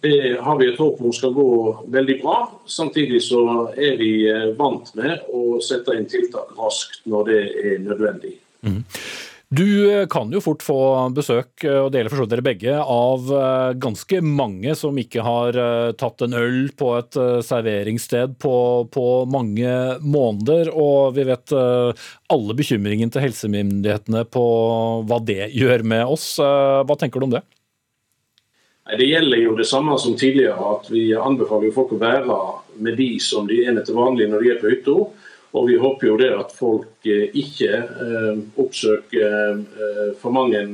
det 0.00 0.40
har 0.40 0.58
vi 0.58 0.68
et 0.70 0.78
håp 0.78 1.00
om 1.00 1.12
skal 1.14 1.34
gå 1.36 1.50
veldig 1.92 2.18
bra. 2.22 2.40
Samtidig 2.68 3.22
så 3.24 3.42
er 3.72 3.96
vi 4.00 4.10
eh, 4.28 4.50
vant 4.58 4.92
med 4.98 5.24
å 5.32 5.60
sette 5.64 5.96
inn 5.96 6.08
tiltak 6.10 6.52
raskt 6.58 7.06
når 7.08 7.30
det 7.30 7.40
er 7.62 7.80
nødvendig. 7.84 8.36
Mm. 8.66 8.82
Du 9.56 9.64
eh, 9.88 10.04
kan 10.10 10.28
jo 10.34 10.42
fort 10.42 10.64
få 10.66 10.78
besøk, 11.16 11.64
eh, 11.64 11.78
og 11.80 11.90
deler 11.94 12.12
forstått 12.12 12.34
dere 12.34 12.44
begge, 12.44 12.76
av 12.76 13.32
ganske 13.80 14.20
mange 14.20 14.76
som 14.76 15.00
ikke 15.00 15.24
har 15.24 15.60
tatt 15.96 16.26
en 16.26 16.36
øl 16.36 16.60
på 16.76 16.92
et 16.98 17.20
serveringssted 17.46 18.36
på, 18.42 18.56
på 18.92 19.08
mange 19.32 19.72
måneder. 20.04 20.74
Og 20.76 21.16
vi 21.16 21.24
vet 21.30 21.56
alle 21.56 22.58
bekymringen 22.58 23.14
til 23.14 23.24
helsemyndighetene 23.30 24.26
på 24.28 24.46
hva 25.08 25.22
det 25.24 25.54
gjør 25.56 25.86
med 25.88 26.16
oss. 26.18 26.34
Hva 26.36 27.00
tenker 27.00 27.22
du 27.22 27.30
om 27.30 27.38
det? 27.38 27.46
Det 28.86 29.06
gjelder 29.06 29.40
jo 29.42 29.56
det 29.58 29.66
samme 29.66 29.98
som 29.98 30.14
tidligere, 30.14 30.62
at 30.76 30.86
vi 30.94 31.08
anbefaler 31.18 31.74
folk 31.74 31.96
å 31.96 31.98
være 31.98 32.36
med 32.78 32.94
de 32.94 33.16
som 33.18 33.48
de 33.48 33.64
er 33.64 33.74
med 33.74 33.86
til 33.88 33.96
vanlig 33.98 34.28
når 34.30 34.44
de 34.44 34.50
er 34.52 34.60
på 34.60 34.70
hytta. 34.70 34.94
Og 35.56 35.66
vi 35.66 35.78
håper 35.80 36.06
jo 36.06 36.16
det 36.20 36.30
at 36.36 36.52
folk 36.54 37.08
eh, 37.08 37.30
ikke 37.34 37.70
eh, 37.82 38.40
oppsøker 38.62 39.24
eh, 39.26 40.10
for 40.20 40.34
mange 40.34 40.64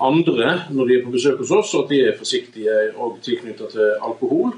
andre 0.00 0.52
når 0.72 0.86
de 0.88 0.94
er 0.96 1.02
på 1.04 1.10
besøk 1.12 1.42
hos 1.42 1.50
oss, 1.52 1.72
og 1.76 1.82
at 1.82 1.90
de 1.90 1.98
er 2.06 2.14
forsiktige 2.16 2.76
og 2.96 3.18
tilknyttet 3.24 3.74
til 3.74 3.98
alkohol. 4.00 4.54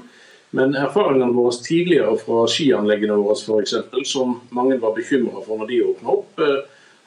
Men 0.55 0.77
erfaringene 0.79 1.35
våre 1.35 1.51
tidligere 1.65 2.13
fra 2.21 2.45
skianleggene 2.47 3.17
våre 3.19 3.35
f.eks., 3.35 3.73
som 4.07 4.37
mange 4.55 4.77
var 4.79 4.95
bekymra 4.95 5.43
for 5.43 5.59
når 5.59 5.71
de 5.73 5.81
åpna 5.89 6.13
opp, 6.13 6.39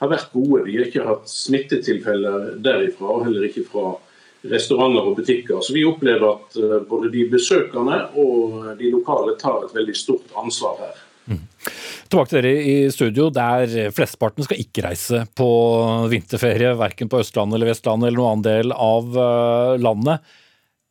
har 0.02 0.12
vært 0.12 0.34
gode. 0.34 0.66
De 0.66 0.76
har 0.76 0.90
ikke 0.90 1.06
hatt 1.06 1.32
smittetilfeller 1.32 2.58
derifra, 2.60 3.08
og 3.14 3.24
heller 3.24 3.48
ikke 3.48 3.64
fra 3.70 3.94
restauranter 4.52 5.10
og 5.10 5.18
butikker. 5.18 5.60
Så 5.64 5.74
vi 5.76 5.84
opplever 5.88 6.30
at 6.30 6.56
eh, 6.60 6.78
både 6.88 7.12
de 7.14 7.26
besøkende 7.32 8.00
og 8.18 8.72
de 8.78 8.92
lokale 8.94 9.36
tar 9.40 9.66
et 9.66 9.76
veldig 9.76 9.96
stort 9.96 10.34
ansvar 10.38 10.80
her. 10.84 11.04
Mm. 11.28 11.44
Tilbake 12.08 12.30
til 12.32 12.38
dere 12.40 12.52
i 12.64 12.76
studio, 12.92 13.28
der 13.34 13.92
flesteparten 13.92 14.46
skal 14.46 14.60
ikke 14.62 14.86
reise 14.86 15.24
på 15.36 15.48
vinterferie, 16.08 16.72
verken 16.80 17.10
på 17.12 17.20
Østlandet 17.20 17.58
eller 17.58 17.72
Vestlandet 17.74 18.08
eller 18.08 18.22
noen 18.22 18.30
annen 18.36 18.46
del 18.46 18.76
av 18.76 19.18
eh, 19.24 19.74
landet. 19.84 20.36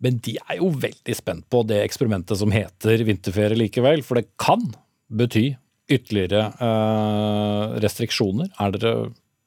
Men 0.04 0.20
de 0.22 0.36
er 0.38 0.60
jo 0.60 0.70
veldig 0.78 1.16
spent 1.18 1.48
på 1.50 1.64
det 1.66 1.80
eksperimentet 1.82 2.38
som 2.38 2.54
heter 2.54 3.02
vinterferie 3.08 3.58
likevel, 3.58 4.04
for 4.06 4.20
det 4.20 4.30
kan 4.38 4.62
bety 5.10 5.50
ytterligere 5.90 6.44
eh, 6.62 7.78
restriksjoner. 7.82 8.52
Er 8.62 8.76
dere 8.76 8.94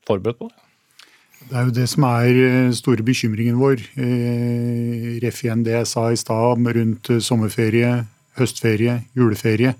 forberedt 0.08 0.40
på 0.40 0.50
det? 0.50 0.66
Det 1.50 1.58
er 1.58 1.66
jo 1.66 1.74
det 1.74 1.88
som 1.90 2.04
er 2.06 2.36
eh, 2.44 2.76
store 2.78 3.02
bekymringen 3.02 3.58
vår. 3.58 3.82
Eh, 3.98 5.18
ref 5.24 5.42
igjen 5.42 5.64
det 5.66 5.74
jeg 5.74 5.88
sa 5.90 6.06
i 6.12 6.18
stad 6.18 6.62
rundt 6.76 7.10
eh, 7.10 7.18
sommerferie, 7.26 7.90
høstferie, 8.38 9.00
juleferie. 9.18 9.74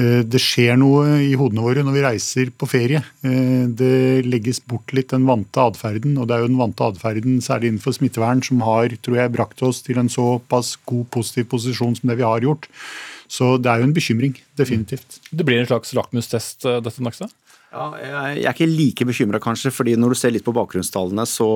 Det 0.00 0.38
skjer 0.40 0.78
noe 0.80 1.18
i 1.26 1.34
hodene 1.36 1.60
våre 1.60 1.82
når 1.84 1.92
vi 1.92 2.02
reiser 2.04 2.52
på 2.56 2.64
ferie. 2.70 3.02
Det 3.20 4.22
legges 4.24 4.62
bort 4.64 4.94
litt 4.96 5.10
den 5.12 5.26
vante 5.28 5.60
atferden, 5.60 6.14
og 6.16 6.28
det 6.30 6.36
er 6.36 6.44
jo 6.44 6.48
den 6.48 6.60
vante 6.60 6.86
atferden, 6.86 7.40
særlig 7.44 7.68
innenfor 7.68 7.96
smittevern, 7.98 8.40
som 8.46 8.62
har 8.64 8.94
tror 9.02 9.18
jeg, 9.18 9.32
brakt 9.34 9.60
oss 9.66 9.82
til 9.84 10.00
en 10.00 10.08
såpass 10.08 10.78
god, 10.88 11.04
positiv 11.12 11.50
posisjon 11.52 11.98
som 11.98 12.08
det 12.08 12.16
vi 12.22 12.24
har 12.24 12.46
gjort. 12.46 12.70
Så 13.28 13.58
det 13.60 13.74
er 13.74 13.82
jo 13.82 13.90
en 13.90 13.96
bekymring, 13.98 14.38
definitivt. 14.56 15.20
Det 15.28 15.44
blir 15.44 15.60
en 15.60 15.68
slags 15.68 15.92
lakmustest, 15.98 16.64
dette, 16.86 17.04
Nakstad? 17.04 17.34
Ja, 17.70 17.84
jeg 18.02 18.42
er 18.42 18.50
ikke 18.50 18.66
like 18.66 19.04
bekymra, 19.06 19.38
kanskje. 19.38 19.70
fordi 19.70 19.92
når 19.94 20.10
du 20.10 20.18
ser 20.18 20.32
litt 20.34 20.46
på 20.46 20.54
bakgrunnstallene, 20.56 21.22
så 21.22 21.46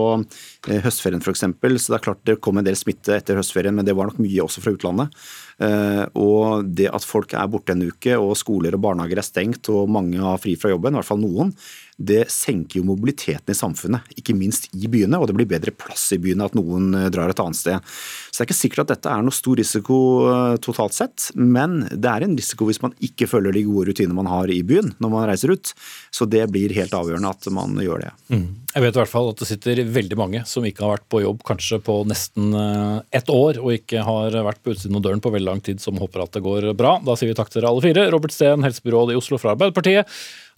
eh, 0.69 0.79
høstferien 0.85 1.19
f.eks. 1.19 1.43
Så 1.43 1.91
det 1.91 1.97
er 1.99 2.05
klart 2.05 2.23
det 2.23 2.37
kom 2.45 2.61
en 2.61 2.67
del 2.67 2.79
smitte 2.79 3.17
etter 3.17 3.41
høstferien, 3.41 3.75
men 3.75 3.87
det 3.87 3.97
var 3.99 4.07
nok 4.07 4.21
mye 4.23 4.45
også 4.45 4.63
fra 4.63 4.77
utlandet. 4.77 5.17
Eh, 5.59 6.05
og 6.15 6.71
det 6.71 6.87
at 6.95 7.07
folk 7.07 7.35
er 7.35 7.51
borte 7.51 7.75
en 7.75 7.83
uke, 7.89 8.15
og 8.15 8.37
skoler 8.39 8.79
og 8.79 8.85
barnehager 8.87 9.19
er 9.19 9.27
stengt, 9.27 9.73
og 9.75 9.91
mange 9.91 10.23
har 10.23 10.39
fri 10.39 10.55
fra 10.61 10.71
jobben, 10.71 10.95
i 10.95 11.01
hvert 11.01 11.11
fall 11.11 11.23
noen, 11.25 11.51
det 11.97 12.25
senker 12.33 12.81
jo 12.81 12.87
mobiliteten 12.89 13.53
i 13.53 13.57
samfunnet, 13.57 14.09
ikke 14.19 14.35
minst 14.37 14.67
i 14.75 14.89
byene, 14.91 15.19
og 15.21 15.29
det 15.29 15.37
blir 15.37 15.49
bedre 15.49 15.75
plass 15.75 16.09
i 16.15 16.19
byene 16.23 16.49
at 16.49 16.57
noen 16.59 16.91
eh, 16.99 17.09
drar 17.15 17.31
et 17.31 17.43
annet 17.43 17.59
sted. 17.59 17.95
Så 18.31 18.41
det 18.41 18.43
er 18.43 18.49
ikke 18.49 18.59
sikkert 18.59 18.85
at 18.85 18.93
dette 18.97 19.13
er 19.13 19.23
noe 19.23 19.35
stor 19.35 19.59
risiko 19.61 19.99
eh, 20.31 20.57
totalt 20.65 20.97
sett, 20.97 21.29
men 21.39 21.85
det 21.93 22.11
er 22.11 22.27
en 22.27 22.37
risiko 22.39 22.69
hvis 22.69 22.83
man 22.83 22.97
ikke 23.05 23.29
følger 23.31 23.55
de 23.55 23.67
gode 23.69 23.93
rutinene 23.93 24.19
man 24.19 24.31
har 24.31 24.51
i 24.51 24.61
byen 24.67 24.95
når 24.99 25.15
man 25.15 25.29
reiser 25.31 25.55
ut. 25.55 25.75
Så 26.15 26.27
det 26.31 26.45
blir 26.53 26.75
helt 26.75 26.95
avgjørende 26.97 27.31
at 27.31 27.51
man 27.55 27.79
gjør 27.83 28.07
det. 28.07 28.13
Mm. 28.35 28.47
Jeg 28.75 28.83
vet 28.83 28.97
i 28.97 29.03
hvert 29.05 29.13
fall 29.13 29.31
at 29.31 29.39
det 29.39 29.51
sitter 29.53 29.85
veldig 29.95 30.19
mange 30.19 30.45
som 30.51 30.67
ikke 30.67 30.83
har 30.83 30.97
vært 30.97 31.11
på 31.13 31.23
jobb 31.23 31.45
kanskje 31.47 31.79
på 31.85 32.01
nesten 32.11 32.51
eh, 32.59 32.97
ett 33.21 33.31
år, 33.31 33.63
og 33.63 33.77
ikke 33.79 34.03
har 34.07 34.35
vært 34.49 34.63
på 34.65 34.75
utsiden 34.75 34.99
av 34.99 35.07
døren 35.07 35.23
på 35.23 35.31
veldig 35.35 35.51
lang 35.53 35.63
tid, 35.63 35.83
som 35.83 36.01
håper 36.03 36.27
at 36.27 36.35
det 36.35 36.43
går 36.45 36.73
bra. 36.79 36.97
Da 37.07 37.15
sier 37.19 37.31
vi 37.31 37.39
takk 37.39 37.53
til 37.53 37.63
dere 37.63 37.71
alle 37.71 37.85
fire. 37.85 38.09
Robert 38.11 38.35
Steen, 38.35 38.67
helsebyråd 38.67 39.15
i 39.15 39.21
Oslo 39.21 39.39
fra 39.39 39.55
Arbeiderpartiet. 39.55 40.11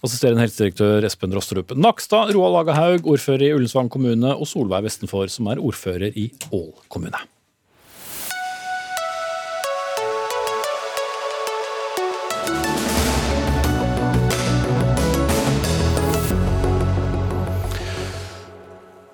Assisterende 0.05 0.43
helsedirektør 0.43 1.07
Espen 1.07 1.33
Rostrup 1.33 1.71
Nakstad, 1.73 2.29
Roald 2.35 2.59
Aga 2.59 2.75
ordfører 3.01 3.47
i 3.47 3.53
Ullensvang 3.55 3.89
kommune, 3.89 4.29
og 4.35 4.45
Solveig 4.45 4.85
Vestenfor, 4.85 5.25
som 5.33 5.49
er 5.49 5.57
ordfører 5.57 6.13
i 6.13 6.29
Ål 6.53 6.69
kommune. 6.85 7.17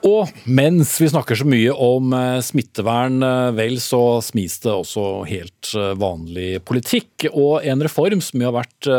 Og 0.04 0.28
mens 0.52 0.98
vi 1.00 1.08
snakker 1.08 1.38
så 1.40 1.46
mye 1.48 1.72
om 1.72 2.12
eh, 2.18 2.40
smittevern, 2.44 3.24
eh, 3.24 3.52
vel 3.56 3.78
så 3.80 4.20
smis 4.26 4.58
det 4.66 4.74
også 4.74 5.06
helt 5.30 5.72
eh, 5.80 5.94
vanlig 6.00 6.58
politikk. 6.68 7.30
Og 7.32 7.64
en 7.64 7.84
reform 7.88 8.20
som 8.24 8.42
vi 8.42 8.48
har 8.48 8.56
vært 8.56 8.90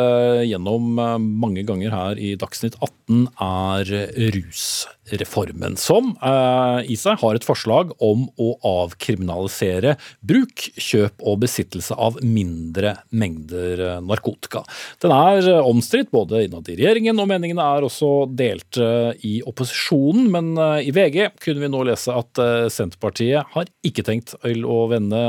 gjennom 0.48 0.96
mange 0.96 1.64
ganger 1.68 1.92
her 1.92 2.20
i 2.20 2.32
Dagsnytt 2.40 2.78
18, 2.80 3.26
er 3.44 3.92
rus 4.38 4.64
rusreformen, 5.10 5.76
som 5.76 6.16
eh, 6.22 6.90
i 6.90 6.96
seg 6.96 7.18
har 7.20 7.36
et 7.36 7.44
forslag 7.44 7.92
om 8.02 8.26
å 8.40 8.50
avkriminalisere 8.64 9.96
bruk, 10.20 10.68
kjøp 10.76 11.24
og 11.24 11.40
besittelse 11.44 11.94
av 11.94 12.18
mindre 12.24 12.96
mengder 13.10 13.82
eh, 13.84 14.00
narkotika. 14.04 14.64
Den 15.02 15.14
er 15.14 15.48
eh, 15.50 15.60
omstridt 15.68 16.12
både 16.14 16.44
innad 16.46 16.68
i 16.68 16.78
regjeringen, 16.78 17.18
og 17.20 17.28
meningene 17.30 17.68
er 17.76 17.86
også 17.86 18.26
delte 18.32 19.14
i 19.24 19.36
opposisjonen. 19.44 20.30
Men 20.34 20.52
i 20.84 20.92
VG 20.94 21.34
kunne 21.42 21.62
vi 21.62 21.70
nå 21.70 21.82
lese 21.86 22.14
at 22.14 22.38
Senterpartiet 22.72 23.54
har 23.54 23.68
ikke 23.86 24.04
tenkt 24.06 24.34
å 24.44 24.78
vende 24.90 25.20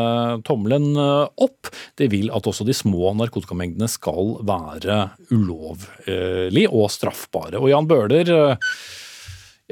tommelen 0.47 0.95
opp. 0.97 1.69
De 1.99 2.07
vil 2.11 2.31
at 2.35 2.47
også 2.47 2.65
de 2.67 2.75
små 2.75 3.13
narkotikamengdene 3.19 3.89
skal 3.91 4.37
være 4.45 4.99
ulovlig 5.33 6.67
og 6.69 6.87
straffbare. 6.93 7.59
Og 7.61 7.71
Jan 7.71 7.89
Bøhler 7.89 8.31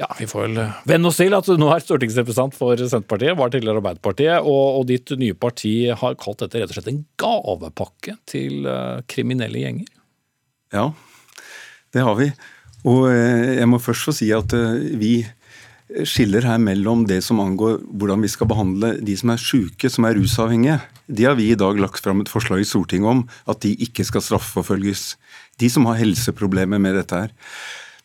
ja, 0.00 0.08
vi 0.18 0.26
får 0.26 0.48
vel 0.48 0.60
venne 0.90 1.10
oss 1.10 1.20
til 1.20 1.36
at 1.36 1.46
du 1.46 1.54
nå 1.60 1.68
er 1.70 1.82
stortingsrepresentant 1.82 2.56
for 2.58 2.80
Senterpartiet, 2.80 3.36
var 3.38 3.52
tidligere 3.52 3.78
Arbeiderpartiet, 3.78 4.42
og, 4.42 4.80
og, 4.80 4.88
ditt 4.90 5.12
nye 5.20 5.36
parti 5.38 5.74
har 5.94 6.16
kalt 6.18 6.42
dette 6.42 6.58
rett 6.58 6.72
og 6.72 6.78
slett 6.78 6.90
en 6.90 7.04
gavepakke 7.20 8.16
til 8.30 8.66
uh, 8.66 9.04
kriminelle 9.10 9.62
gjenger? 9.62 9.92
Ja, 10.74 10.88
det 11.94 12.02
har 12.02 12.18
vi. 12.18 12.32
Og 12.82 13.06
uh, 13.06 13.54
jeg 13.54 13.70
må 13.70 13.78
først 13.82 14.10
få 14.10 14.16
si 14.16 14.32
at 14.34 14.56
vi 14.98 15.20
skiller 16.08 16.42
her 16.48 16.58
mellom 16.58 17.04
det 17.06 17.20
som 17.22 17.42
angår 17.42 17.76
hvordan 17.92 18.24
vi 18.24 18.30
skal 18.32 18.48
behandle 18.50 18.94
de 19.04 19.14
som 19.20 19.30
er 19.34 19.38
syke, 19.38 19.90
som 19.92 20.08
er 20.08 20.16
rusavhengige. 20.18 20.80
De 21.06 21.26
har 21.28 21.36
vi 21.38 21.50
i 21.52 21.58
dag 21.60 21.78
lagt 21.78 22.02
fram 22.02 22.24
et 22.24 22.32
forslag 22.32 22.64
i 22.64 22.66
Stortinget 22.66 23.10
om 23.10 23.22
at 23.52 23.60
de 23.62 23.74
ikke 23.84 24.06
skal 24.08 24.24
straffeforfølges. 24.24 25.12
De 25.60 25.70
som 25.70 25.86
har 25.86 26.00
helseproblemer 26.00 26.82
med 26.82 26.96
dette 26.98 27.20
her. 27.26 27.34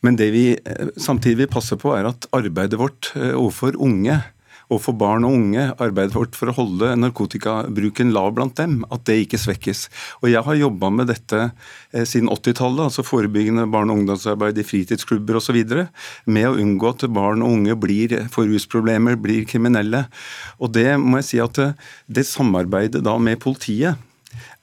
Men 0.06 0.20
det 0.20 0.32
vi 0.36 0.46
eh, 0.56 0.92
samtidig 0.98 1.44
vil 1.44 1.54
passe 1.54 1.78
på, 1.80 1.94
er 1.96 2.10
at 2.10 2.30
arbeidet 2.36 2.80
vårt 2.80 3.12
eh, 3.16 3.34
overfor 3.36 3.80
unge 3.80 4.22
og 4.70 4.78
for 4.84 4.94
barn 4.98 5.26
og 5.26 5.34
unge, 5.34 5.64
arbeidet 5.82 6.14
vårt 6.14 6.36
for 6.38 6.52
å 6.52 6.54
holde 6.54 6.92
narkotikabruken 7.02 8.12
lav 8.14 8.36
blant 8.38 8.54
dem, 8.60 8.84
at 8.94 9.02
det 9.10 9.16
ikke 9.24 9.40
svekkes. 9.42 9.88
Og 10.22 10.30
Jeg 10.30 10.46
har 10.46 10.60
jobba 10.60 10.92
med 10.94 11.10
dette 11.10 11.40
eh, 11.48 12.06
siden 12.06 12.30
80-tallet, 12.30 12.84
altså 12.86 13.06
forebyggende 13.06 13.66
barne- 13.74 13.96
og 13.96 14.04
ungdomsarbeid 14.04 14.62
i 14.62 14.68
fritidsklubber 14.68 15.40
osv., 15.42 15.58
med 16.30 16.46
å 16.46 16.58
unngå 16.62 16.94
at 16.94 17.08
barn 17.10 17.42
og 17.46 17.56
unge 17.58 17.78
blir, 17.82 18.14
får 18.30 18.52
rusproblemer, 18.52 19.18
blir 19.18 19.48
kriminelle. 19.50 20.06
Og 20.62 20.76
det 20.78 20.92
må 21.02 21.18
jeg 21.24 21.30
si 21.32 21.42
at 21.42 21.64
det 22.06 22.28
samarbeidet 22.30 23.02
da 23.06 23.18
med 23.18 23.42
politiet 23.42 23.98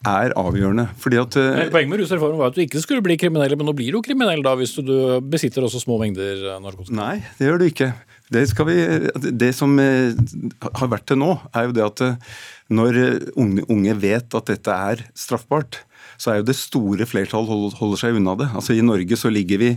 er 0.06 0.34
avgjørende. 0.38 0.86
Fordi 1.02 1.20
at, 1.20 1.38
Nei, 1.56 1.68
Poenget 1.72 1.92
med 1.92 2.02
rusreformen 2.02 2.40
var 2.40 2.52
at 2.52 2.58
du 2.58 2.64
ikke 2.64 2.82
skulle 2.82 3.04
bli 3.04 3.18
kriminell, 3.20 3.56
men 3.58 3.68
nå 3.68 3.74
blir 3.76 3.96
du 3.96 4.02
kriminell 4.04 4.44
da 4.46 4.54
hvis 4.58 4.76
du, 4.78 4.82
du 4.86 4.98
besitter 5.32 5.66
også 5.66 5.82
små 5.82 5.98
mengder 6.02 6.44
eh, 6.52 6.60
narkotika? 6.62 6.96
Nei, 6.98 7.16
det 7.38 7.50
gjør 7.50 7.62
du 7.62 7.66
ikke. 7.70 7.90
Det, 8.32 8.42
vi, 8.66 8.76
det, 9.38 9.52
som 9.54 9.76
eh, 9.82 10.16
har 10.66 10.92
vært 10.92 11.06
til 11.10 11.20
nå, 11.22 11.36
er 11.54 11.68
jo 11.68 11.76
det 11.76 11.84
at 11.86 12.06
når 12.74 12.96
unge, 13.38 13.66
unge 13.70 13.98
vet 14.02 14.34
at 14.34 14.50
dette 14.50 14.78
er 14.90 15.04
straffbart, 15.14 15.84
så 16.18 16.32
er 16.32 16.40
jo 16.40 16.48
det 16.48 16.56
store 16.58 17.06
flertall 17.08 17.46
holder 17.46 18.00
seg 18.00 18.16
unna 18.18 18.34
det. 18.40 18.48
Altså 18.56 18.74
I 18.74 18.84
Norge 18.84 19.18
så 19.20 19.30
ligger 19.32 19.60
vi 19.60 19.70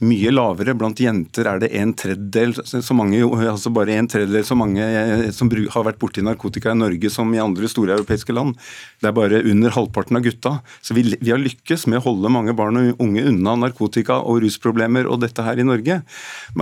mye 0.00 0.32
lavere. 0.32 0.74
Blant 0.78 1.00
jenter 1.02 1.48
er 1.50 1.60
det 1.60 1.70
en 1.76 1.92
tredjedel 1.96 2.54
så 2.64 2.96
mange, 2.96 3.20
altså 3.20 3.72
bare 3.74 3.96
en 3.98 4.08
tredjedel 4.10 4.46
så 4.46 4.56
mange 4.56 4.84
eh, 4.84 5.26
som 5.34 5.50
har 5.50 5.84
vært 5.86 6.00
borti 6.00 6.24
narkotika 6.24 6.72
i 6.72 6.78
Norge 6.78 7.10
som 7.12 7.28
i 7.34 7.42
andre 7.42 7.68
store 7.68 7.98
europeiske 7.98 8.34
land. 8.36 8.56
Det 9.00 9.10
er 9.10 9.16
bare 9.16 9.42
under 9.50 9.74
halvparten 9.74 10.16
av 10.16 10.24
gutta. 10.24 10.54
Så 10.80 10.96
vi, 10.96 11.04
vi 11.20 11.32
har 11.32 11.42
lykkes 11.42 11.86
med 11.90 12.00
å 12.00 12.06
holde 12.08 12.32
mange 12.32 12.54
barn 12.56 12.80
og 12.80 13.02
unge 13.02 13.26
unna 13.28 13.56
narkotika 13.60 14.20
og 14.24 14.40
rusproblemer 14.44 15.08
og 15.10 15.20
dette 15.24 15.44
her 15.44 15.60
i 15.60 15.68
Norge. 15.68 16.00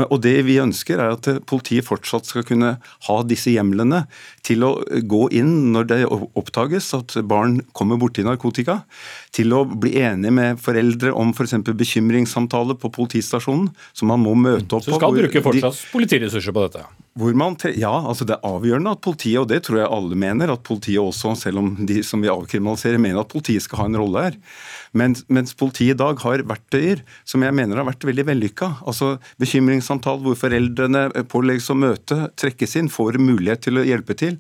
Og 0.09 0.19
det 0.25 0.35
vi 0.49 0.59
ønsker 0.63 0.99
er 0.99 1.15
at 1.15 1.31
politiet 1.49 1.87
fortsatt 1.87 2.27
skal 2.27 2.47
kunne 2.49 2.75
ha 2.83 3.19
disse 3.29 3.55
hjemlene 3.55 4.05
til 4.47 4.67
å 4.67 4.73
gå 5.07 5.29
inn 5.39 5.71
når 5.75 5.89
det 5.93 6.01
oppdages 6.09 6.91
at 6.97 7.15
barn 7.29 7.61
kommer 7.77 8.01
borti 8.01 8.25
narkotika, 8.27 8.81
til 9.35 9.53
å 9.55 9.63
bli 9.69 9.95
enige 10.01 10.35
med 10.35 10.63
foreldre 10.63 11.15
om 11.15 11.31
f.eks. 11.35 11.57
For 11.69 11.77
bekymringssamtale 11.77 12.77
på 12.81 12.89
politistasjonen 12.95 13.28
politistasjonen 13.29 13.69
som 13.93 14.09
man 14.09 14.23
må 14.23 14.35
møte 14.35 14.77
opp 14.77 14.85
på. 14.85 14.89
Så 14.89 14.97
du 14.97 15.01
skal 15.01 15.17
bruke 15.17 15.43
fortsatt 15.45 15.85
politiressurser 15.93 16.55
på 16.57 16.65
dette? 16.67 16.85
Ja, 17.79 17.93
altså 18.07 18.27
Det 18.29 18.37
er 18.37 18.47
avgjørende 18.47 18.93
at 18.95 19.03
politiet, 19.03 19.41
og 19.41 19.49
det 19.51 19.65
tror 19.67 19.81
jeg 19.81 19.91
alle 19.91 20.19
mener, 20.19 20.53
at 20.53 20.63
politiet 20.67 21.03
også, 21.03 21.35
selv 21.39 21.59
om 21.59 21.73
de 21.89 22.03
som 22.07 22.23
vil 22.23 22.31
avkriminalisere, 22.31 23.01
mener 23.03 23.25
at 23.25 23.33
politiet 23.33 23.65
skal 23.65 23.83
ha 23.83 23.89
en 23.91 23.99
rolle 23.99 24.23
her. 24.29 24.37
Mens, 24.97 25.25
mens, 25.29 25.55
politiet 25.59 25.97
i 25.97 25.99
dag 25.99 26.21
har 26.23 26.45
verktøyer 26.49 27.03
som 27.29 27.43
jeg 27.45 27.55
mener 27.57 27.81
har 27.81 27.89
vært 27.89 28.07
veldig 28.09 28.25
vellykka. 28.31 28.71
Altså 28.89 29.17
bekymringssamtale 29.41 30.23
hvor 30.25 30.39
foreldrene 30.39 31.09
pålegges 31.29 31.69
å 31.73 31.77
møte, 31.79 32.19
trekkes 32.39 32.77
inn, 32.81 32.91
får 32.93 33.19
mulighet 33.21 33.67
til 33.67 33.81
å 33.81 33.87
hjelpe 33.87 34.17
til. 34.19 34.39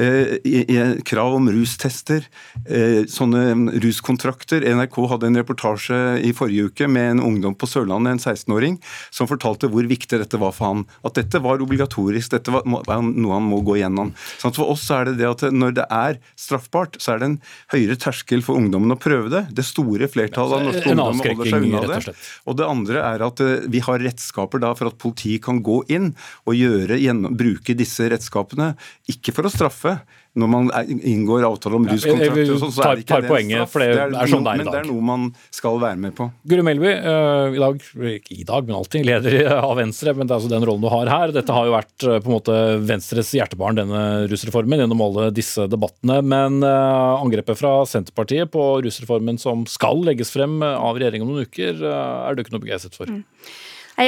Eh, 0.00 0.36
i, 0.46 0.62
i, 0.64 0.78
krav 1.06 1.36
om 1.38 1.48
rustester, 1.52 2.26
eh, 2.66 3.02
sånne 3.10 3.74
ruskontrakter. 3.82 4.66
NRK 4.76 5.00
hadde 5.14 5.30
en 5.30 5.40
reportasje 5.40 6.00
i 6.26 6.32
forrige 6.36 6.70
uke 6.70 6.90
med 6.90 7.16
en 7.16 7.24
ungdom 7.30 7.56
på 7.58 7.68
Sørlandet, 7.70 8.18
en 8.18 8.22
16-åring, 8.36 8.78
som 9.14 9.30
fortalte 9.30 9.70
hvor 9.70 9.88
viktig 9.90 10.20
dette 10.22 10.40
var 10.40 10.54
for 10.56 10.70
han. 10.70 10.86
At 11.06 11.18
dette 11.18 11.42
var 11.42 11.62
obligatorisk, 11.64 12.09
dette 12.10 12.52
var 12.54 12.66
noe 12.66 13.34
han 13.34 13.48
må 13.48 13.60
gå 13.66 13.78
igjennom. 13.78 14.12
Sånn 14.40 14.54
for 14.56 14.72
oss 14.72 14.86
er 14.94 15.10
det 15.10 15.18
det 15.20 15.28
at 15.28 15.44
når 15.54 15.76
det 15.78 15.86
er 15.94 16.20
straffbart, 16.38 16.98
så 17.02 17.14
er 17.14 17.22
det 17.22 17.28
en 17.30 17.38
høyere 17.74 17.98
terskel 18.00 18.44
for 18.46 18.60
ungdommen 18.60 18.94
å 18.94 18.98
prøve 19.00 19.32
det. 19.32 19.42
Det 19.56 19.66
store 19.66 20.08
flertallet 20.10 20.58
av 20.58 20.66
norske 20.68 20.94
ungdommer 20.94 21.30
holder 21.32 21.52
seg 21.52 21.68
unna 21.68 21.82
det. 21.90 22.16
Og 22.50 22.58
det 22.60 22.68
andre 22.68 23.04
er 23.04 23.26
at 23.26 23.44
eh, 23.44 23.66
vi 23.70 23.82
har 23.86 24.02
redskaper 24.02 24.62
da 24.62 24.72
for 24.78 24.90
at 24.90 24.98
politiet 25.00 25.44
kan 25.44 25.62
gå 25.64 25.82
inn 25.92 26.12
og 26.46 26.56
gjøre, 26.58 26.98
bruke 27.40 27.76
disse 27.78 28.08
redskapene, 28.10 28.72
ikke 29.10 29.34
for 29.36 29.48
å 29.48 29.52
straffe, 29.52 29.98
når 30.38 30.50
man 30.50 30.68
inngår 30.86 31.42
avtale 31.48 31.78
om 31.80 31.86
ruskontrakter, 31.90 32.50
sånn, 32.60 32.72
så 32.74 32.84
er 32.84 32.98
det 33.00 33.02
ikke 33.02 33.18
det 33.24 33.30
poenget. 33.32 33.70
For 33.72 33.82
det, 33.82 33.88
er, 33.98 34.30
sånn 34.30 34.44
det 34.46 34.52
er 34.52 34.60
i 34.60 34.62
dag. 34.62 34.62
Men 34.62 34.68
det 34.70 34.78
er 34.78 34.86
noe 34.86 35.06
man 35.08 35.24
skal 35.54 35.80
være 35.82 35.98
med 36.04 36.14
på. 36.18 36.28
Guri 36.52 36.64
Melby, 36.66 36.92
uh, 37.02 37.56
i 37.56 37.62
dag, 37.62 37.80
ikke 38.12 38.36
i 38.36 38.46
dag, 38.46 38.68
men 38.68 38.78
alltid 38.78 39.08
leder 39.08 39.38
av 39.70 39.74
Venstre. 39.80 40.14
Men 40.14 40.30
det 40.30 40.36
er 40.36 40.38
altså 40.38 40.52
den 40.52 40.66
rollen 40.68 40.84
du 40.84 40.90
har 40.92 41.10
her. 41.10 41.34
Dette 41.34 41.56
har 41.56 41.66
jo 41.66 41.74
vært 41.74 42.06
uh, 42.06 42.18
på 42.20 42.30
en 42.30 42.36
måte 42.36 42.58
Venstres 42.86 43.32
hjertebarn, 43.34 43.80
denne 43.80 44.04
rusreformen, 44.30 44.84
gjennom 44.84 45.02
alle 45.08 45.26
disse 45.34 45.66
debattene. 45.72 46.20
Men 46.22 46.60
uh, 46.62 47.18
angrepet 47.18 47.58
fra 47.58 47.80
Senterpartiet 47.90 48.54
på 48.54 48.68
rusreformen 48.86 49.40
som 49.42 49.66
skal 49.70 50.04
legges 50.06 50.30
frem 50.30 50.60
av 50.62 50.94
regjeringen 50.94 51.26
om 51.26 51.34
noen 51.34 51.50
uker, 51.50 51.82
er 51.82 52.36
du 52.36 52.44
ikke 52.44 52.54
noe 52.54 52.62
begeistret 52.62 52.94
for? 52.94 53.10
Mm. 53.10 53.24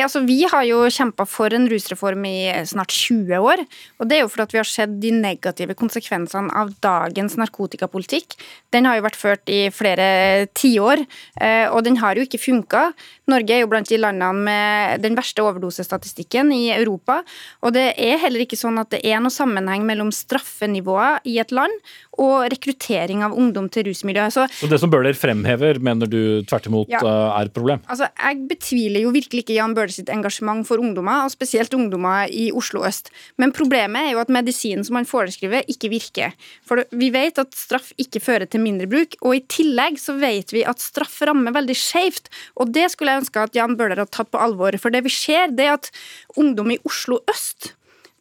Altså 0.00 0.22
Vi 0.24 0.38
har 0.48 0.64
jo 0.64 0.86
kjempa 0.88 1.26
for 1.28 1.52
en 1.52 1.66
rusreform 1.68 2.24
i 2.24 2.64
snart 2.64 2.94
20 2.96 3.36
år. 3.36 3.60
og 4.00 4.08
Det 4.08 4.16
er 4.16 4.22
jo 4.22 4.28
fordi 4.32 4.52
vi 4.52 4.58
har 4.58 4.68
sett 4.68 5.00
de 5.00 5.10
negative 5.12 5.74
konsekvensene 5.74 6.48
av 6.48 6.72
dagens 6.80 7.36
narkotikapolitikk. 7.36 8.36
Den 8.72 8.86
har 8.86 8.96
jo 8.96 9.04
vært 9.04 9.20
ført 9.20 9.52
i 9.52 9.68
flere 9.68 10.46
tiår, 10.54 11.04
eh, 11.40 11.68
og 11.68 11.84
den 11.84 11.96
har 11.96 12.16
jo 12.16 12.22
ikke 12.22 12.40
funka. 12.40 12.92
Norge 13.32 13.56
er 13.56 13.64
jo 13.64 13.70
blant 13.72 13.88
de 13.88 13.98
landene 14.00 14.46
med 14.46 15.02
den 15.04 15.16
verste 15.18 15.44
overdosestatistikken 15.44 16.52
i 16.54 16.64
Europa. 16.74 17.20
Og 17.64 17.74
det 17.76 17.92
er 17.96 18.20
heller 18.22 18.44
ikke 18.44 18.60
sånn 18.60 18.80
at 18.82 18.92
det 18.94 19.02
er 19.08 19.22
noe 19.22 19.32
sammenheng 19.32 19.86
mellom 19.88 20.12
straffenivået 20.14 21.28
i 21.28 21.38
et 21.42 21.54
land 21.54 21.74
og 22.20 22.44
rekruttering 22.52 23.22
av 23.24 23.34
ungdom 23.38 23.68
til 23.72 23.86
rusmiljøet. 23.88 24.34
Så, 24.34 24.44
så 24.60 24.68
det 24.68 24.78
som 24.82 24.92
Bøhler 24.92 25.16
fremhever, 25.16 25.80
mener 25.82 26.10
du 26.10 26.42
tvert 26.48 26.68
imot 26.68 26.92
ja, 26.92 27.00
eh, 27.00 27.28
er 27.38 27.48
et 27.48 27.56
problem? 27.56 27.80
Altså, 27.88 28.10
Jeg 28.12 28.42
betviler 28.50 29.06
jo 29.06 29.14
virkelig 29.14 29.44
ikke 29.46 29.56
Jan 29.56 29.76
Bøhler 29.76 29.94
sitt 29.94 30.12
engasjement 30.12 30.66
for 30.68 30.82
ungdommer, 30.82 31.24
og 31.24 31.32
spesielt 31.32 31.72
ungdommer 31.76 32.28
i 32.28 32.50
Oslo 32.52 32.84
øst. 32.86 33.08
Men 33.40 33.54
problemet 33.56 34.10
er 34.10 34.16
jo 34.16 34.22
at 34.22 34.32
medisinen 34.32 34.84
som 34.84 34.98
han 35.00 35.08
foreskriver, 35.08 35.64
ikke 35.72 35.92
virker. 35.92 36.36
For 36.68 36.84
vi 36.92 37.08
vet 37.14 37.40
at 37.40 37.56
straff 37.56 37.92
ikke 38.00 38.20
fører 38.22 38.50
til 38.50 38.62
mindre 38.64 38.88
bruk, 38.90 39.16
og 39.22 39.38
i 39.38 39.44
tillegg 39.48 39.98
så 40.00 40.16
vet 40.20 40.52
vi 40.52 40.66
at 40.68 40.82
straff 40.82 41.20
rammer 41.24 41.54
veldig 41.54 41.76
skjevt. 41.78 42.28
Og 42.60 42.72
det 42.74 42.90
skulle 42.92 43.16
jeg 43.16 43.21
ønske 43.22 43.46
at 43.46 43.56
Jan 43.56 43.78
Bøhler 43.78 44.02
hadde 44.02 44.14
tatt 44.14 44.32
på 44.32 44.42
alvor. 44.42 44.76
For 44.82 44.94
det 44.94 45.04
vi 45.06 45.14
ser, 45.14 45.54
det 45.54 45.68
er 45.68 45.78
at 45.78 45.92
ungdom 46.36 46.74
i 46.74 46.82
Oslo 46.88 47.22
øst 47.30 47.72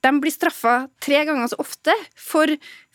de 0.01 0.11
blir 0.21 0.33
straffa 0.33 0.75
tre 1.03 1.23
ganger 1.27 1.51
så 1.51 1.59
ofte 1.61 1.93
for 2.17 2.49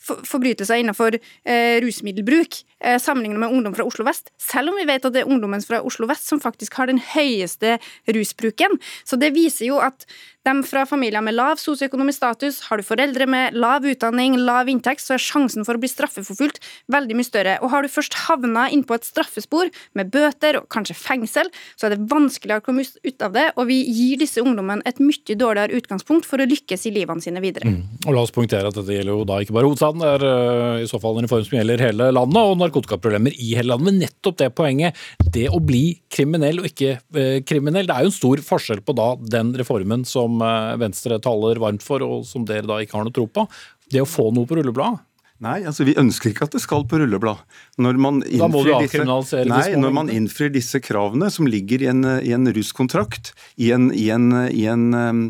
forbrytelser 0.07 0.83
innenfor 0.83 1.19
eh, 1.19 1.77
rusmiddelbruk 1.85 2.61
eh, 2.85 2.99
sammenlignet 3.03 3.43
med 3.43 3.53
ungdom 3.53 3.75
fra 3.77 3.87
Oslo 3.89 4.07
vest, 4.07 4.33
selv 4.41 4.73
om 4.73 4.81
vi 4.81 4.87
vet 4.89 5.05
at 5.05 5.17
det 5.17 5.25
er 5.25 5.33
ungdommen 5.33 5.65
fra 5.65 5.83
Oslo 5.87 6.09
vest 6.11 6.29
som 6.31 6.43
faktisk 6.43 6.79
har 6.81 6.91
den 6.91 7.03
høyeste 7.15 7.77
rusbruken. 8.15 8.79
Så 9.05 9.21
det 9.21 9.35
viser 9.37 9.71
jo 9.71 9.83
at 9.83 10.07
de 10.47 10.63
fra 10.63 10.85
familier 10.87 11.23
med 11.25 11.35
lav 11.35 11.59
sosioøkonomisk 11.59 12.21
status, 12.21 12.61
har 12.69 12.79
du 12.79 12.87
foreldre 12.87 13.27
med 13.27 13.57
lav 13.59 13.87
utdanning, 13.87 14.37
lav 14.47 14.69
inntekt, 14.71 15.03
så 15.03 15.17
er 15.17 15.23
sjansen 15.23 15.67
for 15.67 15.75
å 15.75 15.83
bli 15.83 15.91
straffeforfulgt 15.91 16.61
veldig 16.93 17.17
mye 17.19 17.27
større. 17.27 17.57
Og 17.67 17.73
har 17.73 17.83
du 17.83 17.91
først 17.91 18.15
havna 18.29 18.69
innpå 18.71 18.95
et 18.95 19.09
straffespor 19.09 19.73
med 19.99 20.13
bøter 20.15 20.61
og 20.61 20.69
kanskje 20.73 20.95
fengsel, 20.99 21.51
så 21.75 21.89
er 21.89 21.97
det 21.97 22.07
vanskeligere 22.13 22.63
å 22.63 22.67
komme 22.69 22.87
ut 22.87 23.27
av 23.27 23.35
det, 23.35 23.49
og 23.57 23.67
vi 23.71 23.81
gir 23.83 24.23
disse 24.23 24.43
ungdommene 24.43 24.87
et 24.87 25.03
mye 25.03 25.39
dårligere 25.39 25.81
utgangspunkt 25.81 26.29
for 26.29 26.43
å 26.43 26.47
lykkes 26.47 26.87
i 26.87 26.95
livene 26.95 27.25
sine 27.25 27.43
videre. 27.43 27.67
Mm. 27.67 27.83
Og 28.07 28.15
la 28.15 28.23
oss 28.23 28.35
poengtere 28.35 28.71
at 28.71 28.79
dette 28.79 28.95
gjelder 28.95 29.19
jo 29.19 29.27
da 29.27 29.41
ikke 29.43 29.57
bare 29.57 29.67
hovedstaden 29.67 29.96
hovedstaden. 29.97 30.01
Det 30.01 30.27
er 30.27 30.79
uh, 30.79 30.83
i 30.83 30.89
så 30.89 31.01
fall 31.01 31.19
en 31.19 31.27
reform 31.27 31.45
som 31.45 31.57
gjelder 31.59 31.83
hele 31.83 32.11
landet, 32.13 32.43
og 32.43 32.59
narkotikaproblemer 32.61 33.35
i 33.35 33.55
hele 33.57 33.73
landet. 33.73 33.87
Men 33.87 34.01
nettopp 34.05 34.39
det 34.39 34.55
poenget, 34.55 34.97
det 35.33 35.49
å 35.51 35.61
bli 35.61 36.01
kriminell 36.09 36.61
og 36.61 36.71
ikke 36.71 36.99
uh, 37.17 37.41
kriminell, 37.47 37.87
det 37.87 37.97
er 37.97 38.07
jo 38.07 38.13
en 38.13 38.19
stor 38.19 38.43
forskjell 38.45 38.83
på 38.85 38.97
da 38.97 39.15
den 39.21 39.55
reformen 39.57 40.05
som 40.05 40.41
uh, 40.43 40.77
Venstre 40.81 41.19
taler 41.23 41.61
varmt 41.63 41.85
for, 41.85 42.03
og 42.03 42.27
som 42.27 42.47
dere 42.47 42.67
da 42.67 42.81
ikke 42.81 42.99
har 42.99 43.07
noe 43.07 43.15
tro 43.15 43.27
på. 43.27 43.47
Det 43.91 44.03
å 44.03 44.09
få 44.09 44.31
noe 44.35 44.49
på 44.49 44.59
rullebladet. 44.59 45.05
Nei, 45.45 45.59
altså 45.69 45.85
vi 45.85 45.93
ønsker 46.01 46.31
ikke 46.31 46.47
at 46.47 46.55
det 46.57 46.63
skal 46.65 46.87
på 46.89 46.97
rulleblad. 46.97 47.43
Når 47.83 47.99
man 48.01 48.23
avkriminalisere 48.25 49.45
disse, 49.45 49.51
nei, 49.51 49.81
når 49.83 49.93
man 49.93 50.09
innfrir 50.13 50.49
disse 50.55 50.81
kravene 50.81 51.29
som 51.33 51.49
ligger 51.51 51.85
i 51.85 51.91
en, 51.93 52.01
i 52.25 52.33
en 52.33 52.49
ruskontrakt, 52.57 53.35
i, 53.61 53.69
en, 53.77 53.91
i, 53.93 54.07
i, 54.09 54.65
um, 54.73 55.27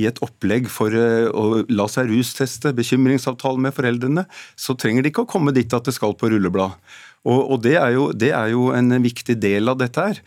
i, 0.00 0.06
et 0.08 0.22
opplegg 0.24 0.70
for 0.72 0.96
uh, 0.96 1.28
å 1.28 1.60
la 1.68 1.88
seg 1.92 2.08
rusteste, 2.08 2.72
bekymringsavtale 2.78 3.60
med 3.60 3.76
foreldrene, 3.76 4.24
så 4.56 4.78
trenger 4.80 5.04
de 5.04 5.12
ikke 5.12 5.26
å 5.26 5.32
komme 5.36 5.52
dit 5.56 5.76
at 5.76 5.84
det 5.84 5.96
skal 5.98 6.16
på 6.16 6.32
rulleblad. 6.32 6.80
Og, 7.28 7.40
og 7.52 7.58
det, 7.64 7.74
er 7.76 7.92
jo, 7.92 8.06
det, 8.16 8.30
er 8.32 8.52
jo, 8.54 8.70
en 8.72 8.96
viktig 9.04 9.36
del 9.40 9.68
av 9.68 9.76
dette 9.80 10.04
her. 10.06 10.20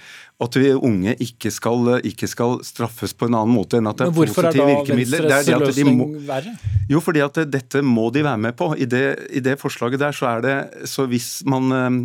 At 0.44 0.58
vi 0.60 0.70
unge 0.74 1.16
ikke 1.24 1.50
skal, 1.54 1.88
ikke 2.06 2.28
skal 2.30 2.60
straffes 2.66 3.16
på 3.18 3.30
en 3.30 3.38
annen 3.40 3.56
måte 3.56 3.80
enn 3.80 3.90
at 3.90 4.02
det 4.02 4.10
er 4.10 4.14
positive 4.18 4.68
virkemidler. 4.68 5.26
Hvorfor 5.26 5.40
er 5.40 5.48
da 5.48 5.56
Venstres 5.56 5.80
løsning 5.80 6.04
verre? 6.28 6.54
Jo, 6.92 7.02
fordi 7.02 7.24
at 7.26 7.40
det, 7.40 7.48
dette 7.56 7.82
må 7.86 8.10
de 8.14 8.26
være 8.26 8.42
med 8.46 8.58
på. 8.60 8.74
I 8.78 8.90
det, 8.90 9.06
I 9.34 9.42
det, 9.46 9.58
forslaget 9.62 10.04
der 10.04 10.14
så 10.14 10.30
er 10.36 10.46
det 10.46 10.58
Så 10.90 11.08
hvis 11.10 11.40
man 11.50 11.72
um, 11.72 12.00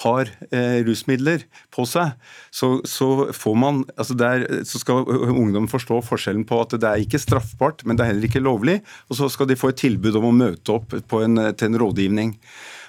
har 0.00 0.30
eh, 0.48 0.80
rusmidler 0.86 1.44
på 1.74 1.84
seg, 1.88 2.14
så, 2.54 2.78
så, 2.88 3.28
får 3.36 3.56
man 3.60 3.82
altså 4.00 4.16
der, 4.16 4.46
så 4.64 4.80
skal 4.80 5.04
ungdom 5.34 5.68
forstå 5.68 6.00
forskjellen 6.06 6.46
på 6.48 6.62
at 6.64 6.78
det 6.80 6.88
er 6.88 7.04
ikke 7.04 7.20
straffbart, 7.20 7.84
men 7.84 7.98
det 7.98 8.06
er 8.06 8.14
heller 8.14 8.30
ikke 8.30 8.44
lovlig. 8.44 8.78
Og 9.10 9.20
så 9.20 9.28
skal 9.28 9.50
de 9.50 9.58
få 9.60 9.74
et 9.74 9.82
tilbud 9.82 10.16
om 10.16 10.30
å 10.30 10.36
møte 10.36 10.78
opp 10.78 10.96
en, 10.96 11.42
til 11.52 11.68
en 11.68 11.80
rådgivning. 11.84 12.36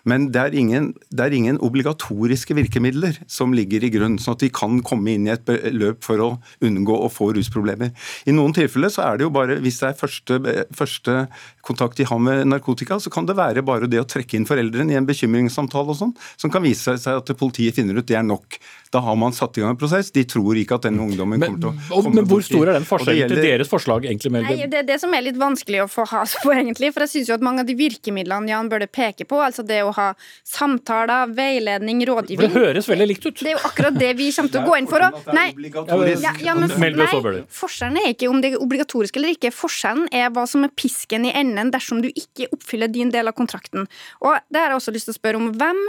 Men 0.10 0.30
det 0.34 0.42
er, 0.42 0.58
ingen, 0.58 0.92
det 1.10 1.26
er, 1.26 1.36
ingen, 1.36 1.60
obligatoriske 1.62 2.56
virkemidler 2.58 3.20
som 3.30 3.54
ligger 3.56 3.84
i 3.86 3.92
grunn, 3.94 4.18
sånn 4.22 4.38
at 4.38 4.46
de 4.46 4.52
kan 4.54 4.80
komme 4.86 5.14
inn 5.14 5.28
i 5.28 5.34
et 5.36 5.52
løp 5.76 6.02
for 6.06 6.24
å 6.24 6.30
unngå 6.66 6.98
å 7.06 7.10
få 7.12 7.32
rusproblemer. 7.38 7.94
I 8.26 8.36
noen 8.36 8.56
tilfeller 8.58 8.94
så 8.94 9.06
er 9.06 9.20
det 9.20 9.28
jo 9.28 9.34
bare, 9.34 9.60
hvis 9.62 9.82
det 9.82 9.92
er 9.92 10.00
første, 10.00 10.40
første 10.78 11.18
kontakt 11.66 12.02
de 12.02 12.08
har 12.10 12.22
med 12.22 12.48
narkotika, 12.50 13.00
så 13.00 13.14
kan 13.14 13.30
det 13.30 13.38
være 13.38 13.66
bare 13.66 13.90
det 13.92 14.02
å 14.02 14.08
trekke 14.10 14.40
inn 14.40 14.50
foreldrene 14.50 14.96
i 14.96 15.00
en 15.00 15.10
bekymringssamtale 15.10 15.94
og 15.94 16.00
sånn, 16.02 16.16
som 16.42 16.54
kan 16.54 16.66
vise 16.66 16.98
seg 16.98 17.22
at 17.22 17.34
politiet 17.38 17.78
finner 17.78 18.00
ut 18.00 18.08
det 18.08 18.18
er 18.18 18.26
nok. 18.26 18.58
Da 18.92 19.00
har 19.00 19.16
man 19.16 19.32
satt 19.32 19.56
i 19.56 19.62
gang 19.64 19.72
en 19.72 19.80
prosess. 19.80 20.10
De 20.12 20.24
tror 20.28 20.58
ikke 20.60 20.76
at 20.76 20.84
denne 20.84 21.00
ungdommen 21.06 21.40
men, 21.40 21.54
kommer 21.54 21.62
til 21.64 21.96
å 21.96 22.02
komme 22.02 22.18
Men 22.18 22.28
hvor 22.28 22.42
stor 22.44 22.68
er 22.68 22.76
den 22.76 22.88
forskjellen 22.88 23.22
gjelder... 23.22 23.40
til 23.40 23.48
deres 23.48 23.72
forslag, 23.72 24.08
egentlig? 24.10 24.32
Nei, 24.36 24.58
det 24.68 24.82
er 24.82 24.88
det 24.90 24.98
som 25.00 25.16
er 25.16 25.24
litt 25.24 25.40
vanskelig 25.40 25.86
å 25.86 25.88
få 25.92 26.04
has 26.12 26.36
på, 26.44 26.52
egentlig. 26.52 26.92
For 26.92 27.06
jeg 27.06 27.14
syns 27.14 27.32
jo 27.32 27.38
at 27.38 27.46
mange 27.46 27.64
av 27.64 27.70
de 27.70 27.78
virkemidlene 27.80 28.52
Jan 28.52 28.72
Bøhler 28.72 28.92
peke 28.92 29.28
på, 29.30 29.40
altså 29.40 29.64
det 29.68 29.80
å 29.86 29.91
ha 29.98 30.08
samtaler, 30.48 31.32
veiledning, 31.38 32.04
rådgivning 32.08 32.52
Det 32.52 32.62
høres 32.62 32.90
veldig 32.92 33.08
likt 33.10 33.28
ut. 33.28 33.42
Det 33.42 33.52
er 33.52 33.58
jo 33.58 33.64
akkurat 33.70 33.98
det 33.98 34.12
vi 34.20 34.30
kommer 34.36 34.54
til 34.54 34.62
å 34.62 34.70
gå 34.70 34.78
inn 34.80 34.90
for. 34.92 35.08
Og, 35.08 35.34
nei, 35.36 35.48
ja, 36.22 36.34
ja, 36.44 36.56
men, 36.58 36.72
nei, 37.00 37.44
forskjellen 37.62 38.02
er 38.02 38.14
ikke 38.14 38.32
om 38.32 38.42
det 38.44 38.54
er 38.54 38.64
obligatorisk 38.64 39.20
eller 39.20 39.36
ikke. 39.36 39.54
Forskjellen 39.56 40.08
er 40.16 40.32
hva 40.36 40.48
som 40.50 40.66
er 40.68 40.74
pisken 40.76 41.28
i 41.30 41.36
enden 41.38 41.74
dersom 41.74 42.02
du 42.04 42.10
ikke 42.12 42.50
oppfyller 42.56 42.92
din 42.92 43.14
del 43.14 43.32
av 43.32 43.38
kontrakten. 43.38 43.88
Og 44.24 44.36
det 44.50 44.64
har 44.64 44.74
jeg 44.74 44.82
også 44.82 44.96
lyst 44.96 45.10
til 45.10 45.16
å 45.16 45.20
spørre 45.20 45.42
om. 45.42 45.52
Hvem 45.58 45.86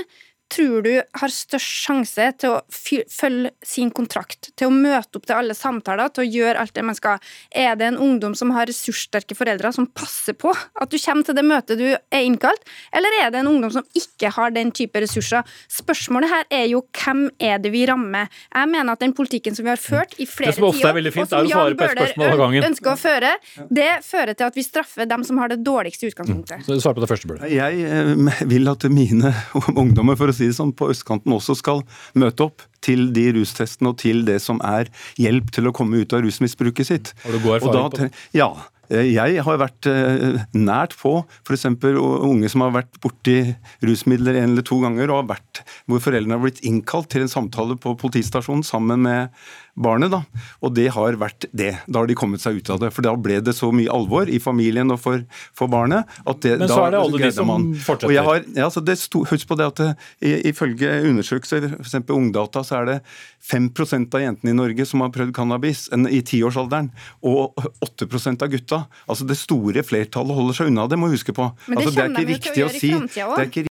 tror 0.53 0.85
du 0.85 0.93
har 1.01 1.33
størst 1.33 1.79
sjanse 1.87 2.29
til 2.41 2.57
å 2.57 2.61
følge 2.71 3.53
sin 3.67 3.91
kontrakt, 3.95 4.51
til 4.59 4.69
å 4.69 4.75
møte 4.75 5.19
opp 5.19 5.27
til 5.29 5.39
alle 5.39 5.57
samtaler, 5.57 6.13
til 6.13 6.25
å 6.25 6.29
gjøre 6.29 6.63
alt 6.63 6.75
det 6.77 6.85
man 6.87 6.99
skal? 6.99 7.23
Er 7.51 7.77
det 7.79 7.89
en 7.91 8.01
ungdom 8.03 8.37
som 8.39 8.53
har 8.57 8.69
ressurssterke 8.71 9.37
foreldre, 9.39 9.73
som 9.75 9.89
passer 9.89 10.37
på 10.39 10.53
at 10.53 10.93
du 10.93 10.99
kommer 10.99 11.27
til 11.27 11.39
det 11.39 11.47
møtet 11.47 11.81
du 11.81 11.89
er 11.93 12.27
innkalt, 12.27 12.65
eller 12.93 13.19
er 13.23 13.33
det 13.33 13.43
en 13.43 13.51
ungdom 13.53 13.73
som 13.75 13.87
ikke 13.99 14.33
har 14.37 14.55
den 14.55 14.73
type 14.77 15.03
ressurser? 15.03 15.47
Spørsmålet 15.73 16.33
her 16.33 16.49
er 16.63 16.67
jo 16.73 16.83
hvem 17.03 17.27
er 17.43 17.61
det 17.63 17.73
vi 17.75 17.85
rammer? 17.89 18.31
Jeg 18.53 18.71
mener 18.73 18.95
at 18.95 19.03
den 19.03 19.15
politikken 19.17 19.57
som 19.57 19.67
vi 19.67 19.73
har 19.73 19.81
ført 19.81 20.17
i 20.19 20.29
flere 20.29 20.55
tiår, 20.55 20.69
og 20.69 21.31
som 21.31 21.49
Jan 21.49 21.77
Bøhler 21.79 22.69
ønsker 22.69 22.93
å 22.93 22.99
føre, 23.01 23.35
det 23.73 23.91
fører 24.07 24.37
til 24.37 24.49
at 24.49 24.59
vi 24.59 24.67
straffer 24.67 25.09
dem 25.09 25.25
som 25.27 25.41
har 25.43 25.53
det 25.53 25.61
dårligste 25.65 26.11
utgangspunktet. 26.11 26.63
Mm. 26.63 26.67
Så 26.67 26.77
du 26.77 26.85
svarer 26.85 27.01
på 27.01 27.05
det 27.05 27.11
første, 27.11 27.31
Bøhler. 27.31 27.49
Jeg 27.53 27.85
eh, 27.87 28.43
vil 28.51 28.71
at 28.71 28.87
mine 28.93 29.33
ungdommer, 29.83 30.19
for 30.19 30.33
å 30.33 30.37
si 30.37 30.42
si 30.43 30.51
det 30.51 30.59
sånn, 30.59 30.75
på 30.77 30.91
østkanten 30.93 31.35
også 31.39 31.57
skal 31.59 31.83
møte 32.19 32.51
opp 32.51 32.67
til 32.83 33.11
de 33.15 33.29
rustestene 33.39 33.93
og 33.93 34.01
til 34.03 34.25
det 34.27 34.41
som 34.43 34.61
er 34.67 34.91
hjelp 35.21 35.55
til 35.55 35.71
å 35.71 35.75
komme 35.77 36.03
ut 36.03 36.15
av 36.17 36.25
rusmisbruket 36.27 36.89
sitt. 36.89 37.15
Har 37.23 37.37
du 37.37 37.43
god 37.45 37.59
erfaring 37.61 37.91
på 37.95 38.03
det? 38.03 38.13
Ja. 38.37 38.53
Eh, 38.93 39.09
jeg 39.15 39.43
har 39.47 39.61
vært 39.61 39.89
eh, 39.91 40.43
nært 40.57 40.97
på 41.01 41.15
f.eks. 41.47 41.67
unge 41.69 42.51
som 42.53 42.67
har 42.67 42.75
vært 42.75 42.99
borti 43.03 43.39
rusmidler 43.85 44.41
en 44.41 44.53
eller 44.53 44.67
to 44.67 44.81
ganger, 44.83 45.11
og 45.11 45.23
har 45.23 45.31
vært, 45.37 45.63
hvor 45.87 46.03
foreldrene 46.03 46.37
har 46.37 46.45
blitt 46.45 46.63
innkalt 46.67 47.11
til 47.13 47.25
en 47.25 47.33
samtale 47.33 47.79
på 47.81 47.95
politistasjonen 48.01 48.67
sammen 48.67 49.07
med 49.07 49.45
barnet. 49.75 50.11
da, 50.13 50.23
Og 50.61 50.75
det 50.75 50.89
har 50.93 51.17
vært 51.21 51.47
det. 51.53 51.79
Da 51.89 52.03
har 52.03 52.07
de 52.07 52.15
kommet 52.19 52.41
seg 52.43 52.61
ut 52.61 52.71
av 52.71 52.81
det. 52.83 52.93
For 52.93 53.03
da 53.03 53.15
ble 53.17 53.41
det 53.41 53.55
så 53.57 53.71
mye 53.73 53.91
alvor 53.93 54.29
i 54.29 54.39
familien 54.43 54.91
og 54.93 55.01
for, 55.01 55.25
for 55.57 55.71
barnet. 55.73 56.05
at 56.27 56.41
det, 56.45 56.59
Men 56.59 56.69
så 56.69 56.87
er 56.87 56.91
det 56.93 57.01
alle 57.01 57.23
de 57.23 57.33
som 57.33 57.47
man. 57.49 57.69
fortsetter. 57.75 58.23
Har, 58.23 58.45
ja, 58.57 58.69
sto, 58.71 59.25
husk 59.25 59.49
på 59.49 59.57
det 59.59 59.67
at 59.73 59.83
det, 59.83 60.45
ifølge 60.53 60.91
undersøkelser, 61.09 61.71
f.eks. 61.81 61.99
Ungdata, 62.13 62.63
så 62.67 62.83
er 62.83 62.85
det 62.91 62.99
5% 63.49 64.15
av 64.15 64.21
jentene 64.27 64.53
i 64.53 64.59
Norge 64.59 64.87
som 64.87 65.01
har 65.05 65.11
prøvd 65.15 65.35
cannabis 65.35 65.89
i 65.93 66.23
tiårsalderen, 66.23 66.93
og 67.25 67.57
8% 67.83 68.43
av 68.45 68.53
gutta. 68.53 68.85
Altså 69.09 69.27
Det 69.27 69.39
store 69.41 69.83
flertallet 69.87 70.37
holder 70.37 70.61
seg 70.61 70.73
unna 70.73 70.87
det, 70.87 71.01
må 71.01 71.11
huske 71.13 71.35
på. 71.35 71.51
Men 71.67 71.79
det, 71.79 71.87
altså, 71.87 71.97
det 71.97 72.05
er 72.05 72.17
ikke 72.17 72.33
riktig 72.37 72.65
å, 72.65 72.71
å 72.71 73.47
si. 73.49 73.69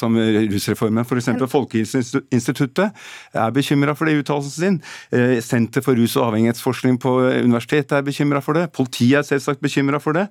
Som 0.00 0.16
rusreformen. 0.18 1.04
F.eks. 1.04 1.30
Folkehelseinstituttet 1.52 2.94
er 3.34 3.54
bekymra 3.54 3.94
for 3.98 4.08
det 4.08 4.16
i 4.16 4.22
uttalelsen 4.22 4.54
sin. 4.54 4.78
Eh, 5.14 5.38
Senter 5.44 5.84
for 5.84 5.98
rus- 5.98 6.16
og 6.18 6.28
avhengighetsforskning 6.30 6.98
på 7.02 7.14
universitetet 7.44 7.98
er 7.98 8.06
bekymra 8.06 8.42
for 8.44 8.58
det. 8.58 8.68
Politiet 8.76 9.20
er 9.20 9.26
selvsagt 9.26 9.62
bekymra 9.64 10.00
for 10.02 10.16
det, 10.16 10.28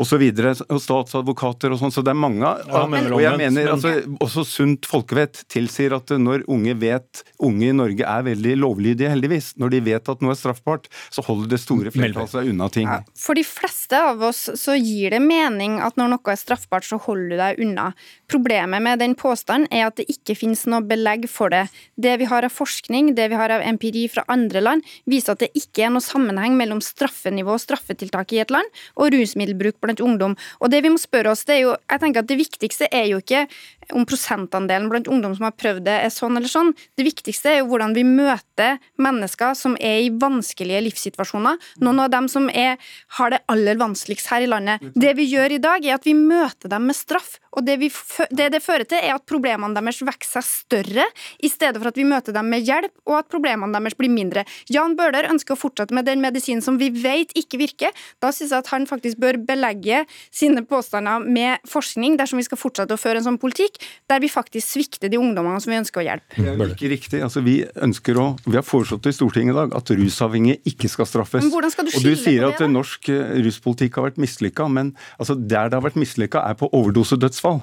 osv. 0.00 0.24
Og 0.68 0.80
statsadvokater 0.82 1.74
og 1.74 1.82
sånn. 1.82 1.94
Så 1.94 2.04
det 2.04 2.14
er 2.14 2.18
mange. 2.18 2.42
Ja, 2.44 2.84
og 2.84 3.22
jeg 3.22 3.38
mener 3.40 3.74
altså, 3.76 3.94
også 4.24 4.44
sunt 4.48 4.88
folkevett 4.88 5.44
tilsier 5.52 5.94
at 5.96 6.10
når 6.18 6.46
unge 6.50 6.74
vet 6.80 7.22
Unge 7.44 7.68
i 7.68 7.74
Norge 7.76 8.06
er 8.08 8.24
veldig 8.24 8.54
lovlydige, 8.56 9.10
heldigvis. 9.12 9.52
Når 9.60 9.74
de 9.74 9.80
vet 9.90 10.08
at 10.10 10.22
noe 10.24 10.32
er 10.32 10.38
straffbart, 10.38 10.86
så 11.12 11.24
holder 11.26 11.50
det 11.52 11.60
store 11.62 11.92
flertallet 11.94 12.32
seg 12.32 12.50
unna 12.52 12.68
ting. 12.72 12.88
For 13.18 13.36
de 13.36 13.44
fleste 13.46 13.98
av 13.98 14.22
oss 14.24 14.46
så 14.60 14.76
gir 14.78 15.14
det 15.14 15.20
mening 15.24 15.76
at 15.84 15.98
når 16.00 16.14
noe 16.14 16.32
er 16.32 16.40
straffbart, 16.40 16.86
så 16.88 16.98
holder 17.04 17.34
du 17.34 17.36
deg 17.40 17.62
unna. 17.66 17.90
Problemet 18.32 18.84
med 18.84 19.03
den 19.04 19.16
påstanden 19.18 19.68
er 19.74 19.88
at 19.88 19.98
det 20.00 20.08
ikke 20.10 20.36
finnes 20.38 20.64
noe 20.70 20.82
belegg 20.84 21.28
for 21.30 21.52
det. 21.52 21.66
Det 22.00 22.16
vi 22.20 22.28
har 22.30 22.46
av 22.46 22.54
forskning, 22.54 23.12
det 23.18 23.28
vi 23.32 23.38
har 23.38 23.52
av 23.54 23.64
empiri 23.64 24.06
fra 24.10 24.24
andre 24.32 24.62
land, 24.64 24.84
viser 25.10 25.34
at 25.34 25.44
det 25.44 25.52
ikke 25.58 25.86
er 25.86 25.94
noe 25.94 26.04
sammenheng 26.04 26.56
mellom 26.58 26.80
straffenivå 26.84 27.56
og 27.56 27.62
straffetiltak 27.62 28.34
i 28.34 28.40
et 28.44 28.54
land 28.54 28.84
og 28.96 29.12
rusmiddelbruk 29.14 29.78
blant 29.84 30.02
ungdom. 30.04 30.36
Og 30.60 30.72
det 30.72 30.82
vi 30.84 30.92
må 30.92 31.00
spørre 31.00 31.34
oss, 31.34 31.44
det 31.48 31.58
er 31.58 31.62
jo, 31.66 31.76
jeg 31.90 32.02
tenker 32.02 32.24
at 32.24 32.30
det 32.30 32.40
viktigste 32.40 32.88
er 32.90 33.08
jo 33.12 33.20
ikke 33.22 33.44
om 33.92 34.06
prosentandelen 34.08 34.88
blant 34.92 35.08
ungdom 35.10 35.34
som 35.36 35.48
har 35.48 35.56
prøvd 35.58 35.84
det, 35.88 35.96
er 36.06 36.12
sånn 36.12 36.38
eller 36.38 36.50
sånn. 36.50 36.72
Det 36.96 37.06
viktigste 37.06 37.52
er 37.52 37.60
jo 37.60 37.68
hvordan 37.72 37.94
vi 37.96 38.06
møter 38.06 38.80
mennesker 39.00 39.56
som 39.58 39.76
er 39.80 40.04
i 40.04 40.10
vanskelige 40.10 40.82
livssituasjoner. 40.88 41.60
Noen 41.84 42.04
av 42.04 42.12
dem 42.14 42.28
som 42.32 42.48
er, 42.50 42.78
har 43.18 43.34
det 43.34 43.42
aller 43.50 43.80
vanskeligst 43.80 44.30
her 44.32 44.44
i 44.44 44.50
landet. 44.50 44.84
Det 44.94 45.14
vi 45.18 45.28
gjør 45.28 45.56
i 45.56 45.62
dag, 45.62 45.84
er 45.84 45.98
at 45.98 46.06
vi 46.08 46.16
møter 46.16 46.72
dem 46.72 46.88
med 46.88 46.96
straff. 46.98 47.38
Og 47.54 47.62
det, 47.66 47.76
vi, 47.82 47.90
det, 48.34 48.48
det 48.54 48.62
fører 48.64 48.86
til, 48.88 48.98
er 48.98 49.14
at 49.14 49.26
problemene 49.30 49.76
deres 49.76 50.00
vokser 50.02 50.42
seg 50.42 50.46
større, 50.48 51.04
i 51.44 51.50
stedet 51.50 51.78
for 51.78 51.90
at 51.90 51.98
vi 51.98 52.06
møter 52.08 52.34
dem 52.34 52.48
med 52.50 52.64
hjelp, 52.66 52.92
og 53.06 53.18
at 53.20 53.30
problemene 53.30 53.76
deres 53.76 53.96
blir 53.98 54.10
mindre. 54.10 54.44
Jan 54.72 54.96
Bøhler 54.98 55.28
ønsker 55.30 55.54
å 55.54 55.60
fortsette 55.60 55.94
med 55.94 56.08
den 56.08 56.22
medisinen 56.24 56.64
som 56.64 56.78
vi 56.80 56.90
vet 56.90 57.34
ikke 57.38 57.60
virker. 57.60 57.94
Da 58.22 58.32
syns 58.34 58.54
jeg 58.54 58.64
at 58.64 58.72
han 58.72 58.88
faktisk 58.90 59.20
bør 59.22 59.38
belegge 59.46 60.02
sine 60.34 60.64
påstander 60.66 61.22
med 61.22 61.62
forskning, 61.70 62.18
dersom 62.18 62.40
vi 62.40 62.46
skal 62.48 62.60
fortsette 62.60 62.96
å 62.96 63.00
føre 63.00 63.22
en 63.22 63.28
sånn 63.28 63.40
politikk 63.42 63.73
politikk 63.74 63.92
der 64.08 64.20
vi 64.20 64.28
faktisk 64.28 64.74
svikter 64.74 65.08
de 65.08 65.18
ungdommene 65.18 65.60
som 65.60 65.72
vi 65.72 65.78
ønsker 65.78 66.02
å 66.02 66.04
hjelpe. 66.04 66.36
Det 66.36 66.52
er 66.52 66.72
ikke 66.74 66.90
riktig. 66.92 67.20
Altså, 67.24 67.40
vi, 67.40 67.64
ønsker 67.82 68.18
å, 68.20 68.36
vi 68.44 68.56
har 68.56 68.64
foreslått 68.64 69.06
i 69.08 69.14
Stortinget 69.14 69.54
i 69.54 69.56
dag 69.56 69.74
at 69.74 69.90
rusavhengige 69.90 70.60
ikke 70.68 70.90
skal 70.92 71.08
straffes. 71.08 71.42
Men 71.42 71.52
hvordan 71.52 71.72
skal 71.72 71.88
du 71.88 71.94
og 71.94 72.04
du 72.04 72.12
sier 72.18 72.44
at 72.48 72.60
det, 72.60 72.68
norsk 72.70 73.08
eh, 73.08 73.38
ruspolitikk 73.46 73.96
har 73.96 74.10
vært 74.10 74.20
mislykka, 74.20 74.68
men 74.68 74.92
altså, 75.18 75.34
der 75.34 75.72
det 75.72 75.78
har 75.78 75.86
vært 75.86 75.98
mislykka, 76.00 76.44
er 76.44 76.58
på 76.60 76.68
overdosedødsfall. 76.76 77.62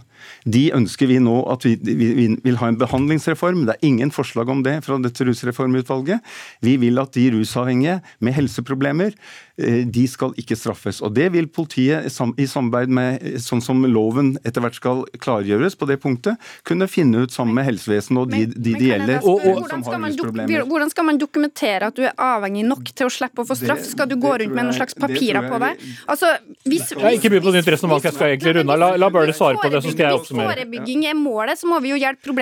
De 0.49 0.63
ønsker 0.77 1.11
vi 1.11 1.19
nå 1.21 1.37
at 1.51 1.65
vi, 1.67 1.75
vi, 1.85 2.09
vi, 2.17 2.27
vil 2.41 2.59
ha 2.61 2.71
en 2.71 2.81
behandlingsreform. 2.81 3.67
Det 3.69 3.77
er 3.77 3.87
ingen 3.91 4.13
forslag 4.13 4.49
om 4.49 4.65
det 4.65 4.79
fra 4.87 4.97
dette 5.01 5.27
rusreformutvalget. 5.27 6.25
Vi 6.65 6.75
vil 6.81 7.01
at 7.01 7.13
de 7.17 7.29
rusavhengige 7.37 8.01
med 8.19 8.37
helseproblemer 8.37 9.13
de 9.61 10.05
skal 10.09 10.35
ikke 10.39 10.57
straffes. 10.57 11.01
Og 11.05 11.13
Det 11.15 11.29
vil 11.33 11.47
politiet 11.51 12.07
i 12.07 12.47
samarbeid 12.47 12.91
med 12.91 13.41
sånn 13.43 13.61
som 13.63 13.83
loven 13.85 14.33
etter 14.47 14.63
hvert 14.63 14.77
skal 14.77 15.03
klargjøres 15.21 15.77
på 15.79 15.87
det 15.89 15.99
punktet, 16.01 16.39
kunne 16.67 16.87
finne 16.91 17.25
ut 17.25 17.33
sammen 17.33 17.55
med 17.57 17.67
helsevesenet 17.69 18.21
og 18.21 18.31
de, 18.33 18.45
de 18.51 18.75
det 18.75 18.91
gjelder. 18.91 19.21
Og, 19.21 19.41
og, 19.41 19.61
hvordan, 19.63 19.83
skal 19.85 20.65
hvordan, 20.69 20.93
skal 20.93 21.07
man 21.07 21.21
dokumentere 21.21 21.91
at 21.91 21.97
du 21.97 22.05
er 22.07 22.13
avhengig 22.15 22.65
nok 22.67 22.91
til 22.93 23.09
å 23.09 23.13
slippe 23.13 23.43
å 23.43 23.47
få 23.47 23.57
straff? 23.59 23.83
Skal 23.87 24.09
du 24.11 24.17
gå 24.21 24.33
rundt 24.43 24.55
med 24.55 24.69
noen 24.69 24.77
slags 24.77 24.97
papirer 24.97 25.47
på 25.47 25.61
deg? 25.61 25.85
Altså, 26.11 26.31
hvis, 26.65 26.91
jeg 26.95 27.01
er 27.01 27.17
ikke 27.19 27.33
begynt 27.33 27.47
på 27.49 27.55
nytt 27.55 27.71
resonnement, 27.75 28.05
jeg 28.05 28.17
skal 28.17 28.33
egentlig 28.33 28.55
runde 28.59 28.79
La, 28.81 28.93
la 28.97 29.11
Bøhler 29.13 29.35
svare 29.35 29.59
på 29.61 29.69
det, 29.71 29.83
så 29.83 29.93
skal 29.93 30.07
jeg 30.07 30.19
oppsummere. 30.21 30.51
Hvis 30.51 30.61
forebygging 30.61 31.05
er 31.11 31.17
målet, 31.17 31.59
så 31.59 31.69
må 31.69 31.81
vi 31.83 31.93
jo 31.93 31.99
hjelpe, 32.01 32.35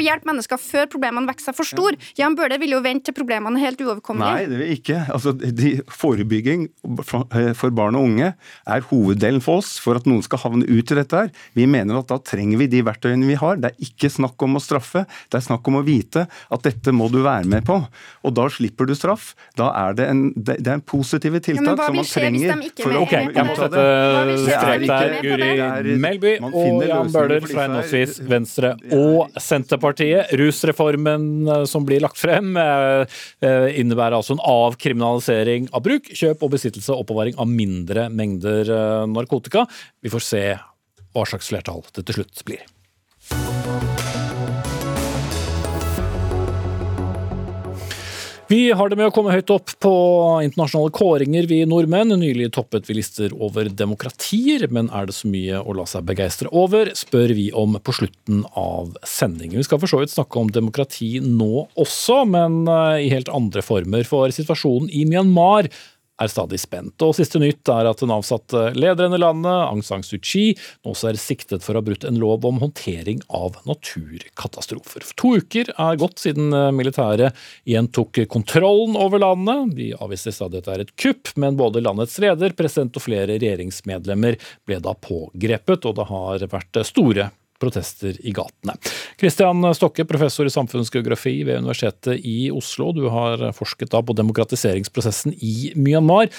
hjelpe 0.00 0.30
mennesker 0.30 0.60
før 0.60 0.90
problemene 0.92 1.30
vokser 1.30 1.50
seg 1.50 1.58
for 1.60 1.68
store. 1.68 2.00
Jan 2.18 2.36
Bøhler 2.38 2.60
vil 2.60 2.76
jo 2.76 2.82
vente 2.84 3.10
til 3.10 3.16
problemene 3.16 3.60
er 3.60 3.70
helt 3.70 3.82
uoverkommelige. 3.84 4.34
Nei, 4.34 4.48
det 4.50 4.60
vil 4.60 4.74
ikke. 4.76 4.98
Altså, 5.14 5.34
de, 5.34 5.72
forebygging 6.50 6.68
eh, 7.34 7.52
for 7.54 7.70
barn 7.74 7.96
og 7.98 8.06
unge 8.08 8.32
er 8.34 8.86
hoveddelen 8.90 9.42
for 9.44 9.60
oss 9.60 9.78
for 9.82 9.98
at 9.98 10.06
noen 10.08 10.22
skal 10.24 10.42
havne 10.44 10.66
ut 10.66 10.90
i 10.90 10.98
dette 10.98 11.16
her. 11.16 11.30
Vi 11.54 11.66
mener 11.66 12.00
at 12.00 12.08
da 12.10 12.18
trenger 12.18 12.58
vi 12.60 12.68
de 12.70 12.82
verktøyene 12.86 13.26
vi 13.28 13.38
har. 13.38 13.58
Det 13.60 13.72
er 13.72 13.86
ikke 13.86 14.10
snakk 14.10 14.40
om 14.42 14.56
å 14.56 14.62
straffe, 14.62 15.04
det 15.30 15.38
er 15.38 15.44
snakk 15.44 15.66
om 15.68 15.80
å 15.80 15.84
vite 15.86 16.26
at 16.26 16.66
dette 16.66 16.92
må 16.92 17.08
du 17.12 17.20
være 17.22 17.48
med 17.50 17.66
på. 17.66 17.78
Og 18.24 18.34
da 18.36 18.48
slipper 18.52 18.88
du 18.88 18.94
straff. 18.98 19.34
Da 19.58 19.70
er 19.76 19.96
det 19.98 20.08
en, 20.10 20.22
det 20.36 20.58
er 20.60 20.78
en 20.78 20.84
positive 20.84 21.40
tiltak 21.44 21.78
ja, 21.78 21.86
som 21.86 21.98
man 21.98 22.08
trenger. 22.08 22.64
For, 22.80 22.98
ok, 23.02 23.14
jeg 23.36 23.46
må 23.46 23.56
sette 23.58 23.84
strek 24.46 24.86
der. 24.90 25.16
Guri 25.20 25.96
Melby 26.00 26.34
og 26.46 26.84
Jan 26.86 27.12
Bøhler 27.12 27.46
fra 27.46 27.66
henholdsvis 27.66 28.20
Venstre 28.30 28.74
og 28.96 29.40
Senterpartiet. 29.40 30.32
Rusreformen 30.40 31.26
eh, 31.48 31.64
som 31.68 31.84
blir 31.86 32.02
lagt 32.04 32.18
frem, 32.20 32.54
eh, 32.56 33.20
innebærer 33.80 34.16
altså 34.18 34.36
en 34.36 34.42
avkriminalisering 34.44 35.68
av 35.76 35.84
bruk, 35.84 36.10
kjøp 36.16 36.29
og 36.38 36.52
besittelse 36.54 36.94
og 36.94 37.04
oppbevaring 37.04 37.38
av 37.40 37.50
mindre 37.50 38.08
mengder 38.12 38.70
eh, 38.70 39.06
narkotika. 39.10 39.66
Vi 40.02 40.12
får 40.12 40.26
se 40.26 40.44
hva 41.10 41.26
slags 41.26 41.50
flertall 41.50 41.82
det 41.96 42.06
til 42.06 42.20
slutt 42.20 42.44
blir. 42.46 42.68
Vi 48.50 48.72
har 48.74 48.90
det 48.90 48.96
med 48.98 49.06
å 49.06 49.12
komme 49.14 49.30
høyt 49.30 49.50
opp 49.54 49.70
på 49.78 49.90
internasjonale 50.42 50.90
kåringer, 50.90 51.46
vi 51.46 51.60
nordmenn. 51.70 52.10
Nylig 52.18 52.48
toppet 52.56 52.88
vi 52.88 52.96
lister 52.98 53.30
over 53.38 53.68
demokratier, 53.70 54.64
men 54.74 54.88
er 54.90 55.06
det 55.06 55.14
så 55.14 55.30
mye 55.30 55.60
å 55.62 55.76
la 55.78 55.84
seg 55.86 56.08
begeistre 56.08 56.50
over, 56.50 56.90
spør 56.98 57.30
vi 57.38 57.44
om 57.54 57.78
på 57.78 57.94
slutten 57.94 58.42
av 58.58 58.96
sendingen. 59.06 59.60
Vi 59.60 59.68
skal 59.68 59.78
for 59.78 59.92
så 59.92 60.00
vidt 60.02 60.10
snakke 60.10 60.42
om 60.42 60.50
demokrati 60.50 61.12
nå 61.22 61.68
også, 61.78 62.24
men 62.32 62.64
eh, 62.66 63.04
i 63.06 63.14
helt 63.14 63.30
andre 63.30 63.62
former. 63.62 64.02
For 64.10 64.34
situasjonen 64.34 64.90
i 64.98 65.06
Myanmar 65.06 65.70
er 66.20 66.30
stadig 66.30 66.60
spent. 66.60 66.96
Og 67.04 67.14
Siste 67.16 67.40
nytt 67.42 67.68
er 67.72 67.88
at 67.90 68.02
den 68.02 68.12
avsatte 68.14 68.70
lederen 68.76 69.16
i 69.16 69.20
landet, 69.20 69.50
Aung 69.50 69.82
San 69.86 70.04
Suu 70.06 70.18
Kyi, 70.18 70.54
nå 70.84 70.94
også 70.94 71.10
er 71.10 71.20
siktet 71.20 71.64
for 71.64 71.74
å 71.74 71.80
ha 71.80 71.86
brutt 71.86 72.06
en 72.06 72.20
lov 72.20 72.44
om 72.48 72.60
håndtering 72.62 73.22
av 73.36 73.58
naturkatastrofer. 73.68 75.06
To 75.20 75.34
uker 75.40 75.72
er 75.74 76.00
gått 76.00 76.22
siden 76.22 76.52
militæret 76.76 77.36
igjen 77.68 77.90
tok 77.94 78.22
kontrollen 78.30 78.98
over 79.00 79.22
landet. 79.22 79.74
De 79.78 79.90
avviser 79.96 80.34
stadig 80.36 80.62
at 80.62 80.68
det 80.68 80.76
er 80.76 80.86
et 80.86 80.96
kupp, 81.00 81.32
men 81.40 81.58
både 81.60 81.82
landets 81.84 82.18
leder, 82.22 82.56
president 82.58 82.96
og 82.98 83.06
flere 83.06 83.34
regjeringsmedlemmer 83.34 84.38
ble 84.68 84.80
da 84.84 84.94
pågrepet, 84.94 85.86
og 85.88 85.98
det 85.98 86.08
har 86.10 86.48
vært 86.50 86.82
store 86.88 87.30
protester 87.60 88.16
i 88.26 88.32
gatene. 88.36 88.74
Kristian 89.20 89.62
Stokke, 89.76 90.06
professor 90.08 90.48
i 90.48 90.54
samfunnsgeografi 90.54 91.36
ved 91.44 91.60
Universitetet 91.60 92.24
i 92.26 92.50
Oslo. 92.54 92.90
Du 92.96 93.06
har 93.12 93.50
forsket 93.56 93.92
da 93.92 94.02
på 94.02 94.16
demokratiseringsprosessen 94.18 95.36
i 95.36 95.70
Myanmar. 95.76 96.30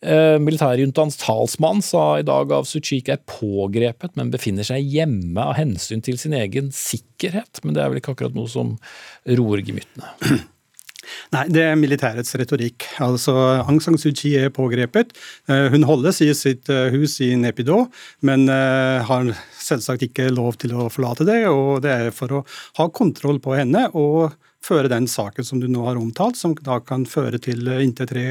Eh, 0.00 0.38
militærjuntaens 0.40 1.18
talsmann 1.20 1.82
sa 1.84 2.18
i 2.18 2.24
dag 2.24 2.52
av 2.56 2.64
Suu 2.64 2.80
Kyi 2.80 3.02
er 3.12 3.20
pågrepet, 3.28 4.14
men 4.16 4.32
befinner 4.32 4.64
seg 4.64 4.86
hjemme 4.88 5.44
av 5.44 5.58
hensyn 5.58 6.00
til 6.04 6.16
sin 6.20 6.32
egen 6.38 6.70
sikkerhet. 6.72 7.60
Men 7.64 7.76
det 7.76 7.84
er 7.84 7.92
vel 7.92 8.00
ikke 8.00 8.14
akkurat 8.16 8.36
noe 8.36 8.48
som 8.48 8.78
roer 9.28 9.60
gemyttene? 9.66 10.08
Nei, 11.34 11.44
det 11.52 11.62
er 11.62 11.78
militærets 11.78 12.34
retorikk. 12.40 12.86
Altså, 13.02 13.34
Aung 13.62 13.80
San 13.82 13.98
Suu 14.00 14.12
Kyi 14.16 14.36
er 14.40 14.52
pågrepet. 14.54 15.14
Eh, 15.50 15.68
hun 15.72 15.86
holdes 15.88 16.20
i 16.24 16.30
sitt 16.36 16.70
eh, 16.72 16.90
hus 16.94 17.18
i 17.24 17.32
Nepido, 17.38 17.84
men 18.26 18.48
eh, 18.50 19.00
har 19.06 19.32
selvsagt 19.60 20.06
ikke 20.08 20.30
lov 20.34 20.58
til 20.62 20.74
å 20.74 20.88
forlate 20.92 21.26
det. 21.28 21.42
og 21.50 21.82
Det 21.86 21.96
er 21.96 22.14
for 22.14 22.40
å 22.40 22.44
ha 22.80 22.88
kontroll 22.94 23.40
på 23.42 23.56
henne 23.58 23.86
og 23.94 24.36
føre 24.64 24.90
den 24.92 25.06
saken 25.08 25.46
som 25.46 25.60
du 25.62 25.68
nå 25.70 25.86
har 25.86 25.98
omtalt, 26.00 26.36
som 26.36 26.54
da 26.66 26.80
kan 26.84 27.06
føre 27.08 27.40
til 27.40 27.68
inntil 27.80 28.10
tre 28.10 28.26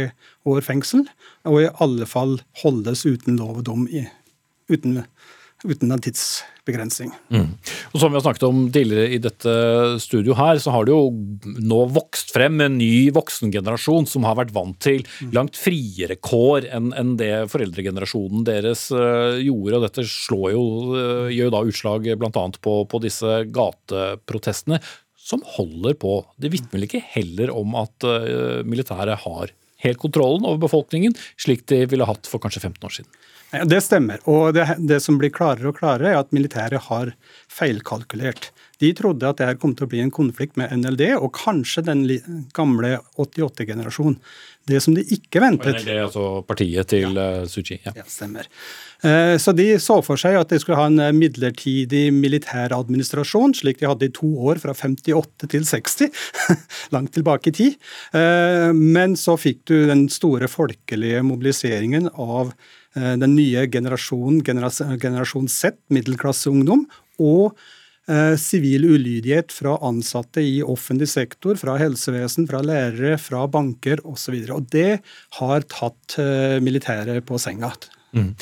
år 0.50 0.62
fengsel, 0.66 1.08
og 1.50 1.64
i 1.64 1.72
alle 1.82 2.06
fall 2.10 2.38
holdes 2.62 3.06
uten 3.08 3.40
lov 3.40 3.64
og 3.64 3.66
dom, 3.72 3.88
i, 3.90 4.06
uten, 4.70 5.02
uten 5.68 5.92
en 5.92 6.02
tidsbegrensning. 6.02 7.12
Mm. 7.34 7.50
Og 7.92 8.00
Som 8.00 8.14
vi 8.14 8.18
har 8.18 8.24
snakket 8.24 8.46
om 8.48 8.62
tidligere 8.72 9.16
i 9.16 9.20
dette 9.22 9.56
studio 10.00 10.36
her, 10.38 10.60
så 10.62 10.72
har 10.72 10.88
det 10.88 10.94
jo 10.94 11.10
nå 11.60 11.80
vokst 11.96 12.32
frem 12.36 12.62
en 12.64 12.78
ny 12.80 13.10
voksengenerasjon 13.16 14.08
som 14.08 14.28
har 14.28 14.38
vært 14.40 14.54
vant 14.56 14.78
til 14.80 15.04
langt 15.36 15.60
friere 15.60 16.16
kår 16.16 16.70
enn 16.72 17.16
det 17.20 17.50
foreldregenerasjonen 17.52 18.48
deres 18.48 18.88
uh, 18.96 19.36
gjorde. 19.42 19.82
og 19.82 19.86
Dette 19.90 20.08
slår 20.08 20.50
jo, 20.56 20.66
uh, 20.96 21.28
gjør 21.28 21.50
jo 21.50 21.56
da 21.58 21.64
utslag 21.74 22.10
bl.a. 22.22 22.48
På, 22.64 22.82
på 22.90 23.04
disse 23.04 23.44
gateprotestene, 23.52 24.80
som 25.20 25.44
holder 25.58 25.98
på. 26.00 26.22
Det 26.40 26.52
vitner 26.54 26.88
ikke 26.88 27.04
heller 27.18 27.52
om 27.54 27.76
at 27.80 28.08
uh, 28.08 28.62
militæret 28.64 29.26
har 29.26 29.52
helt 29.84 30.00
kontrollen 30.02 30.48
over 30.48 30.60
befolkningen, 30.64 31.16
slik 31.40 31.66
de 31.72 31.84
ville 31.90 32.08
hatt 32.08 32.28
for 32.28 32.42
kanskje 32.44 32.64
15 32.64 32.88
år 32.88 32.96
siden. 33.00 33.12
Ja, 33.52 33.66
det 33.66 33.82
stemmer. 33.82 34.22
Og 34.30 34.54
det, 34.54 34.68
det, 34.78 35.00
som 35.02 35.18
blir 35.18 35.34
klarere 35.34 35.72
og 35.72 35.80
klarere, 35.80 36.14
er 36.14 36.22
at 36.22 36.34
militæret 36.36 36.86
har 36.90 37.16
feilkalkulert. 37.50 38.52
De 38.80 38.92
trodde 38.96 39.28
at 39.28 39.40
det 39.40 39.48
her 39.50 39.58
kom 39.60 39.74
til 39.76 39.88
å 39.88 39.92
bli 39.92 40.00
en 40.04 40.14
konflikt 40.14 40.56
med 40.60 40.72
NLD 40.72 41.10
og 41.18 41.34
kanskje 41.36 41.84
den 41.90 42.06
gamle 42.56 43.00
88-generasjonen. 43.20 44.20
Det 44.70 44.80
som 44.84 44.94
de 44.94 45.02
ikke 45.16 45.42
ventet 45.42 45.82
NLD, 45.82 45.96
altså 46.06 46.24
partiet 46.48 46.92
til 46.92 47.18
ja. 47.18 47.26
Eh, 47.42 47.50
Suu 47.50 47.64
Kyi? 47.66 47.80
Ja. 47.88 47.96
ja, 47.98 48.06
stemmer. 48.08 48.48
Eh, 49.02 49.34
så 49.42 49.52
de 49.58 49.66
så 49.82 49.98
for 50.06 50.20
seg 50.22 50.38
at 50.38 50.54
de 50.54 50.60
skulle 50.62 50.78
ha 50.78 50.88
en 50.92 51.02
eh, 51.02 51.16
midlertidig 51.16 52.06
militær 52.14 52.76
administrasjon, 52.78 53.58
slik 53.58 53.82
de 53.82 53.90
hadde 53.90 54.12
i 54.12 54.14
to 54.14 54.30
år, 54.46 54.62
fra 54.62 54.78
58 54.78 55.50
til 55.50 55.66
60, 55.66 56.24
langt 56.96 57.16
tilbake 57.18 57.50
i 57.50 57.56
tid. 57.64 57.80
Men 58.14 59.16
så 59.20 59.36
fikk 59.40 59.64
du 59.72 59.76
den 59.90 60.06
store 60.14 60.48
folkelige 60.52 61.24
mobiliseringen 61.26 62.12
av 62.14 62.54
den 62.96 63.36
nye 63.38 63.68
generasjonen, 63.70 64.40
generasjon 64.44 65.46
Z, 65.52 65.76
middelklasseungdom, 65.94 66.88
og 67.22 67.58
eh, 68.10 68.36
sivil 68.40 68.88
ulydighet 68.90 69.54
fra 69.54 69.78
ansatte 69.86 70.44
i 70.44 70.60
offentlig 70.64 71.10
sektor, 71.12 71.60
fra 71.60 71.78
helsevesen, 71.82 72.48
fra 72.50 72.64
lærere, 72.66 73.20
fra 73.22 73.46
banker 73.52 74.02
osv. 74.08 74.40
Og, 74.48 74.56
og 74.58 74.72
det 74.74 74.90
har 75.40 75.70
tatt 75.70 76.18
eh, 76.22 76.58
militæret 76.64 77.22
på 77.28 77.40
senga. 77.42 77.74
Mm. 78.16 78.34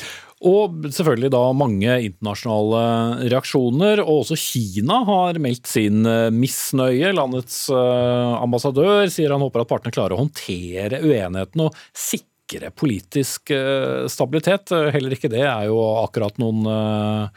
Og 0.48 0.86
selvfølgelig 0.94 1.32
da 1.34 1.40
mange 1.50 1.94
internasjonale 2.06 2.82
reaksjoner. 3.26 4.04
Og 4.04 4.22
også 4.22 4.38
Kina 4.38 5.00
har 5.08 5.40
meldt 5.42 5.66
sin 5.66 6.06
misnøye. 6.30 7.10
Landets 7.10 7.64
ambassadør 7.74 9.10
sier 9.10 9.34
han 9.34 9.42
håper 9.42 9.64
at 9.64 9.72
partene 9.74 9.96
klarer 9.96 10.14
å 10.14 10.22
håndtere 10.22 11.02
uenigheten 11.02 11.66
og 11.66 11.82
sikre 11.90 12.37
sikre 12.48 12.70
politisk 12.70 13.50
eh, 13.50 14.06
stabilitet. 14.08 14.70
Heller 14.70 15.12
ikke 15.12 15.30
det 15.30 15.44
er 15.44 15.66
jo 15.68 15.78
akkurat 16.04 16.38
noen 16.38 16.64
eh, 16.66 17.28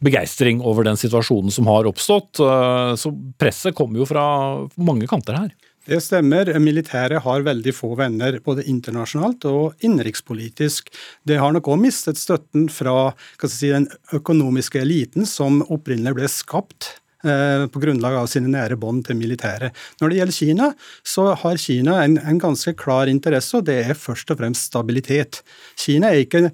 begeistring 0.00 0.62
over 0.62 0.84
den 0.84 0.96
situasjonen 0.96 1.50
som 1.50 1.66
har 1.66 1.86
oppstått. 1.86 2.38
Eh, 2.40 2.94
så 2.96 3.12
presset 3.38 3.74
kommer 3.74 3.98
jo 3.98 4.06
fra 4.06 4.24
mange 4.76 5.06
kanter 5.06 5.38
her. 5.38 5.52
Det 5.82 5.98
stemmer. 5.98 6.46
Militæret 6.62 7.24
har 7.24 7.42
veldig 7.42 7.72
få 7.74 7.96
venner, 7.98 8.38
både 8.44 8.62
internasjonalt 8.70 9.44
og 9.50 9.82
innenrikspolitisk. 9.82 10.92
Det 11.26 11.40
har 11.42 11.52
nok 11.52 11.72
òg 11.74 11.80
mistet 11.82 12.20
støtten 12.20 12.68
fra 12.70 13.10
si, 13.42 13.72
den 13.72 13.88
økonomiske 14.14 14.78
eliten 14.78 15.26
som 15.26 15.58
opprinnelig 15.66 16.20
ble 16.20 16.30
skapt 16.30 17.01
Eh, 17.01 17.01
på 17.22 17.82
grunnlag 17.82 18.16
av 18.18 18.28
sine 18.30 18.50
nære 18.50 18.76
bånd 18.80 19.04
til 19.06 19.18
militæret. 19.18 19.76
Når 20.00 20.10
det 20.10 20.18
gjelder 20.18 20.38
Kina, 20.38 20.70
så 21.06 21.28
har 21.38 21.60
Kina 21.60 21.98
en, 22.02 22.18
en, 22.18 22.40
ganske 22.42 22.74
klar 22.78 23.10
interesse, 23.10 23.58
og 23.58 23.68
det 23.68 23.78
er 23.84 23.98
først 23.98 24.32
og 24.34 24.40
fremst 24.40 24.72
stabilitet. 24.72 25.42
Kina 25.78 26.10
er 26.10 26.24
ikke 26.24 26.48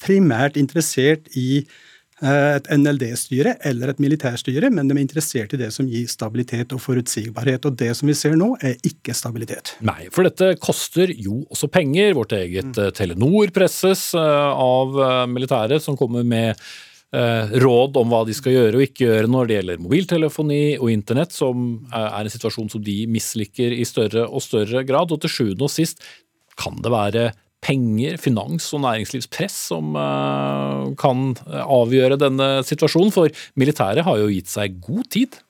primært 0.00 0.58
interessert 0.60 1.28
i 1.36 1.62
eh, 1.62 2.50
et 2.56 2.68
NLD-styre 2.72 3.56
eller 3.68 3.92
et 3.92 4.02
militærstyre, 4.02 4.70
men 4.72 4.88
de 4.88 4.96
er 4.96 5.02
interessert 5.02 5.54
i 5.56 5.60
det 5.60 5.70
som 5.74 5.88
gir 5.88 6.08
stabilitet 6.10 6.74
og 6.76 6.82
forutsigbarhet. 6.84 7.68
Og 7.68 7.80
det 7.80 7.92
som 7.98 8.10
vi 8.10 8.18
ser 8.18 8.36
nå, 8.40 8.52
er 8.60 8.76
ikke 8.86 9.16
stabilitet. 9.16 9.74
Nei, 9.84 10.10
for 10.12 10.28
dette 10.28 10.52
koster 10.60 11.12
jo 11.16 11.42
også 11.48 11.70
penger. 11.72 12.14
Vårt 12.18 12.36
eget 12.36 12.72
mm. 12.76 12.92
Telenor 12.96 13.52
presses 13.56 14.10
av 14.16 15.02
militæret, 15.32 15.84
som 15.84 15.98
kommer 15.98 16.26
med 16.26 16.56
Eh, 16.56 16.89
råd 17.10 17.96
om 17.98 18.12
hva 18.12 18.20
de 18.22 18.34
skal 18.36 18.54
gjøre 18.54 18.78
og 18.78 18.84
ikke 18.84 19.06
gjøre 19.08 19.30
når 19.32 19.48
det 19.48 19.54
gjelder 19.56 19.80
mobiltelefoni 19.82 20.60
og 20.78 20.92
internett, 20.92 21.32
som 21.34 21.72
er 21.90 22.20
en 22.20 22.30
situasjon 22.30 22.70
som 22.70 22.84
de 22.86 23.00
misliker 23.10 23.74
i 23.74 23.82
større 23.88 24.28
og 24.28 24.44
større 24.44 24.84
grad. 24.86 25.10
Og 25.10 25.18
til 25.24 25.32
sjuende 25.32 25.66
og 25.66 25.72
sist 25.74 26.04
kan 26.60 26.78
det 26.84 26.92
være 26.94 27.24
penger, 27.64 28.16
finans 28.20 28.68
og 28.76 28.84
næringslivspress 28.84 29.56
som 29.70 29.96
uh, 29.96 30.90
kan 31.00 31.34
avgjøre 31.50 32.18
denne 32.20 32.50
situasjonen? 32.66 33.12
For 33.14 33.32
militæret 33.60 34.06
har 34.06 34.20
jo 34.20 34.30
gitt 34.32 34.50
seg 34.52 34.78
god 34.84 35.10
tid. 35.12 35.40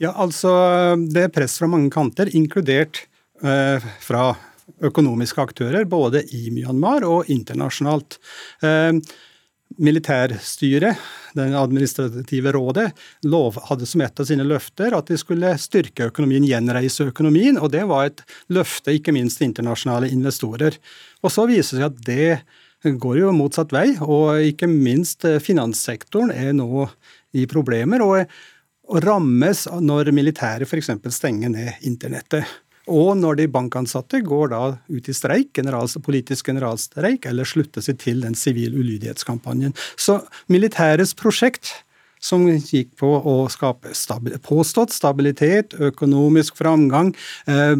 Ja, 0.00 0.14
altså 0.14 0.52
Det 0.96 1.26
er 1.26 1.32
press 1.32 1.58
fra 1.60 1.68
mange 1.68 1.90
kanter, 1.92 2.30
inkludert 2.32 3.02
eh, 3.44 3.82
fra 4.00 4.30
økonomiske 4.80 5.42
aktører, 5.42 5.84
både 5.84 6.22
i 6.32 6.48
Myanmar 6.54 7.04
og 7.04 7.28
internasjonalt. 7.28 8.16
Uh, 8.64 8.96
Militærstyret, 9.78 10.98
det 11.38 11.44
administrative 11.54 12.52
rådet, 12.56 12.88
lov, 13.22 13.58
hadde 13.68 13.86
som 13.86 14.02
et 14.02 14.20
av 14.20 14.26
sine 14.26 14.44
løfter 14.44 14.96
at 14.96 15.12
de 15.12 15.18
skulle 15.20 15.52
styrke 15.62 16.08
økonomien, 16.10 16.44
gjenreise 16.44 17.06
økonomien. 17.12 17.60
Og 17.60 17.70
det 17.72 17.84
var 17.88 18.08
et 18.08 18.24
løfte, 18.50 18.96
ikke 18.96 19.14
minst 19.14 19.38
til 19.38 19.50
internasjonale 19.50 20.10
investorer. 20.10 20.76
Og 21.22 21.32
så 21.32 21.46
viser 21.48 21.78
det 21.78 21.84
seg 21.84 21.86
at 21.86 22.02
det 22.08 22.96
går 23.00 23.20
jo 23.20 23.36
motsatt 23.36 23.72
vei, 23.76 23.92
og 24.00 24.40
ikke 24.50 24.68
minst 24.70 25.26
eh, 25.28 25.40
finanssektoren 25.42 26.32
er 26.32 26.54
nå 26.56 26.88
i 27.36 27.46
problemer. 27.46 28.02
og 28.02 28.26
rammes 28.90 29.68
når 29.78 30.10
militæret 30.10 30.66
f.eks. 30.66 30.90
stenger 31.14 31.52
ned 31.52 31.86
internettet. 31.86 32.42
Og 32.90 33.12
når 33.18 33.38
de 33.40 33.50
bankansatte 33.52 34.22
går 34.26 34.50
da 34.52 34.62
ut 34.90 35.08
i 35.08 35.14
streik, 35.14 35.52
generals, 35.56 35.96
politisk 36.02 36.50
generalstreik, 36.50 37.28
eller 37.30 37.48
slutter 37.48 37.84
seg 37.84 38.00
til 38.02 38.24
den 38.24 38.34
sivil 38.38 38.74
ulydighetskampanjen. 38.78 39.76
Så 39.96 40.20
militærets 40.50 41.14
prosjekt 41.18 41.72
som 42.20 42.44
gikk 42.50 42.92
på 43.00 43.08
å 43.08 43.36
skape 43.52 43.94
stabil, 43.96 44.36
påstått 44.44 44.92
stabilitet, 44.92 45.76
økonomisk 45.80 46.58
framgang, 46.60 47.14
eh, 47.46 47.76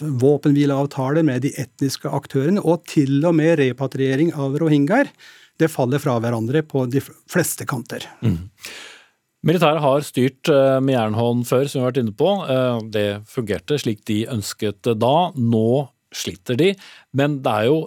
våpenhvileavtaler 0.00 1.22
med 1.22 1.42
de 1.46 1.52
etniske 1.62 2.10
aktørene, 2.10 2.62
og 2.64 2.86
til 2.90 3.20
og 3.24 3.36
med 3.38 3.58
repatriering 3.60 4.32
av 4.34 4.58
rohingyaer, 4.58 5.12
det 5.60 5.70
faller 5.70 6.02
fra 6.02 6.16
hverandre 6.18 6.64
på 6.66 6.86
de 6.90 7.02
fleste 7.30 7.66
kanter. 7.68 8.06
Mm. 8.24 8.48
Militæret 9.46 9.80
har 9.80 10.04
styrt 10.04 10.50
eh, 10.52 10.78
med 10.84 10.94
jernhånd 10.94 11.46
før, 11.48 11.64
som 11.64 11.80
vi 11.80 11.84
har 11.84 11.92
vært 11.94 12.02
inne 12.02 12.16
på. 12.16 12.32
Eh, 12.44 12.82
det 12.92 13.06
fungerte 13.30 13.78
slik 13.80 14.02
de 14.08 14.22
ønsket 14.28 14.90
da. 15.00 15.14
Nå 15.32 15.88
sliter 16.12 16.58
de. 16.60 16.74
Men 17.16 17.38
det 17.44 17.54
er 17.62 17.70
jo 17.70 17.80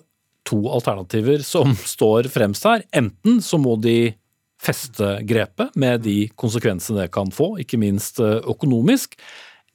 to 0.50 0.64
alternativer 0.74 1.46
som 1.46 1.76
står 1.96 2.32
fremst 2.34 2.66
her. 2.70 2.86
Enten 2.96 3.38
så 3.46 3.62
må 3.62 3.78
de 3.82 4.16
feste 4.64 5.18
grepet 5.28 5.76
med 5.80 6.06
de 6.08 6.18
konsekvensene 6.40 7.04
det 7.04 7.14
kan 7.14 7.30
få, 7.36 7.54
ikke 7.62 7.82
minst 7.82 8.22
eh, 8.24 8.40
økonomisk. 8.50 9.18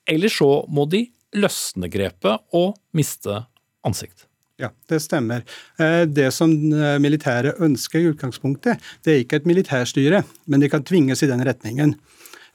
Eller 0.08 0.32
så 0.32 0.64
må 0.72 0.88
de 0.90 1.04
løsne 1.38 1.90
grepet 1.92 2.56
og 2.56 2.74
miste 2.96 3.42
ansikt. 3.86 4.27
Ja, 4.58 4.72
det 4.90 4.98
stemmer. 5.04 5.44
Eh, 5.78 6.02
det 6.10 6.32
som 6.34 6.50
militære 6.50 6.98
militæret 6.98 7.60
ønsker 7.62 8.00
i 8.02 8.08
utgangspunktet, 8.10 8.82
det 9.06 9.12
er 9.12 9.20
ikke 9.22 9.38
et 9.38 9.46
militærstyre, 9.46 10.24
men 10.50 10.62
de 10.62 10.70
kan 10.72 10.82
tvinges 10.82 11.22
i 11.22 11.28
den 11.30 11.44
retningen. 11.46 11.94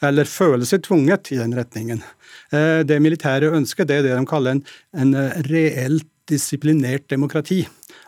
Eller 0.03 0.27
føle 0.27 0.67
seg 0.67 0.83
tvunget 0.83 1.31
i 1.31 1.39
den 1.39 1.55
retningen. 1.55 2.03
Eh, 2.51 2.83
det 2.83 2.99
militæret 2.99 3.55
ønsker, 3.55 3.87
det 3.87 4.01
er 4.01 4.07
det 4.09 4.17
de 4.17 4.27
kaller 4.27 4.57
en, 4.57 4.65
en 4.99 5.15
reelt 5.47 6.09
disiplinert 6.27 7.07
demokrati. 7.07 7.61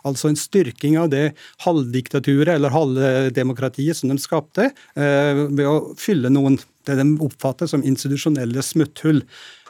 Altså 0.03 0.27
en 0.27 0.39
styrking 0.39 0.99
av 0.99 1.09
det 1.15 1.29
halvdiktaturet 1.63 2.57
eller 2.57 2.75
halvdemokratiet 2.75 3.95
som 3.95 4.11
de 4.11 4.15
skapte, 4.21 4.69
ved 4.95 5.65
å 5.67 5.73
fylle 5.99 6.31
noen 6.31 6.55
det 6.87 6.95
de 6.99 7.05
oppfatter 7.25 7.67
som 7.67 7.83
institusjonelle 7.83 8.63
smutthull. 8.63 9.19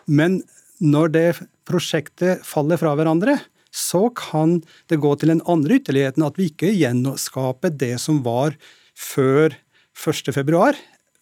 Men 0.05 0.43
når 0.83 1.13
det 1.15 1.25
prosjektet 1.65 2.45
faller 2.45 2.77
fra 2.77 2.93
hverandre, 2.99 3.39
så 3.75 4.07
kan 4.15 4.61
det 4.91 5.01
gå 5.03 5.11
til 5.19 5.33
den 5.33 5.43
andre 5.51 5.79
ytterligheten 5.81 6.23
at 6.25 6.39
vi 6.39 6.49
ikke 6.51 6.71
gjenskaper 6.71 7.73
det 7.75 7.95
som 8.03 8.21
var 8.25 8.55
før 8.95 9.55
1.2, 9.95 10.75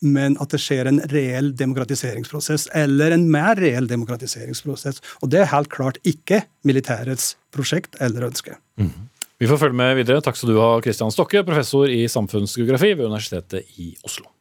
men 0.03 0.35
at 0.43 0.51
det 0.51 0.59
skjer 0.61 0.89
en 0.89 0.99
reell 1.13 1.53
demokratiseringsprosess, 1.57 2.67
eller 2.75 3.15
en 3.15 3.25
mer 3.31 3.57
reell 3.61 3.87
demokratiseringsprosess. 3.89 5.01
Og 5.23 5.31
det 5.33 5.43
er 5.43 5.51
helt 5.53 5.71
klart 5.73 5.99
ikke 6.07 6.43
militærets 6.67 7.33
prosjekt 7.55 7.97
eller 8.03 8.27
ønske. 8.27 8.57
Mm. 8.81 9.09
Vi 9.41 9.49
får 9.49 9.59
følge 9.59 9.79
med 9.79 9.97
videre. 9.99 10.21
Takk 10.23 10.37
skal 10.39 10.53
du 10.53 10.59
ha, 10.61 10.75
Kristian 10.83 11.11
Stokke, 11.13 11.45
professor 11.47 11.89
i 11.89 12.03
samfunnsgeografi 12.11 12.93
ved 12.93 13.09
Universitetet 13.09 13.79
i 13.81 13.93
Oslo. 14.05 14.32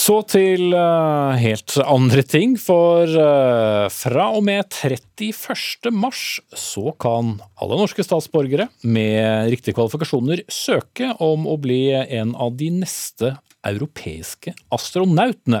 Så 0.00 0.14
til 0.32 0.70
uh, 0.72 1.36
helt 1.36 1.74
andre 1.82 2.22
ting, 2.24 2.54
for 2.56 3.04
uh, 3.04 3.84
fra 3.92 4.28
og 4.32 4.46
med 4.46 4.70
31. 4.72 5.90
mars 5.92 6.38
så 6.56 6.94
kan 6.96 7.34
alle 7.60 7.76
norske 7.76 8.04
statsborgere 8.06 8.70
med 8.80 9.50
riktige 9.52 9.76
kvalifikasjoner 9.76 10.46
søke 10.48 11.10
om 11.20 11.44
å 11.50 11.58
bli 11.60 11.82
en 11.92 12.32
av 12.32 12.56
de 12.56 12.70
neste 12.78 13.34
europeiske 13.66 14.54
astronautene. 14.72 15.60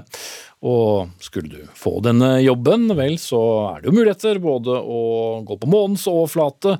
Og 0.64 1.12
skulle 1.20 1.60
du 1.60 1.76
få 1.76 1.98
denne 2.04 2.38
jobben, 2.40 2.88
vel 2.96 3.18
så 3.20 3.42
er 3.74 3.82
det 3.82 3.90
jo 3.90 3.96
muligheter 3.98 4.40
både 4.40 4.76
å 4.80 5.02
gå 5.44 5.60
på 5.60 5.68
månens 5.68 6.08
overflate 6.08 6.78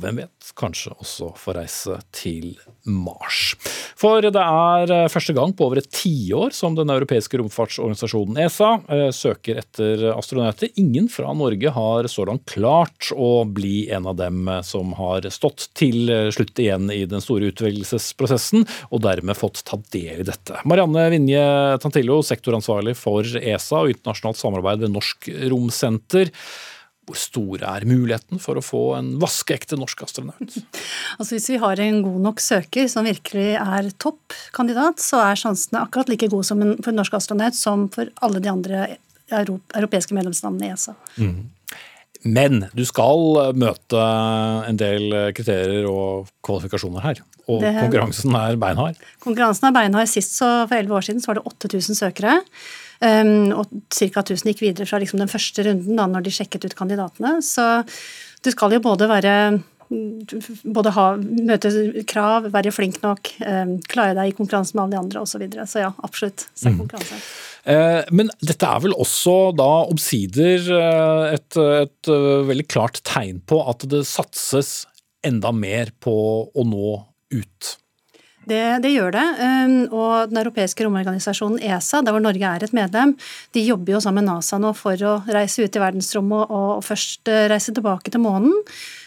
og 0.00 0.06
hvem 0.06 0.20
vet, 0.22 0.50
kanskje 0.56 0.94
også 0.96 1.30
få 1.36 1.52
reise 1.56 1.98
til 2.16 2.54
Mars. 2.88 3.52
For 4.00 4.24
det 4.24 4.40
er 4.40 4.92
eh, 4.94 5.08
første 5.12 5.34
gang 5.36 5.52
på 5.56 5.66
over 5.68 5.80
et 5.82 5.90
tiår 5.92 6.54
som 6.56 6.76
den 6.78 6.88
europeiske 6.92 7.36
romfartsorganisasjonen 7.40 8.38
ESA 8.46 8.70
eh, 8.88 9.10
søker 9.12 9.60
etter 9.60 10.06
astronauter. 10.14 10.72
Ingen 10.80 11.10
fra 11.12 11.34
Norge 11.36 11.74
har 11.76 12.08
så 12.08 12.24
langt 12.28 12.46
klart 12.48 13.10
å 13.12 13.44
bli 13.44 13.90
en 13.92 14.08
av 14.08 14.16
dem 14.22 14.48
eh, 14.48 14.62
som 14.64 14.94
har 14.96 15.28
stått 15.28 15.68
til 15.76 16.08
slutt 16.32 16.64
igjen 16.64 16.88
i 16.94 17.02
den 17.10 17.20
store 17.20 17.52
utvelgelsesprosessen, 17.52 18.64
og 18.88 19.04
dermed 19.04 19.36
fått 19.36 19.64
ta 19.68 19.76
del 19.92 20.24
i 20.24 20.28
dette. 20.28 20.62
Marianne 20.64 21.10
Vinje 21.12 21.44
Tantillo, 21.84 22.22
sektoransvarlig 22.24 22.96
for 22.96 23.26
ESA 23.36 23.84
og 23.84 23.92
internasjonalt 23.92 24.40
samarbeid 24.40 24.86
ved 24.86 24.96
Norsk 24.96 25.28
Romsenter. 25.52 26.32
Hvor 27.10 27.18
stor 27.18 27.62
er 27.66 27.84
muligheten 27.90 28.38
for 28.38 28.58
å 28.58 28.62
få 28.62 28.82
en 29.00 29.16
vaskeekte 29.22 29.78
norsk 29.80 30.04
astronaut? 30.06 30.58
Altså 31.18 31.34
Hvis 31.34 31.48
vi 31.50 31.58
har 31.60 31.80
en 31.82 32.02
god 32.04 32.20
nok 32.28 32.42
søker 32.42 32.86
som 32.88 33.08
virkelig 33.08 33.56
er 33.58 33.88
toppkandidat, 34.00 35.02
så 35.02 35.18
er 35.24 35.40
sjansene 35.40 35.82
akkurat 35.82 36.12
like 36.12 36.30
gode 36.30 36.46
som 36.46 36.62
en, 36.62 36.76
for 36.78 36.92
en 36.92 37.00
norsk 37.02 37.16
astronaut 37.18 37.56
som 37.58 37.88
for 37.92 38.12
alle 38.22 38.42
de 38.42 38.52
andre 38.52 38.84
europeiske 39.30 40.14
medlemslandene 40.16 40.70
i 40.70 40.74
ESA. 40.74 40.94
Mm. 41.18 41.50
Men 42.30 42.64
du 42.76 42.82
skal 42.86 43.52
møte 43.56 44.00
en 44.68 44.78
del 44.78 45.14
kriterier 45.36 45.88
og 45.90 46.30
kvalifikasjoner 46.44 47.04
her. 47.04 47.22
Og 47.50 47.64
det, 47.64 47.72
konkurransen 47.80 48.36
er 48.38 48.58
beinhard? 48.60 49.00
Konkurransen 49.24 49.70
er 49.70 49.74
beinhard. 49.74 50.10
Sist, 50.10 50.36
så 50.38 50.68
for 50.68 50.76
elleve 50.78 51.00
år 51.00 51.08
siden, 51.08 51.22
så 51.22 51.32
var 51.32 51.40
det 51.40 51.46
8000 51.50 51.98
søkere. 51.98 52.38
Um, 53.00 53.50
og 53.56 53.70
ca. 53.88 54.20
1000 54.20 54.50
gikk 54.52 54.64
videre 54.66 54.88
fra 54.88 55.00
liksom 55.00 55.22
den 55.22 55.30
første 55.30 55.64
runden, 55.64 55.96
da, 55.96 56.04
når 56.10 56.26
de 56.26 56.34
sjekket 56.36 56.66
ut 56.68 56.76
kandidatene. 56.76 57.38
Så 57.44 57.66
du 58.44 58.50
skal 58.52 58.76
jo 58.76 58.82
både 58.84 59.08
være 59.10 59.34
både 59.90 60.92
ha, 60.94 61.04
møte 61.18 61.70
krav, 62.06 62.44
være 62.54 62.70
flink 62.70 63.00
nok, 63.02 63.32
um, 63.42 63.72
klare 63.90 64.14
deg 64.14 64.30
i 64.30 64.34
konkurranse 64.38 64.76
med 64.76 64.84
alle 64.84 64.94
de 64.94 65.00
andre 65.00 65.22
osv. 65.24 65.32
Så, 65.32 65.40
videre. 65.42 65.66
så 65.66 65.82
ja, 65.82 65.90
absolutt. 66.06 66.46
Se 66.54 66.70
mm. 66.70 66.76
konkurranse. 66.84 67.18
Mm. 67.18 67.24
Men 68.16 68.30
dette 68.40 68.68
er 68.68 68.84
vel 68.86 68.94
også 68.96 69.34
da 69.52 69.68
omsider 69.90 70.70
eh, 70.78 71.34
et, 71.36 71.58
et, 71.60 72.08
eh, 72.08 72.46
veldig 72.48 72.64
klart 72.72 73.02
tegn 73.04 73.42
på 73.44 73.58
at 73.68 73.84
det 73.90 74.00
satses 74.08 74.86
enda 75.26 75.52
mer 75.52 75.92
på 76.00 76.14
å 76.48 76.64
nå 76.64 76.94
ut? 77.36 77.74
Det, 78.50 78.62
det, 78.82 78.92
gjør 78.96 79.14
det. 79.14 79.26
Um, 79.38 79.74
og 79.94 80.30
Den 80.30 80.40
europeiske 80.42 80.86
romorganisasjonen 80.86 81.60
ESA, 81.62 82.02
der 82.02 82.14
hvor 82.14 82.22
Norge 82.24 82.46
er 82.46 82.64
et 82.66 82.74
medlem, 82.76 83.14
de 83.54 83.66
jobber 83.66 83.94
jo 83.94 84.02
sammen 84.02 84.26
med 84.26 84.34
NASA 84.34 84.58
nå 84.60 84.72
for 84.76 84.98
å 85.06 85.20
reise 85.30 85.62
ut 85.62 85.76
i 85.76 85.82
verdensrommet 85.82 86.50
og 86.50 86.82
først 86.84 87.30
eh, 87.30 87.46
reise 87.50 87.74
tilbake 87.76 88.12
til 88.12 88.22
månen. 88.24 88.54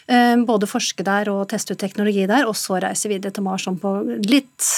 Um, 0.04 0.44
både 0.48 0.68
forske 0.68 1.04
der 1.06 1.30
og 1.32 1.46
teste 1.52 1.76
ut 1.76 1.80
teknologi 1.80 2.26
der, 2.28 2.48
og 2.48 2.58
så 2.60 2.80
reise 2.84 3.12
videre 3.12 3.32
til 3.36 3.46
Mars 3.46 3.68
på 3.84 3.94
litt 4.28 4.70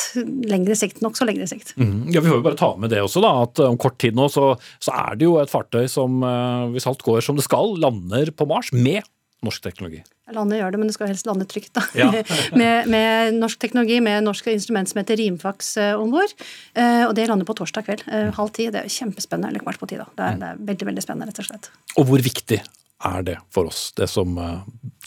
lengre 0.49 0.78
sikt. 0.78 1.01
Nokså 1.05 1.26
lengre 1.30 1.47
sikt. 1.49 1.74
Mm. 1.78 2.11
Ja, 2.13 2.22
Vi 2.22 2.30
får 2.30 2.39
jo 2.41 2.45
bare 2.45 2.59
ta 2.59 2.72
med 2.78 2.93
det 2.93 3.01
også, 3.05 3.24
da, 3.26 3.34
at 3.45 3.61
om 3.66 3.80
kort 3.82 3.97
tid 4.01 4.18
nå 4.18 4.30
så, 4.34 4.51
så 4.84 4.93
er 5.05 5.18
det 5.18 5.30
jo 5.30 5.38
et 5.41 5.51
fartøy 5.51 5.86
som, 5.91 6.22
eh, 6.26 6.68
hvis 6.76 6.89
alt 6.89 7.05
går 7.05 7.26
som 7.26 7.38
det 7.38 7.45
skal, 7.47 7.78
lander 7.82 8.34
på 8.34 8.49
Mars 8.49 8.74
med 8.74 9.05
norsk 9.45 9.66
teknologi? 9.66 10.01
Landet 10.34 10.57
gjør 10.57 10.73
det, 10.73 10.80
men 10.82 10.89
det 10.89 10.95
skal 10.95 11.09
helst 11.11 11.28
lande 11.30 11.45
trygt. 11.45 11.69
da. 11.78 11.84
Ja. 11.93 12.07
med, 12.61 12.88
med, 12.89 13.36
norsk 13.38 13.59
teknologi, 13.61 13.99
med 14.01 14.26
norsk 14.26 14.47
instrument 14.49 14.89
som 14.89 15.01
heter 15.01 15.19
Rimfax 15.21 15.76
uh, 15.78 15.91
om 16.01 16.13
bord. 16.13 16.34
Uh, 16.73 17.05
og 17.05 17.13
det 17.17 17.28
lander 17.30 17.45
på 17.45 17.53
torsdag 17.59 17.86
kveld. 17.86 18.05
Uh, 18.09 18.32
halv 18.34 18.49
ti. 18.55 18.65
Det 18.73 18.82
er 18.82 18.89
kjempespennende. 18.89 19.53
Eller 19.53 19.61
kvart 19.61 19.82
på 19.82 19.89
ti, 19.91 19.99
da. 20.01 20.07
Det 20.17 20.26
er, 20.26 20.41
det 20.41 20.49
er, 20.49 20.63
veldig 20.71 20.89
veldig 20.89 21.05
spennende, 21.05 21.30
rett 21.30 21.43
og 21.43 21.49
slett. 21.51 21.69
Og 21.99 22.09
hvor 22.09 22.26
viktig 22.26 22.63
er 23.06 23.26
det 23.30 23.38
for 23.53 23.70
oss, 23.72 23.91
det 23.97 24.10
som 24.12 24.38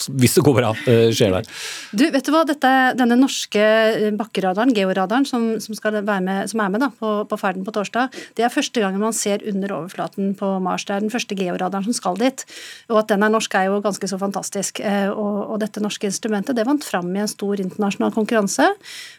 hvis 0.07 0.37
det 0.37 0.45
går 0.47 0.57
bra, 0.59 0.71
eh, 0.87 1.11
skjer 1.15 1.33
der. 1.35 1.49
Du, 1.93 2.05
vet 2.13 2.27
du 2.27 2.31
hva, 2.33 2.45
Dette, 2.47 2.71
Denne 2.99 3.17
norske 3.19 3.61
eh, 3.61 4.09
bakkeradaren, 4.17 4.73
georadaren, 4.77 5.27
som, 5.27 5.49
som, 5.63 5.75
med, 5.75 6.51
som 6.51 6.63
er 6.63 6.73
med 6.73 6.83
da, 6.85 6.91
på, 6.95 7.13
på, 7.29 7.39
ferden 7.41 7.67
på 7.67 7.75
torsdag, 7.75 8.15
det 8.39 8.47
er 8.47 8.53
første 8.53 8.83
gangen 8.83 9.03
man 9.03 9.17
ser 9.17 9.43
under 9.49 9.75
overflaten 9.81 10.35
på 10.39 10.53
Mars. 10.65 10.87
Det 10.89 10.97
er 10.97 11.05
den 11.05 11.13
første 11.13 11.37
georadaren 11.39 11.89
som 11.89 11.97
skal 11.97 12.19
dit. 12.21 12.45
Og 12.93 13.03
at 13.03 13.13
den 13.13 13.27
er 13.27 13.33
norsk 13.33 13.55
er 13.59 13.69
jo 13.69 13.81
ganske 13.85 14.11
så 14.11 14.21
fantastisk. 14.21 14.83
Eh, 14.85 15.09
og, 15.11 15.39
og 15.55 15.63
dette 15.65 15.83
norske 15.83 16.09
instrumentet 16.11 16.59
det 16.59 16.67
vant 16.69 16.85
fram 16.85 17.11
i 17.15 17.25
en 17.25 17.31
stor 17.31 17.61
internasjonal 17.63 18.15
konkurranse, 18.15 18.71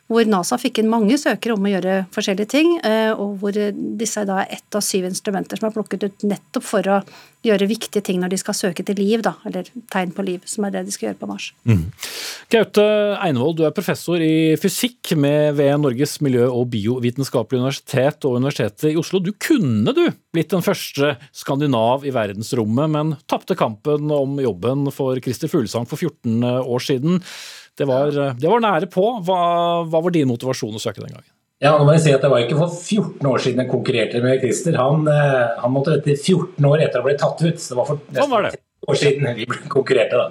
hvor 0.10 0.26
NASA 0.30 0.58
fikk 0.62 0.82
inn 0.82 0.92
mange 0.92 1.20
søkere 1.22 1.58
om 1.58 1.68
å 1.68 1.74
gjøre 1.74 1.98
forskjellige 2.16 2.50
ting, 2.50 2.72
og 3.14 3.36
hvor 3.42 3.54
disse 3.54 4.24
da 4.26 4.40
er 4.42 4.56
ett 4.56 4.76
av 4.76 4.82
syv 4.82 5.06
instrumenter 5.06 5.60
som 5.60 5.68
er 5.68 5.76
plukket 5.76 6.08
ut 6.08 6.26
nettopp 6.26 6.66
for 6.66 6.90
å 6.90 6.98
gjøre 7.46 7.70
viktige 7.70 8.04
ting 8.04 8.20
når 8.20 8.34
de 8.34 8.40
skal 8.42 8.56
søke 8.58 8.84
til 8.84 8.98
liv, 9.00 9.22
da, 9.24 9.36
eller 9.48 9.68
tegn 9.92 10.12
på 10.16 10.26
liv, 10.28 10.44
som 10.50 10.66
er 10.68 10.74
det 10.74 10.86
de 10.88 10.94
skal 10.94 11.10
gjøre 11.10 11.20
på 11.22 11.30
Mars. 11.30 11.50
Mm. 11.70 11.86
Gaute 12.52 12.86
Einevold, 13.24 13.60
du 13.60 13.64
er 13.68 13.76
professor 13.76 14.20
i 14.24 14.58
fysikk 14.60 15.14
med 15.20 15.56
ved 15.60 15.78
Norges 15.80 16.18
miljø- 16.26 16.50
og 16.50 16.68
biovitenskapelige 16.74 17.64
universitet 17.64 18.28
og 18.28 18.40
Universitetet 18.42 18.90
i 18.92 18.98
Oslo. 19.00 19.24
Du 19.24 19.32
kunne 19.40 19.96
du 19.96 20.04
blitt 20.36 20.52
den 20.52 20.66
første 20.66 21.16
skandinav 21.32 22.04
i 22.08 22.14
verdensrommet, 22.16 22.92
men 22.92 23.16
tapte 23.30 23.58
kampen 23.60 24.12
om 24.12 24.36
jobben 24.44 24.90
for 24.96 25.20
Christer 25.24 25.52
Fuglesang 25.52 25.88
for 25.90 26.02
14 26.02 26.44
år 26.44 26.86
siden. 26.86 27.24
Det 27.80 27.88
var, 27.88 28.12
det 28.36 28.50
var 28.52 28.64
nære 28.64 28.92
på. 28.92 29.06
Hva, 29.24 29.42
hva 29.88 30.04
var 30.04 30.12
din 30.12 30.28
motivasjon 30.28 30.76
å 30.76 30.84
søke 30.84 31.06
den 31.06 31.16
gangen? 31.16 31.32
Ja, 31.60 31.74
nå 31.76 31.84
må 31.84 31.91
jeg 31.97 32.05
si 32.05 32.12
at 32.16 32.24
Det 32.24 32.32
var 32.32 32.43
ikke 32.45 32.60
for 32.62 32.72
14 32.72 33.28
år 33.28 33.41
siden 33.43 33.64
jeg 33.64 33.72
konkurrerte 33.72 34.22
med 34.24 34.39
Christer. 34.39 34.78
Han, 34.80 35.07
eh, 35.12 35.57
han 35.60 35.74
måtte 35.76 35.97
etter 35.97 36.16
14 36.16 36.68
år 36.70 36.86
etter 36.86 37.01
å 37.01 37.07
bli 37.07 37.18
tatt 37.20 37.41
ut. 37.43 37.60
Så 37.60 37.74
det 37.74 37.80
var 37.82 37.89
for 37.89 37.99
sånn 37.99 38.16
nesten 38.16 38.36
var 38.36 38.47
30 38.47 38.93
år 38.93 38.99
siden 39.01 39.34
vi 39.36 39.47
ble 39.49 39.60
konkurrerte. 39.72 40.22
da. 40.22 40.30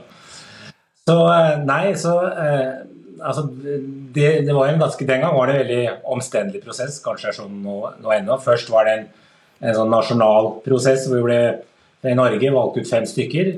Så 1.08 1.18
eh, 1.34 1.52
nei, 1.68 1.82
så 2.00 2.14
eh, 2.32 2.72
altså, 3.20 3.44
det, 3.52 4.28
det, 4.46 4.54
var 4.56 4.72
en 4.72 4.80
ganske, 4.80 5.08
Den 5.08 5.20
gang 5.24 5.36
var 5.36 5.48
det 5.48 5.54
en 5.58 5.62
veldig 5.66 5.84
omstendelig 6.16 6.64
prosess, 6.64 7.00
kanskje 7.04 7.30
er 7.30 7.38
sånn 7.42 7.60
nå, 7.64 7.78
nå 8.00 8.16
ennå. 8.16 8.40
Først 8.44 8.72
var 8.72 8.88
det 8.88 8.96
en, 8.96 9.06
en, 9.60 9.74
sånn 9.76 9.92
nasjonal 9.92 10.54
prosess 10.64 11.08
hvor 11.10 11.20
vi 11.20 11.28
ble 11.28 11.40
i 12.08 12.16
Norge 12.16 12.54
valgt 12.54 12.80
ut 12.80 12.88
fem 12.88 13.04
stykker. 13.08 13.52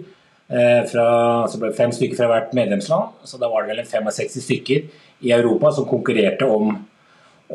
Eh, 0.50 0.82
fra, 0.90 1.08
så 1.46 1.62
ble 1.62 1.70
det 1.70 1.78
fem 1.78 1.94
stykker 1.94 2.18
fra 2.18 2.30
hvert 2.32 2.54
medlemsland. 2.56 3.14
Så 3.22 3.38
da 3.38 3.50
var 3.52 3.62
det 3.62 3.76
vel 3.76 3.84
en 3.84 3.90
65 3.94 4.42
stykker 4.42 4.88
i 5.22 5.34
Europa 5.36 5.70
som 5.76 5.86
konkurrerte 5.86 6.48
om 6.50 6.72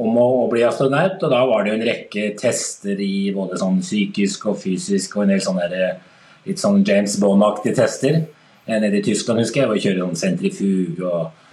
om 0.02 0.18
å, 0.20 0.26
å, 0.44 0.48
bli 0.52 0.64
astronaut. 0.68 1.22
Og 1.22 1.32
da 1.32 1.42
var 1.48 1.64
det 1.64 1.72
jo 1.72 1.78
en 1.80 1.88
rekke 1.90 2.28
tester 2.40 3.00
i 3.02 3.32
både 3.36 3.60
sånn 3.62 3.82
psykisk 3.84 4.50
og 4.52 4.60
fysisk, 4.64 5.16
og 5.16 5.26
en 5.26 5.36
del 5.36 5.44
sånne 5.46 5.70
der, 5.72 5.98
litt 6.46 6.62
sånn 6.62 6.84
James 6.88 7.18
Bond-aktige 7.22 7.78
tester. 7.80 8.22
Nede 8.66 9.00
i 9.00 9.06
Tyskland 9.06 9.44
husker 9.44 9.62
jeg, 9.62 9.70
hvor 9.70 9.78
jeg 9.78 9.88
kjører 9.88 10.08
sånn 10.08 10.22
sentrifug 10.24 11.02
og 11.06 11.44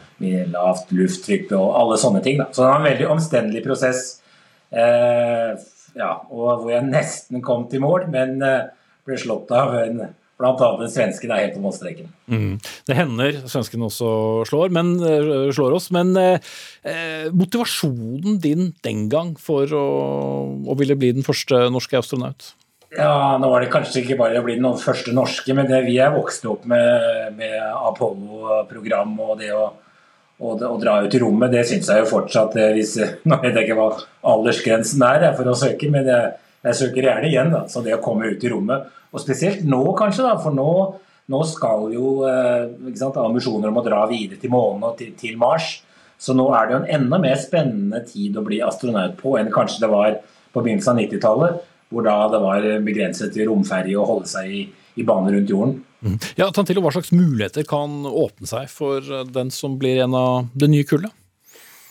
lavt 0.52 0.92
lufttrykk 0.94 1.52
og 1.58 1.76
alle 1.80 1.98
sånne 2.00 2.22
ting. 2.24 2.38
Da. 2.40 2.48
Så 2.50 2.62
det 2.62 2.70
var 2.70 2.80
en 2.80 2.88
veldig 2.90 3.08
omstendelig 3.14 3.64
prosess. 3.66 4.02
Eh, 4.72 5.52
ja, 5.98 6.12
og 6.30 6.62
hvor 6.62 6.70
jeg 6.72 6.88
nesten 6.88 7.42
kom 7.44 7.66
til 7.68 7.82
mål, 7.84 8.06
men 8.12 8.38
eh, 8.46 8.70
ble 9.06 9.18
slått 9.20 9.52
av 9.54 9.74
en 9.80 10.04
Blant 10.42 10.62
annet 10.66 10.90
svensken 10.90 11.30
er 11.30 11.44
helt 11.44 11.54
på 11.54 11.62
målstreken. 11.62 12.08
Mm. 12.26 12.56
Det 12.88 12.96
hender 12.98 13.36
svenskene 13.46 13.86
også 13.86 14.08
slår, 14.48 14.72
men, 14.74 14.96
eh, 15.06 15.52
slår 15.54 15.76
oss. 15.76 15.86
Men 15.94 16.16
eh, 16.18 17.28
motivasjonen 17.30 18.40
din 18.42 18.72
den 18.82 19.06
gang 19.12 19.36
for 19.38 19.70
å, 19.70 19.86
å, 20.66 20.76
ville 20.80 20.98
bli 20.98 21.12
den 21.14 21.26
første 21.26 21.68
norske 21.70 22.00
astronaut? 22.00 22.52
Ja, 22.96 23.38
Nå 23.40 23.48
var 23.48 23.62
det 23.62 23.70
kanskje 23.72 24.02
ikke 24.02 24.18
bare 24.18 24.40
å 24.42 24.44
bli 24.44 24.58
den 24.58 24.82
første 24.82 25.14
norske, 25.16 25.54
men 25.56 25.70
det 25.70 25.84
vi 25.86 25.96
er 26.02 26.12
vokst 26.12 26.44
opp 26.50 26.66
med, 26.68 27.38
med 27.38 27.54
Apollo-program 27.62 29.14
og 29.22 29.38
det 29.40 29.54
å, 29.56 29.68
å, 30.42 30.52
å, 30.58 30.74
dra 30.82 30.98
ut 31.06 31.14
i 31.14 31.22
rommet, 31.22 31.54
det 31.54 31.62
syns 31.70 31.88
jeg 31.88 32.02
jo 32.02 32.10
fortsatt 32.10 32.58
eh, 32.58 32.74
hvis, 32.74 32.98
Nå 33.30 33.38
vet 33.44 33.54
jeg 33.54 33.70
ikke 33.70 33.78
hva 33.78 33.92
aldersgrensen 34.34 35.06
er 35.06 35.30
for 35.38 35.48
å 35.48 35.56
søke, 35.56 35.88
men 35.94 36.10
jeg, 36.10 36.34
jeg 36.62 36.78
søker 36.78 37.08
gjerne 37.08 37.28
igjen. 37.28 37.52
da, 37.52 37.64
Så 37.68 37.82
det 37.84 37.94
å 37.96 38.02
komme 38.02 38.32
ut 38.32 38.44
i 38.44 38.50
rommet 38.52 38.90
og 39.12 39.20
spesielt 39.20 39.64
nå, 39.68 39.82
kanskje, 39.98 40.24
da, 40.24 40.36
for 40.40 40.54
nå, 40.56 40.72
nå 41.32 41.40
skal 41.48 41.90
jo 41.92 42.22
eh, 42.28 42.94
sant, 42.98 43.18
ambisjoner 43.20 43.68
om 43.68 43.80
å 43.80 43.84
dra 43.84 44.04
videre 44.10 44.40
til 44.40 44.52
månen 44.54 44.86
og 44.88 44.96
til, 45.00 45.12
til, 45.18 45.36
Mars. 45.40 45.74
Så 46.22 46.36
nå 46.38 46.46
er 46.54 46.68
det 46.68 46.74
jo 46.74 46.80
en 46.80 46.90
enda 47.00 47.18
mer 47.20 47.38
spennende 47.40 48.02
tid 48.08 48.38
å 48.38 48.44
bli 48.46 48.62
astronaut 48.64 49.18
på 49.20 49.36
enn 49.40 49.52
kanskje 49.52 49.82
det 49.84 49.92
var 49.92 50.20
på 50.52 50.62
begynnelsen 50.62 50.94
av 50.94 51.02
90-tallet, 51.02 51.62
hvor 51.92 52.06
da 52.06 52.16
det 52.32 52.40
var 52.40 52.68
begrenset 52.86 53.34
til 53.34 53.50
romferje 53.50 53.98
å 54.00 54.06
holde 54.08 54.30
seg 54.30 54.52
i, 54.52 54.62
i 54.96 55.06
bane 55.08 55.32
rundt 55.34 55.50
jorden. 55.50 55.80
Mm. 56.02 56.16
Ja, 56.38 56.48
Tantillo, 56.54 56.82
Hva 56.82 56.94
slags 56.94 57.12
muligheter 57.14 57.66
kan 57.68 58.06
åpne 58.08 58.48
seg 58.48 58.70
for 58.72 59.04
den 59.28 59.52
som 59.54 59.76
blir 59.82 60.00
en 60.06 60.16
av 60.18 60.48
det 60.56 60.70
nye 60.72 60.86
kullet? 60.88 61.12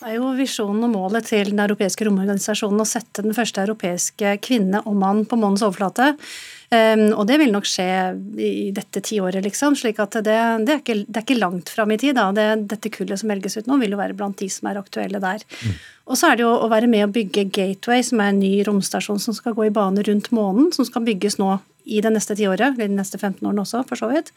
Det 0.02 0.10
er 0.10 0.16
jo 0.18 0.32
visjonen 0.34 0.82
og 0.88 0.90
målet 0.96 1.28
til 1.30 1.52
den 1.52 1.60
europeiske 1.62 2.02
romorganisasjonen 2.08 2.82
å 2.82 2.86
sette 2.88 3.22
den 3.22 3.36
første 3.36 3.62
europeiske 3.62 4.32
kvinne 4.42 4.80
og 4.82 4.96
mann 4.98 5.20
på 5.30 5.38
månens 5.38 5.62
overflate. 5.62 6.08
Um, 6.72 7.04
og 7.12 7.28
det 7.28 7.36
vil 7.38 7.52
nok 7.54 7.68
skje 7.68 7.86
i 8.42 8.72
dette 8.74 8.98
tiåret, 9.06 9.44
liksom. 9.44 9.76
slik 9.78 10.00
at 10.02 10.16
det, 10.18 10.34
det, 10.66 10.74
er, 10.74 10.80
ikke, 10.80 10.96
det 11.06 11.20
er 11.20 11.26
ikke, 11.26 11.38
langt 11.38 11.70
fram 11.70 11.94
i 11.94 12.00
tid. 12.02 12.16
da. 12.18 12.32
Det, 12.34 12.48
dette 12.72 12.90
kullet 12.90 13.22
som 13.22 13.30
velges 13.30 13.60
ut 13.60 13.70
nå, 13.70 13.78
vil 13.78 13.94
jo 13.94 14.00
være 14.00 14.18
blant 14.18 14.42
de 14.42 14.48
som 14.50 14.72
er 14.72 14.80
aktuelle 14.80 15.22
der. 15.22 15.46
Mm. 15.62 15.78
Og 16.10 16.18
så 16.18 16.32
er 16.32 16.40
det 16.40 16.48
jo 16.48 16.50
å 16.50 16.70
være 16.72 16.90
med 16.90 17.06
å 17.06 17.12
bygge 17.14 17.46
Gateway, 17.54 18.02
som 18.02 18.24
er 18.24 18.32
en 18.32 18.42
ny 18.42 18.56
romstasjon 18.66 19.22
som 19.22 19.38
skal 19.38 19.54
gå 19.54 19.68
i 19.68 19.74
bane 19.74 20.02
rundt 20.08 20.32
månen, 20.34 20.72
som 20.74 20.88
skal 20.88 21.06
bygges 21.06 21.38
nå 21.38 21.60
i 21.84 22.00
det 22.04 22.12
neste 22.14 22.36
tiåret, 22.38 22.74
eller 22.74 22.90
de 22.90 22.98
neste 22.98 23.18
15 23.18 23.40
årene 23.46 23.64
også, 23.64 23.82
for 23.88 23.98
så 23.98 24.08
vidt. 24.10 24.30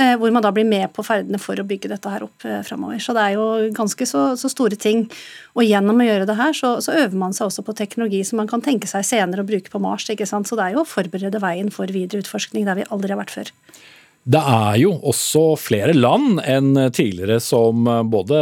Eh, 0.00 0.14
hvor 0.16 0.32
man 0.32 0.42
da 0.42 0.52
blir 0.54 0.64
med 0.64 0.88
på 0.96 1.04
ferdene 1.04 1.38
for 1.42 1.60
å 1.60 1.66
bygge 1.66 1.90
dette 1.92 2.12
her 2.12 2.24
opp 2.24 2.46
eh, 2.48 2.62
framover. 2.66 3.00
Så 3.02 3.12
det 3.16 3.24
er 3.26 3.36
jo 3.36 3.46
ganske 3.76 4.06
så, 4.08 4.22
så, 4.40 4.50
store 4.52 4.78
ting. 4.80 5.04
Og 5.58 5.66
gjennom 5.66 6.00
å 6.00 6.06
gjøre 6.06 6.28
det 6.30 6.38
her, 6.38 6.56
så, 6.56 6.76
så, 6.84 6.94
øver 7.04 7.20
man 7.20 7.36
seg 7.36 7.50
også 7.50 7.64
på 7.66 7.76
teknologi 7.76 8.22
som 8.26 8.40
man 8.40 8.50
kan 8.50 8.64
tenke 8.64 8.88
seg 8.90 9.04
senere 9.06 9.44
å 9.44 9.48
bruke 9.48 9.72
på 9.72 9.82
Mars. 9.82 10.08
ikke 10.08 10.28
sant? 10.28 10.48
Så 10.48 10.56
det 10.58 10.68
er 10.68 10.78
jo 10.78 10.84
å 10.84 10.88
forberede 10.88 11.42
veien 11.42 11.72
for 11.74 11.90
videre 11.92 12.24
utforskning 12.24 12.68
der 12.68 12.80
vi 12.80 12.88
aldri 12.88 13.12
har 13.12 13.20
vært 13.20 13.36
før. 13.36 13.52
Det 14.20 14.40
er 14.40 14.74
jo 14.82 14.90
også 15.10 15.42
flere 15.56 15.94
land 15.96 16.42
enn 16.44 16.74
tidligere 16.92 17.38
som 17.42 17.88
både 18.12 18.40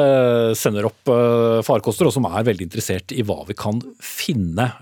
sender 0.59 0.89
opp 0.89 1.13
eh, 1.15 1.61
farkoster, 1.65 2.09
og 2.09 2.17
som 2.17 2.27
er 2.29 2.49
veldig 2.49 2.67
interessert 2.67 3.15
i 3.15 3.23
hva 3.23 3.45
vi 3.49 3.57
kan 3.59 3.79
finne. 4.03 4.73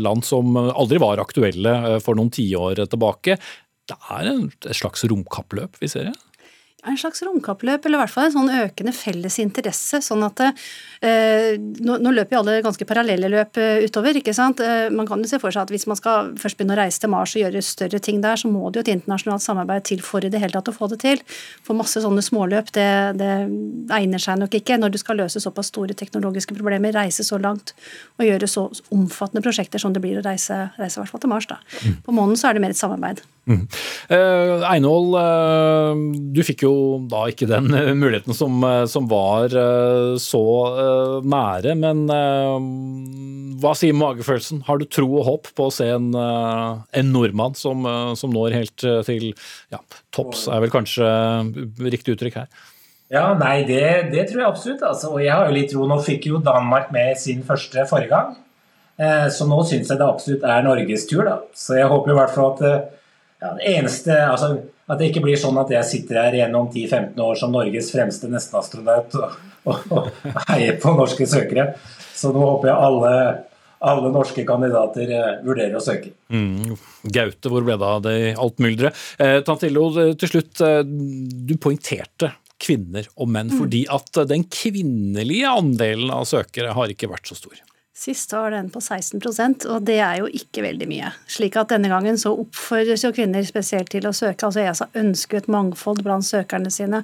Land 0.00 0.24
som 0.26 0.56
aldri 0.56 1.00
var 1.02 1.20
aktuelle 1.22 2.00
for 2.04 2.16
noen 2.18 2.32
tiår 2.32 2.86
tilbake. 2.88 3.36
Det 3.86 3.98
er 4.16 4.32
et 4.32 4.70
slags 4.74 5.04
romkappløp 5.06 5.76
vi 5.82 5.92
ser? 5.92 6.08
Ja 6.10 6.25
en 6.86 6.98
slags 6.98 7.22
romkappløp, 7.26 7.86
eller 7.86 7.98
i 7.98 8.02
hvert 8.04 8.12
fall 8.12 8.28
en 8.28 8.34
sånn 8.34 8.52
økende 8.62 8.92
felles 8.94 9.38
interesse. 9.42 10.00
sånn 10.04 10.24
at 10.26 10.42
eh, 10.46 11.56
nå, 11.58 11.98
nå, 12.02 12.12
løper 12.14 12.36
jo 12.36 12.42
alle 12.42 12.56
ganske 12.64 12.86
parallelle 12.88 13.30
løp 13.32 13.60
eh, 13.60 13.84
utover. 13.86 14.18
ikke 14.20 14.34
sant? 14.36 14.62
Eh, 14.64 14.88
man 14.94 15.08
kan 15.08 15.22
jo 15.22 15.30
se 15.30 15.40
for 15.42 15.54
seg 15.54 15.66
at 15.66 15.74
hvis 15.74 15.86
man 15.90 15.98
skal 15.98 16.32
først 16.40 16.58
begynne 16.58 16.76
å 16.76 16.80
reise 16.80 17.02
til 17.02 17.12
Mars 17.12 17.36
og 17.36 17.42
gjøre 17.42 17.62
større 17.64 18.00
ting 18.02 18.22
der, 18.24 18.40
så 18.40 18.50
må 18.52 18.70
det 18.70 18.80
jo 18.80 18.86
et 18.86 18.92
internasjonalt 18.96 19.44
samarbeid 19.44 19.88
til 19.90 20.02
for 20.06 20.24
i 20.24 20.32
det 20.32 20.42
hele 20.42 20.56
tatt 20.56 20.72
å 20.72 20.76
få 20.76 20.90
det 20.92 21.00
til. 21.04 21.22
For 21.66 21.78
masse 21.78 22.02
sånne 22.02 22.24
småløp, 22.24 22.72
det, 22.76 22.88
det 23.20 23.32
egner 23.98 24.22
seg 24.22 24.40
nok 24.42 24.58
ikke 24.58 24.80
når 24.80 24.94
du 24.94 25.00
skal 25.02 25.20
løse 25.22 25.42
såpass 25.42 25.72
store 25.74 25.96
teknologiske 25.98 26.56
problemer, 26.56 26.94
reise 26.96 27.26
så 27.26 27.40
langt 27.42 27.74
og 28.20 28.28
gjøre 28.28 28.50
så 28.50 28.68
omfattende 28.94 29.44
prosjekter 29.44 29.82
som 29.82 29.94
det 29.94 30.04
blir 30.04 30.20
å 30.20 30.26
reise, 30.26 30.68
reise 30.80 31.00
i 31.00 31.02
hvert 31.04 31.14
fall 31.14 31.24
til 31.24 31.34
Mars. 31.34 31.50
da. 31.50 31.60
Mm. 31.82 32.04
På 32.06 32.14
månen 32.16 32.38
så 32.38 32.50
er 32.50 32.56
det 32.56 32.64
mer 32.64 32.76
et 32.76 32.80
samarbeid. 32.80 33.24
Mm. 33.46 33.62
Uh, 34.10 34.64
Einhold, 34.66 35.12
uh, 35.14 35.94
du 36.34 36.40
fikk 36.42 36.64
jo 36.64 36.72
da 37.06 37.28
ikke 37.30 37.46
den 37.46 37.70
muligheten 38.00 38.34
som, 38.34 38.58
som 38.90 39.06
var 39.10 39.54
så 40.20 40.42
nære, 41.22 41.76
men 41.78 42.04
hva 43.62 43.72
sier 43.78 43.96
magefølelsen? 43.96 44.64
Har 44.66 44.80
du 44.80 44.86
tro 44.90 45.06
og 45.20 45.26
håp 45.28 45.50
på 45.56 45.68
å 45.68 45.74
se 45.74 45.86
en, 45.94 46.10
en 46.16 47.12
nordmann 47.12 47.54
som, 47.58 47.86
som, 48.18 48.34
når 48.34 48.56
helt 48.56 48.86
til 49.06 49.28
ja, 49.72 49.80
topps, 50.14 50.46
er 50.50 50.64
vel 50.64 50.74
kanskje 50.74 51.06
riktig 51.86 52.16
uttrykk 52.16 52.40
her? 52.42 52.50
Ja, 53.12 53.28
nei, 53.38 53.60
det, 53.68 54.10
det 54.10 54.26
tror 54.28 54.42
jeg 54.42 54.48
absolutt. 54.50 54.82
Altså, 54.82 55.12
og 55.14 55.22
jeg 55.22 55.30
har 55.32 55.46
jo 55.46 55.54
litt 55.54 55.70
tro. 55.70 55.86
Nå 55.86 56.00
fikk 56.02 56.26
jo 56.32 56.42
Danmark 56.42 56.90
med 56.94 57.14
sin 57.20 57.44
første 57.46 57.86
forrige 57.86 58.10
gang. 58.10 58.34
Så 59.30 59.46
nå 59.46 59.60
syns 59.68 59.92
jeg 59.92 60.00
det 60.00 60.06
absolutt 60.08 60.46
er 60.48 60.66
Norges 60.66 61.06
tur. 61.06 61.22
da. 61.28 61.38
Så 61.54 61.78
jeg 61.78 61.88
håper 61.92 62.12
i 62.12 62.18
hvert 62.18 62.34
fall 62.34 62.54
at 62.56 62.96
ja, 63.46 63.54
det 63.58 63.76
eneste, 63.78 64.16
altså, 64.26 64.56
At 64.86 65.00
det 65.00 65.10
ikke 65.10 65.24
blir 65.24 65.38
sånn 65.40 65.56
at 65.58 65.70
jeg 65.74 65.86
sitter 65.88 66.20
her 66.20 66.36
gjennom 66.38 66.68
10-15 66.70 67.18
år 67.24 67.38
som 67.38 67.50
Norges 67.54 67.90
fremste 67.90 68.30
nestenastronaut 68.30 69.16
og, 69.18 69.36
og, 69.66 69.84
og 69.90 70.10
heier 70.52 70.78
på 70.82 70.92
norske 70.94 71.26
søkere. 71.26 71.72
Så 72.14 72.30
nå 72.30 72.44
håper 72.44 72.70
jeg 72.70 72.86
alle, 72.86 73.12
alle 73.90 74.12
norske 74.14 74.44
kandidater 74.46 75.10
eh, 75.10 75.32
vurderer 75.42 75.74
å 75.74 75.82
søke. 75.82 76.14
Mm. 76.30 76.76
Gaute, 77.02 77.50
hvor 77.50 77.66
ble 77.66 77.74
det 77.82 77.90
av 77.90 78.04
det 78.06 78.16
alt 78.38 78.62
mylderet? 78.62 79.02
Eh, 79.18 79.40
Tantillo, 79.46 79.88
til 80.14 80.32
slutt. 80.36 80.62
Eh, 80.62 80.82
du 80.86 81.56
poengterte 81.58 82.30
kvinner 82.62 83.10
og 83.18 83.28
menn 83.28 83.50
mm. 83.50 83.58
fordi 83.58 83.82
at 83.92 84.22
den 84.30 84.46
kvinnelige 84.46 85.50
andelen 85.50 86.14
av 86.14 86.30
søkere 86.30 86.78
har 86.78 86.94
ikke 86.94 87.10
vært 87.10 87.26
så 87.26 87.36
stor. 87.42 87.58
Sist 87.96 88.32
var 88.32 88.50
den 88.50 88.66
på 88.68 88.80
16% 88.80 89.64
og 89.72 89.84
det 89.88 89.94
er 90.04 90.18
jo 90.20 90.26
ikke 90.28 90.60
veldig 90.66 90.86
mye. 90.90 91.14
Slik 91.32 91.54
at 91.56 91.70
denne 91.72 91.88
gangen 91.88 92.18
så 92.20 92.34
oppfordres 92.36 93.06
jo 93.06 93.10
kvinner 93.16 93.46
spesielt 93.48 93.88
til 93.88 94.04
å 94.04 94.12
søke. 94.12 94.44
Altså 94.44 94.60
ESA 94.60 94.90
ønsker 95.00 95.40
et 95.40 95.48
mangfold 95.48 96.02
blant 96.04 96.28
søkerne 96.28 96.68
sine, 96.74 97.00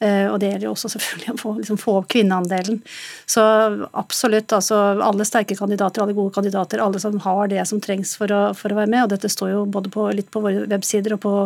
eh, 0.00 0.24
og 0.30 0.38
det 0.40 0.54
gjelder 0.54 0.66
jo 0.70 0.72
også 0.72 0.92
selvfølgelig 0.94 1.34
å 1.34 1.36
få, 1.42 1.54
liksom, 1.58 1.82
få 1.84 1.98
opp 2.00 2.08
kvinneandelen. 2.16 2.80
Så 3.28 3.44
absolutt, 3.92 4.56
altså 4.56 4.80
alle 5.04 5.28
sterke 5.28 5.60
kandidater, 5.60 6.06
alle 6.06 6.16
gode 6.16 6.32
kandidater, 6.40 6.80
alle 6.80 7.04
som 7.04 7.20
har 7.28 7.52
det 7.52 7.68
som 7.68 7.84
trengs 7.84 8.16
for 8.16 8.32
å, 8.32 8.42
for 8.56 8.72
å 8.72 8.80
være 8.80 8.94
med, 8.96 9.04
og 9.04 9.12
dette 9.12 9.28
står 9.28 9.52
jo 9.58 9.64
både 9.68 9.92
på, 9.92 10.08
litt 10.16 10.32
på 10.32 10.40
våre 10.40 10.64
websider 10.72 11.18
og 11.18 11.26
på 11.28 11.38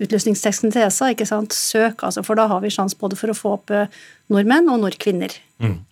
utlysningsteksten 0.00 0.72
til 0.72 0.88
ESA, 0.88 1.12
ikke 1.12 1.28
sant, 1.28 1.52
søk, 1.52 2.00
altså, 2.00 2.24
for 2.24 2.40
da 2.40 2.48
har 2.48 2.64
vi 2.64 2.72
sjanse 2.72 2.96
både 2.96 3.20
for 3.20 3.28
å 3.28 3.36
få 3.36 3.58
opp 3.60 3.76
eh, 3.76 3.90
nordmenn 4.32 4.72
og 4.72 4.86
nordkvinner. 4.86 5.42
Mm 5.60 5.82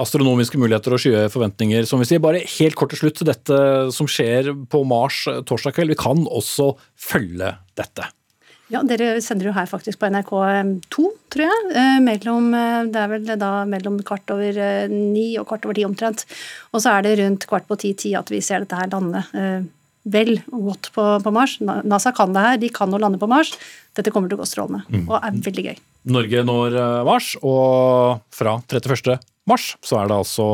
astronomiske 0.00 0.58
muligheter 0.60 0.94
og 0.94 1.02
skyhøye 1.02 1.30
forventninger. 1.32 1.86
Som 1.88 2.02
vi 2.02 2.08
sier, 2.10 2.22
bare 2.22 2.42
helt 2.56 2.78
kort 2.78 2.94
til 2.94 3.04
slutt, 3.04 3.22
dette 3.26 3.60
som 3.94 4.10
skjer 4.10 4.52
på 4.70 4.82
Mars 4.88 5.24
torsdag 5.46 5.76
kveld. 5.76 5.94
Vi 5.94 6.02
kan 6.02 6.26
også 6.26 6.72
følge 6.98 7.54
dette. 7.78 8.10
Ja, 8.72 8.80
Dere 8.86 9.18
sender 9.22 9.50
jo 9.50 9.54
her 9.54 9.68
faktisk 9.68 10.00
på 10.00 10.08
NRK2, 10.08 11.06
tror 11.32 11.44
jeg. 11.44 11.70
Eh, 11.76 11.98
mellom, 12.02 12.48
eh, 12.56 12.80
det 12.90 13.00
er 13.00 13.10
vel 13.12 13.28
da 13.38 13.50
mellom 13.68 13.98
kvart 14.06 14.32
over 14.32 14.56
eh, 14.56 14.88
ni 14.90 15.34
og 15.38 15.46
kvart 15.50 15.68
over 15.68 15.76
ti 15.76 15.84
omtrent. 15.84 16.24
Og 16.72 16.80
så 16.82 16.96
er 16.96 17.04
det 17.04 17.18
rundt 17.20 17.44
kvart 17.50 17.68
på 17.68 17.78
ti-ti 17.82 18.14
at 18.16 18.32
vi 18.32 18.40
ser 18.44 18.64
dette 18.64 18.78
her 18.78 18.90
lande 18.92 19.24
vel 20.04 20.34
og 20.52 20.70
godt 20.70 20.90
på, 20.96 21.04
på, 21.24 21.32
Mars. 21.32 21.58
NASA 21.60 22.12
kan 22.16 22.32
det 22.34 22.44
her, 22.44 22.56
de 22.60 22.72
kan 22.72 22.92
å 22.92 23.00
lande 23.00 23.20
på 23.20 23.28
Mars. 23.28 23.52
Dette 23.96 24.12
kommer 24.12 24.32
til 24.32 24.40
å 24.40 24.42
gå 24.42 24.48
strålende 24.48 24.82
mm. 24.88 25.06
og 25.06 25.20
er 25.20 25.38
veldig 25.46 25.68
gøy. 25.68 25.78
Norge 26.14 26.42
når 26.44 26.76
Mars, 27.08 27.30
og 27.40 28.24
fra 28.34 28.58
31 28.68 29.16
mars, 29.50 29.74
så 29.84 29.98
er 30.00 30.10
det 30.10 30.16
altså 30.16 30.46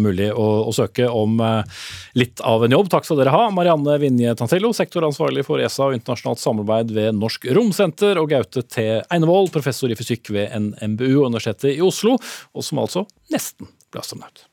mulig 0.00 0.30
å, 0.32 0.46
å, 0.68 0.72
søke 0.74 1.08
om 1.12 1.40
eh, 1.44 1.80
litt 2.18 2.42
av 2.46 2.64
en 2.64 2.76
jobb. 2.76 2.90
Takk 2.92 3.08
skal 3.08 3.20
dere 3.20 3.34
ha. 3.34 3.48
Marianne 3.54 3.98
Vinje 4.02 4.34
Tantillo, 4.38 4.72
sektoransvarlig 4.76 5.44
for 5.46 5.62
ESA 5.62 5.90
og 5.90 5.98
internasjonalt 5.98 6.42
samarbeid 6.42 6.94
ved 6.96 7.18
Norsk 7.18 7.50
Romsenter, 7.56 8.20
og 8.20 8.32
Gaute 8.32 8.64
T. 8.64 8.86
Einevold, 9.12 9.52
professor 9.54 9.92
i 9.92 9.98
fysikk 9.98 10.32
ved 10.34 10.54
NMBU 10.56 11.12
og 11.20 11.30
Universitetet 11.30 11.76
i 11.76 11.84
Oslo, 11.84 12.16
og 12.54 12.66
som 12.66 12.82
altså 12.84 13.06
nesten 13.34 13.68
ble 13.90 14.04
astronaut. 14.04 14.46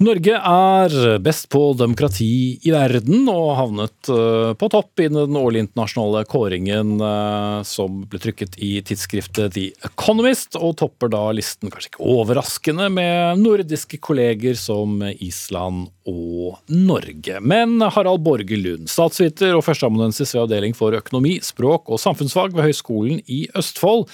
Norge 0.00 0.32
er 0.32 0.94
best 1.20 1.50
på 1.52 1.60
demokrati 1.76 2.56
i 2.64 2.70
verden 2.72 3.26
og 3.28 3.50
havnet 3.58 4.08
eh, 4.08 4.52
på 4.56 4.68
topp 4.72 5.02
i 5.04 5.10
den 5.12 5.36
årlige 5.36 5.66
internasjonale 5.66 6.22
kåringen 6.30 6.94
eh, 7.04 7.58
som 7.68 7.98
ble 8.08 8.20
trykket 8.22 8.56
i 8.64 8.70
tidsskriftet 8.80 9.52
The 9.58 9.66
Economist, 9.90 10.56
og 10.56 10.78
topper 10.80 11.12
da 11.12 11.20
listen, 11.36 11.68
kanskje 11.68 11.92
ikke 11.92 12.08
overraskende, 12.14 12.88
med 12.96 13.44
nordiske 13.44 14.00
kolleger 14.00 14.56
som 14.56 15.04
Island 15.12 15.90
og 16.08 16.56
Norge. 16.72 17.36
Men 17.44 17.76
Harald 17.84 18.24
Borge 18.24 18.56
Lund, 18.56 18.88
statsviter 18.88 19.52
og 19.58 19.66
førsteamanuensis 19.68 20.32
ved 20.32 20.46
Avdeling 20.46 20.80
for 20.80 20.96
økonomi, 20.96 21.42
språk 21.44 21.92
og 21.92 22.00
samfunnsfag 22.00 22.56
ved 22.56 22.70
Høgskolen 22.70 23.20
i 23.28 23.44
Østfold. 23.52 24.08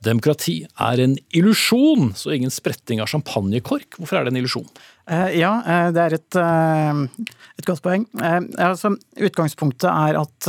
Demokrati 0.00 0.62
er 0.80 1.02
en 1.02 1.16
illusjon, 1.36 2.14
så 2.16 2.32
ingen 2.32 2.52
spretting 2.52 3.02
av 3.04 3.10
champagnekork. 3.12 3.98
Hvorfor 3.98 4.20
er 4.20 4.24
det 4.24 4.32
en 4.32 4.40
illusjon? 4.40 4.70
Eh, 5.10 5.40
ja, 5.40 5.50
eh, 5.66 5.90
det 5.92 6.06
er 6.06 6.16
et, 6.16 6.38
eh, 6.40 7.26
et 7.58 7.68
godt 7.68 7.82
poeng. 7.84 8.06
Altså, 8.16 8.94
utgangspunktet 9.18 9.90
er 9.90 10.20
at 10.20 10.48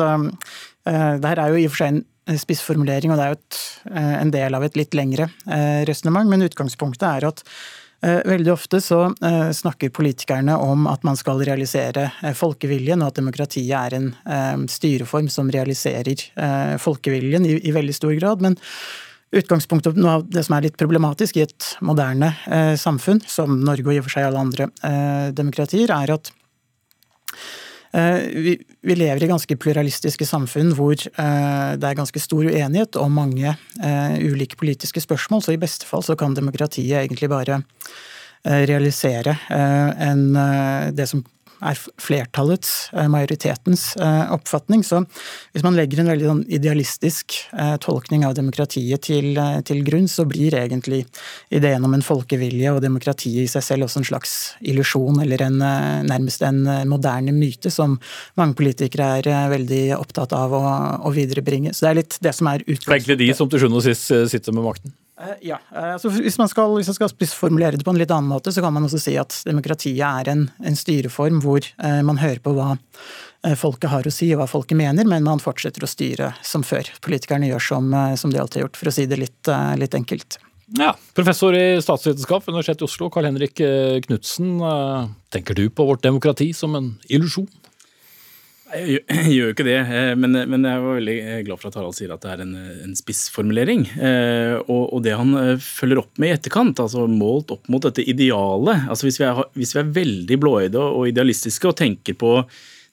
det 0.81 1.27
her 1.27 1.39
er 1.39 1.51
jo 1.51 1.59
i 1.59 1.67
og 1.67 1.75
for 1.75 1.83
seg 1.83 1.99
en 1.99 2.39
spissformulering, 2.39 3.11
og 3.11 3.19
det 3.19 3.25
er 3.25 3.33
jo 3.33 3.39
et, 3.39 3.59
en 4.21 4.31
del 4.31 4.55
av 4.55 4.63
et 4.63 4.77
litt 4.79 4.95
lengre 4.97 5.27
resonnement, 5.85 6.29
men 6.29 6.47
utgangspunktet 6.47 7.07
er 7.09 7.31
at 7.33 7.45
Veldig 8.01 8.49
ofte 8.49 8.79
så 8.81 9.11
snakker 9.53 9.91
politikerne 9.93 10.55
om 10.57 10.87
at 10.89 11.03
man 11.05 11.13
skal 11.13 11.37
realisere 11.45 12.07
folkeviljen, 12.33 13.03
og 13.03 13.11
at 13.11 13.19
demokratiet 13.19 13.69
er 13.77 13.93
en 13.93 14.63
styreform 14.65 15.29
som 15.29 15.51
realiserer 15.53 16.23
folkeviljen 16.81 17.45
i, 17.45 17.59
i 17.61 17.75
veldig 17.75 17.93
stor 17.93 18.15
grad. 18.17 18.41
Men 18.41 18.57
Utgangspunktet 19.31 19.95
noe 19.95 20.17
av 20.19 20.27
det 20.27 20.43
som 20.43 20.57
er 20.57 20.65
litt 20.67 20.77
problematisk 20.79 21.37
i 21.39 21.45
et 21.45 21.67
moderne 21.87 22.33
eh, 22.51 22.73
samfunn, 22.79 23.21
som 23.31 23.61
Norge 23.63 23.87
og 23.87 23.95
i 23.95 23.99
og 24.01 24.07
for 24.07 24.17
seg 24.17 24.27
alle 24.27 24.41
andre 24.43 24.67
eh, 24.83 25.29
demokratier, 25.35 25.93
er 25.95 26.11
at 26.17 26.31
eh, 27.95 28.27
vi, 28.35 28.57
vi, 28.59 28.97
lever 28.99 29.23
i 29.23 29.31
ganske 29.31 29.55
pluralistiske 29.55 30.27
samfunn 30.27 30.73
hvor 30.75 30.99
eh, 30.99 31.71
det 31.79 31.87
er 31.87 31.99
ganske 32.01 32.23
stor 32.23 32.43
uenighet 32.43 32.99
om 32.99 33.15
mange 33.21 33.55
eh, 33.55 34.17
ulike 34.19 34.59
politiske 34.59 35.03
spørsmål, 35.03 35.45
så 35.45 35.55
i 35.55 35.61
beste 35.61 35.87
fall 35.87 36.03
så 36.03 36.19
kan 36.19 36.35
demokratiet 36.35 36.99
egentlig 36.99 37.31
bare 37.31 37.61
eh, 38.43 38.65
realisere 38.67 39.39
en, 39.47 40.27
det 40.91 41.07
som 41.07 41.23
er 41.61 41.79
flertallets, 42.01 42.89
eh, 42.93 43.07
majoritetens, 43.11 43.95
eh, 43.97 44.31
oppfatning. 44.33 44.83
Så 44.83 45.05
hvis 45.53 45.63
man 45.63 45.75
legger 45.77 46.01
en 46.01 46.11
veldig 46.11 46.27
sånn 46.27 46.43
idealistisk 46.49 47.35
eh, 47.53 47.75
tolkning 47.77 48.25
av 48.25 48.35
demokratiet 48.35 49.01
til, 49.01 49.37
til, 49.67 49.83
grunn, 49.85 50.07
så 50.07 50.25
blir 50.25 50.55
egentlig 50.57 51.05
ideen 51.51 51.85
om 51.85 51.93
en 51.93 52.05
folkevilje 52.05 52.73
og 52.73 52.81
demokratiet 52.81 53.45
i 53.45 53.51
seg 53.51 53.65
selv 53.65 53.87
også 53.87 54.01
en 54.01 54.09
slags 54.09 54.33
illusjon, 54.61 55.21
eller 55.23 55.45
en, 55.47 55.59
nærmest 56.07 56.41
en 56.45 56.63
moderne 56.89 57.33
myte 57.35 57.71
som 57.73 57.99
mange 58.39 58.57
politikere 58.59 59.21
er 59.21 59.53
veldig 59.53 59.83
opptatt 59.97 60.33
av 60.37 60.53
å, 60.55 60.63
å 61.07 61.13
viderebringe. 61.13 61.73
Så 61.73 61.85
det 61.85 61.91
er 61.91 62.01
litt 62.01 62.19
det 62.21 62.35
som 62.37 62.49
er 62.51 62.65
utgangspunktet. 62.65 62.87
Det 62.87 62.95
er 62.95 62.99
egentlig 63.01 63.21
de 63.27 63.37
som 63.37 63.51
til 63.51 63.63
sjuende 63.63 63.81
og 63.81 63.87
sist 63.87 64.11
sitter 64.33 64.55
med 64.55 64.67
makten? 64.67 64.95
Eh, 65.21 65.33
ja, 65.51 65.59
altså 65.71 66.09
hvis 66.13 66.37
man 66.41 66.49
skal, 66.49 66.73
hvis 66.77 66.89
man 66.89 66.97
skal 66.97 67.11
formulere 67.29 67.77
det 67.77 67.85
på 67.85 67.93
en 67.93 67.99
litt 68.01 68.11
annen 68.13 68.31
måte, 68.31 68.53
så 68.53 68.63
kan 68.63 68.73
man 68.73 68.87
også 68.87 69.01
si 69.01 69.15
at 69.21 69.35
demokratiet 69.45 70.01
er 70.01 70.31
en, 70.31 70.47
en 70.65 70.77
styreform 70.77 71.41
hvor 71.43 71.61
eh, 71.61 71.99
man 72.07 72.21
hører 72.21 72.41
på 72.41 72.55
hva 72.57 72.73
folket 73.57 73.89
har 73.89 74.05
å 74.05 74.13
si 74.13 74.27
og 74.35 74.37
hva 74.37 74.45
folket 74.45 74.77
mener, 74.77 75.07
men 75.09 75.25
man 75.25 75.39
fortsetter 75.41 75.81
å 75.81 75.89
styre 75.89 76.27
som 76.45 76.61
før. 76.61 76.85
Politikerne 77.01 77.47
gjør 77.49 77.63
som, 77.71 77.87
som 78.13 78.29
de 78.29 78.37
alltid 78.37 78.59
har 78.59 78.67
gjort, 78.67 78.77
for 78.77 78.91
å 78.91 78.93
si 78.93 79.07
det 79.09 79.17
litt, 79.17 79.49
litt 79.81 79.97
enkelt. 79.97 80.37
Ja, 80.77 80.91
Professor 81.17 81.57
i 81.57 81.63
statsvitenskap 81.81 82.45
ved 82.45 82.53
Universitetet 82.53 82.85
i 82.85 82.85
Oslo, 82.85 83.09
Karl 83.09 83.31
Henrik 83.31 83.57
Knutsen. 84.05 84.61
Tenker 85.33 85.57
du 85.57 85.63
på 85.73 85.87
vårt 85.89 86.05
demokrati 86.05 86.51
som 86.53 86.77
en 86.77 86.91
illusjon? 87.09 87.49
Jeg 88.71 89.33
gjør 89.33 89.49
jo 89.49 89.53
ikke 89.53 89.65
det, 89.67 89.77
eh, 89.81 90.13
men, 90.19 90.35
men, 90.47 90.65
jeg 90.67 90.83
var 90.83 90.97
veldig 90.97 91.15
eh, 91.19 91.39
glad 91.47 91.59
for 91.59 91.69
at 91.69 91.77
Harald 91.79 91.97
sier 91.97 92.13
at 92.13 92.23
det 92.23 92.31
er 92.31 92.43
en, 92.45 92.53
en 92.87 92.97
spissformulering. 92.97 93.85
Eh, 93.97 94.55
og, 94.61 94.83
og, 94.85 94.99
det 95.05 95.15
han 95.19 95.35
følger 95.61 96.01
opp 96.03 96.21
med 96.21 96.31
i 96.31 96.35
etterkant, 96.37 96.81
altså 96.83 97.07
målt 97.11 97.51
opp 97.55 97.67
mot 97.71 97.83
dette 97.83 98.05
idealet 98.05 98.87
altså 98.91 99.07
Hvis 99.07 99.19
vi 99.19 99.27
er, 99.27 99.41
hvis 99.57 99.73
vi 99.75 99.81
er 99.81 99.95
veldig 99.97 100.37
blåøyde 100.41 100.81
og 100.81 101.09
idealistiske 101.09 101.67
og 101.67 101.77
tenker 101.81 102.17
på 102.19 102.35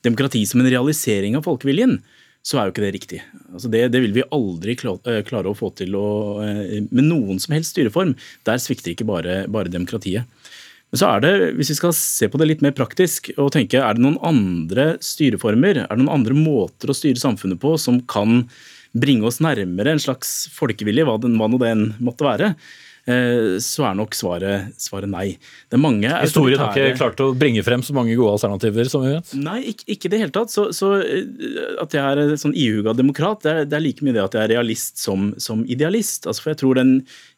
demokrati 0.07 0.45
som 0.49 0.63
en 0.63 0.71
realisering 0.71 1.37
av 1.39 1.47
folkeviljen, 1.47 1.99
så 2.47 2.59
er 2.59 2.69
jo 2.69 2.73
ikke 2.73 2.85
det 2.85 2.95
riktig. 2.95 3.19
Altså 3.53 3.71
det, 3.71 3.83
det, 3.93 4.01
vil 4.03 4.15
vi 4.17 4.29
aldri 4.35 4.77
klare 4.79 5.51
å 5.51 5.57
få 5.59 5.73
til 5.77 5.97
å, 5.99 6.07
med 6.41 7.05
noen 7.05 7.43
som 7.43 7.53
helst 7.57 7.75
styreform. 7.75 8.15
Der 8.47 8.63
svikter 8.63 8.95
ikke 8.95 9.09
bare, 9.09 9.43
bare 9.53 9.73
demokratiet. 9.73 10.25
Men 10.89 11.01
så 11.01 11.11
er 11.13 11.25
det, 11.25 11.33
hvis 11.59 11.73
vi 11.75 11.77
skal 11.77 11.93
se 11.97 12.31
på 12.33 12.41
det 12.41 12.49
litt 12.49 12.65
mer 12.65 12.73
praktisk 12.77 13.29
og 13.37 13.53
tenke 13.53 13.81
er 13.83 13.97
det 13.97 14.05
noen 14.05 14.17
andre 14.25 14.95
styreformer, 15.05 15.83
er 15.85 15.91
det 15.91 16.01
noen 16.01 16.15
andre 16.21 16.37
måter 16.37 16.89
å 16.89 16.97
styre 16.97 17.21
samfunnet 17.21 17.61
på 17.61 17.75
som 17.81 18.01
kan 18.09 18.47
bringe 18.97 19.29
oss 19.29 19.43
nærmere 19.45 19.93
en 19.93 20.01
slags 20.01 20.49
folkevilje, 20.57 21.05
hva, 21.05 21.19
den, 21.21 21.37
hva 21.37 21.51
nå 21.53 21.61
den 21.61 21.91
måtte 22.01 22.25
være, 22.25 22.55
så 23.65 23.87
er 23.89 23.95
nok 23.97 24.17
svaret, 24.17 24.75
svaret 24.81 25.09
nei. 25.09 25.31
Det 25.69 25.79
er 25.79 25.81
mange 25.81 26.11
Historien 26.21 26.61
har 26.61 26.77
ikke 26.77 26.99
klart 26.99 27.23
å 27.25 27.31
bringe 27.39 27.63
frem 27.65 27.81
så 27.85 27.95
mange 27.97 28.17
gode 28.19 28.35
alternativer? 28.37 28.89
som 28.91 29.05
vi 29.05 29.15
vet? 29.15 29.33
Nei, 29.39 29.75
ikke 29.87 30.09
i 30.09 30.13
det 30.13 30.21
hele 30.23 30.35
tatt. 30.35 30.53
Så, 30.53 30.69
så, 30.77 30.95
eh, 31.01 31.25
At 31.83 31.95
jeg 31.97 32.03
er 32.03 32.37
sånn 32.41 32.57
ihuga 32.57 32.95
demokrat, 32.97 33.43
det 33.47 33.55
er, 33.55 33.69
det 33.69 33.79
er, 33.79 33.85
like 33.85 34.05
mye 34.05 34.17
det 34.17 34.25
at 34.25 34.37
jeg 34.37 34.49
er 34.49 34.55
realist 34.57 35.01
som, 35.03 35.33
som 35.41 35.65
idealist. 35.69 36.27
Altså, 36.27 36.45
for 36.45 36.55
jeg 36.55 36.63
tror 36.63 36.81
den 36.81 36.93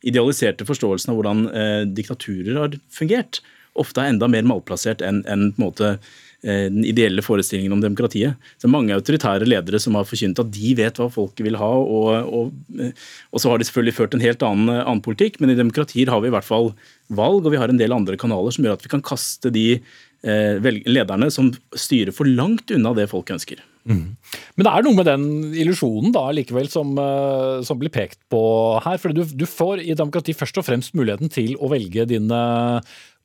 idealiserte 0.07 0.67
forståelsen 0.69 1.13
av 1.13 1.21
hvordan 1.21 1.47
eh, 1.51 1.83
diktaturer 1.91 2.59
har 2.63 2.77
fungert, 2.95 3.43
ofte 3.79 4.03
er 4.03 4.15
enda 4.15 4.29
mer 4.31 4.47
malplassert 4.49 5.05
enn 5.07 5.23
en, 5.31 5.51
på 5.55 5.63
en 5.63 5.69
måte 5.69 5.93
eh, 5.95 6.19
den 6.43 6.85
ideelle 6.89 7.23
forestillingen 7.25 7.75
om 7.77 7.83
demokratiet. 7.83 8.37
Så 8.61 8.69
Mange 8.71 8.95
autoritære 8.97 9.49
ledere 9.49 9.81
som 9.83 9.99
har 9.99 10.09
forkynt 10.09 10.41
at 10.41 10.53
de 10.55 10.75
vet 10.79 11.01
hva 11.01 11.11
folket 11.13 11.45
vil 11.47 11.59
ha. 11.61 11.71
Og, 11.81 12.11
og, 12.33 12.77
eh, 12.81 12.93
og 13.31 13.43
så 13.43 13.53
har 13.53 13.61
de 13.61 13.69
selvfølgelig 13.69 13.97
ført 13.97 14.17
en 14.17 14.25
helt 14.25 14.45
annen, 14.47 14.73
annen, 14.81 15.05
politikk, 15.05 15.41
men 15.41 15.53
i 15.53 15.59
demokratier 15.59 16.13
har 16.13 16.23
vi 16.23 16.31
i 16.31 16.35
hvert 16.35 16.47
fall 16.47 16.73
valg, 17.09 17.45
og 17.45 17.53
vi 17.53 17.61
har 17.61 17.73
en 17.73 17.81
del 17.81 17.97
andre 17.97 18.19
kanaler 18.21 18.55
som 18.55 18.65
gjør 18.65 18.79
at 18.79 18.87
vi 18.87 18.93
kan 18.93 19.05
kaste 19.05 19.53
de 19.53 19.67
eh, 19.81 20.71
lederne 20.87 21.31
som 21.35 21.53
styrer 21.77 22.15
for 22.15 22.29
langt 22.29 22.73
unna 22.73 22.95
det 22.97 23.11
folk 23.13 23.33
ønsker. 23.37 23.61
Mm. 23.89 24.13
Men 24.61 24.67
det 24.67 24.71
er 24.71 24.85
noe 24.85 24.97
med 24.99 25.07
den 25.09 25.55
illusjonen 25.57 26.13
da 26.13 26.27
likevel 26.37 26.69
som, 26.69 26.93
som 27.65 27.79
blir 27.81 27.89
pekt 27.93 28.21
på 28.31 28.41
her. 28.85 29.01
for 29.01 29.17
du, 29.17 29.23
du, 29.25 29.47
får 29.49 29.81
i 29.81 29.97
demokrati 29.97 30.35
først 30.37 30.61
og 30.61 30.67
fremst 30.69 30.93
muligheten 30.93 31.33
til 31.33 31.57
å 31.57 31.71
velge 31.73 32.05
dine 32.11 32.43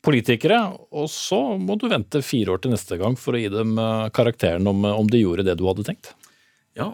politikere, 0.06 0.60
og 0.94 1.10
så 1.12 1.40
må 1.58 1.78
du 1.82 1.88
vente 1.92 2.22
fire 2.26 2.56
år 2.56 2.62
til 2.64 2.76
neste 2.76 3.00
gang 3.02 3.18
for 3.20 3.36
å 3.36 3.42
gi 3.42 3.50
dem 3.52 3.76
uh, 3.82 4.08
karakteren 4.16 4.68
om, 4.70 4.86
om 4.86 5.10
de 5.12 5.24
gjorde 5.24 5.48
det 5.48 5.58
du 5.60 5.66
hadde 5.68 5.86
tenkt. 5.88 6.14
Ja, 6.78 6.94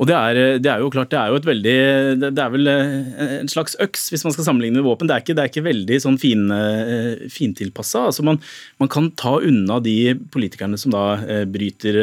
Og 0.00 0.08
det 0.08 0.14
er, 0.16 0.38
det 0.62 0.70
er, 0.72 0.80
jo 0.80 0.88
klart, 0.90 1.10
det 1.12 1.18
er 1.20 1.28
jo 1.28 1.36
et 1.36 1.46
veldig 1.46 1.74
Det 2.22 2.30
er 2.40 2.52
vel 2.54 2.70
eh, 2.70 3.34
en 3.42 3.50
slags 3.50 3.74
øks, 3.82 4.06
hvis 4.10 4.24
man 4.24 4.32
skal 4.32 4.46
sammenligne 4.46 4.80
med 4.80 4.86
våpen. 4.86 5.08
Det 5.08 5.14
er 5.14 5.24
ikke, 5.24 5.34
det 5.36 5.42
er 5.42 5.50
ikke 5.50 5.64
veldig 5.66 5.98
sånn 6.00 6.16
fin, 6.20 6.46
eh, 6.56 7.26
fintilpassa. 7.32 8.06
Altså 8.08 8.24
man, 8.24 8.38
man, 8.80 8.88
kan 8.92 9.10
ta 9.20 9.34
unna 9.44 9.76
de 9.84 10.14
politikerne 10.32 10.80
som 10.80 10.94
da 10.96 11.04
eh, 11.20 11.44
bryter 11.44 12.00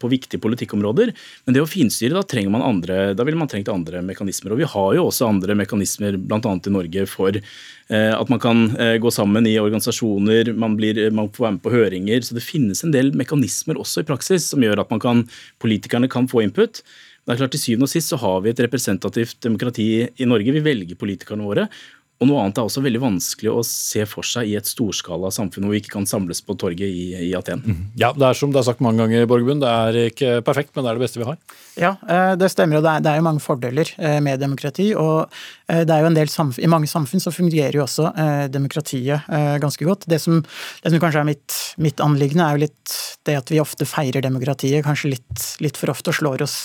på 0.00 0.10
viktige 0.10 0.40
politikkområder. 0.40 1.12
Men 1.44 1.56
det 1.56 1.62
å 1.62 1.68
finstyre, 1.68 2.16
da 2.16 2.24
trenger 2.24 2.54
man 2.54 2.64
andre 2.64 3.12
Da 3.16 3.26
ville 3.28 3.38
man 3.38 3.50
trengt 3.50 3.68
andre 3.72 4.00
mekanismer. 4.06 4.54
Og 4.56 4.62
vi 4.62 4.70
har 4.72 4.96
jo 4.96 5.08
også 5.10 5.28
andre 5.28 5.58
mekanismer, 5.58 6.16
bl.a. 6.16 6.40
i 6.40 6.72
Norge, 6.74 7.04
for 7.10 7.36
at 7.88 8.28
man 8.28 8.36
kan 8.36 8.66
gå 9.00 9.08
sammen 9.08 9.46
i 9.48 9.54
organisasjoner, 9.56 10.50
man, 10.60 10.74
blir, 10.76 10.98
man 11.16 11.30
får 11.32 11.46
være 11.46 11.54
med 11.54 11.62
på 11.64 11.72
høringer. 11.72 12.26
Så 12.26 12.36
det 12.36 12.44
finnes 12.44 12.84
en 12.84 12.92
del 12.92 13.14
mekanismer 13.16 13.80
også 13.80 14.04
i 14.04 14.08
praksis 14.10 14.50
som 14.52 14.60
gjør 14.60 14.82
at 14.82 14.92
kan, 15.00 15.22
politikerne 15.64 16.10
kan 16.12 16.28
få 16.28 16.42
input. 16.44 16.82
Det 17.28 17.34
er 17.34 17.42
klart 17.42 17.52
Til 17.52 17.60
syvende 17.60 17.84
og 17.84 17.92
sist 17.92 18.08
så 18.08 18.16
har 18.22 18.40
vi 18.40 18.54
et 18.54 18.60
representativt 18.64 19.36
demokrati 19.44 19.88
i 20.08 20.28
Norge. 20.28 20.54
Vi 20.54 20.64
velger 20.64 20.96
politikerne 20.96 21.44
våre. 21.44 21.66
Og 22.18 22.26
noe 22.26 22.40
annet 22.42 22.56
er 22.58 22.66
også 22.66 22.80
veldig 22.82 22.98
vanskelig 23.02 23.50
å 23.52 23.60
se 23.66 24.02
for 24.10 24.26
seg 24.26 24.48
i 24.50 24.56
et 24.58 24.66
storskala 24.66 25.28
samfunn 25.34 25.66
hvor 25.66 25.74
vi 25.76 25.78
ikke 25.84 25.92
kan 25.92 26.08
samles 26.08 26.40
på 26.42 26.56
torget 26.58 26.88
i, 26.88 27.12
i 27.28 27.30
Aten. 27.38 27.62
Mm. 27.62 27.84
Ja, 28.00 28.10
det 28.16 28.26
er 28.26 28.38
som 28.38 28.50
det 28.50 28.58
er 28.58 28.66
sagt 28.66 28.82
mange 28.82 29.04
ganger, 29.04 29.28
Borgerbund. 29.30 29.62
Det 29.62 29.70
er 29.70 30.08
ikke 30.08 30.32
perfekt, 30.46 30.72
men 30.74 30.82
det 30.82 30.90
er 30.90 30.98
det 30.98 31.04
beste 31.04 31.20
vi 31.20 31.28
har. 31.28 31.38
Ja, 31.78 31.92
eh, 32.10 32.32
det 32.40 32.50
stemmer. 32.50 32.80
Og 32.80 32.88
det 32.88 32.96
er, 32.96 33.04
det 33.06 33.12
er 33.12 33.20
jo 33.20 33.26
mange 33.28 33.44
fordeler 33.44 33.92
eh, 34.02 34.18
med 34.24 34.42
demokrati. 34.42 34.88
Og 34.98 35.28
eh, 35.70 35.84
det 35.86 35.94
er 35.94 36.02
jo 36.02 36.10
en 36.10 36.18
del 36.18 36.32
samfunn, 36.32 36.64
I 36.66 36.72
mange 36.74 36.90
samfunn 36.90 37.22
så 37.22 37.34
fungerer 37.34 37.78
jo 37.78 37.84
også 37.84 38.10
demokratiet 38.50 39.28
ganske 39.62 39.84
godt. 39.86 40.08
Det 40.10 40.18
som, 40.22 40.40
det 40.82 40.90
som 40.90 41.02
kanskje 41.02 41.22
er 41.22 41.28
mitt, 41.28 41.58
mitt 41.78 42.02
anliggende, 42.02 42.48
er 42.48 42.56
jo 42.56 42.66
litt 42.66 42.98
det 43.28 43.38
at 43.38 43.52
vi 43.52 43.62
ofte 43.62 43.86
feirer 43.86 44.24
demokratiet 44.24 44.82
kanskje 44.86 45.14
litt, 45.14 45.44
litt 45.62 45.78
for 45.78 45.92
ofte 45.92 46.10
og 46.10 46.18
slår 46.18 46.48
oss 46.48 46.64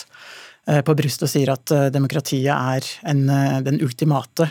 på 0.64 0.95
brystet 0.95 1.26
og 1.28 1.32
sier 1.32 1.51
at 1.51 1.72
eh, 1.76 1.89
demokratiet 1.91 2.53
er 2.53 2.88
en, 3.11 3.24
eh, 3.30 3.57
den 3.66 3.82
ultimate 3.84 4.47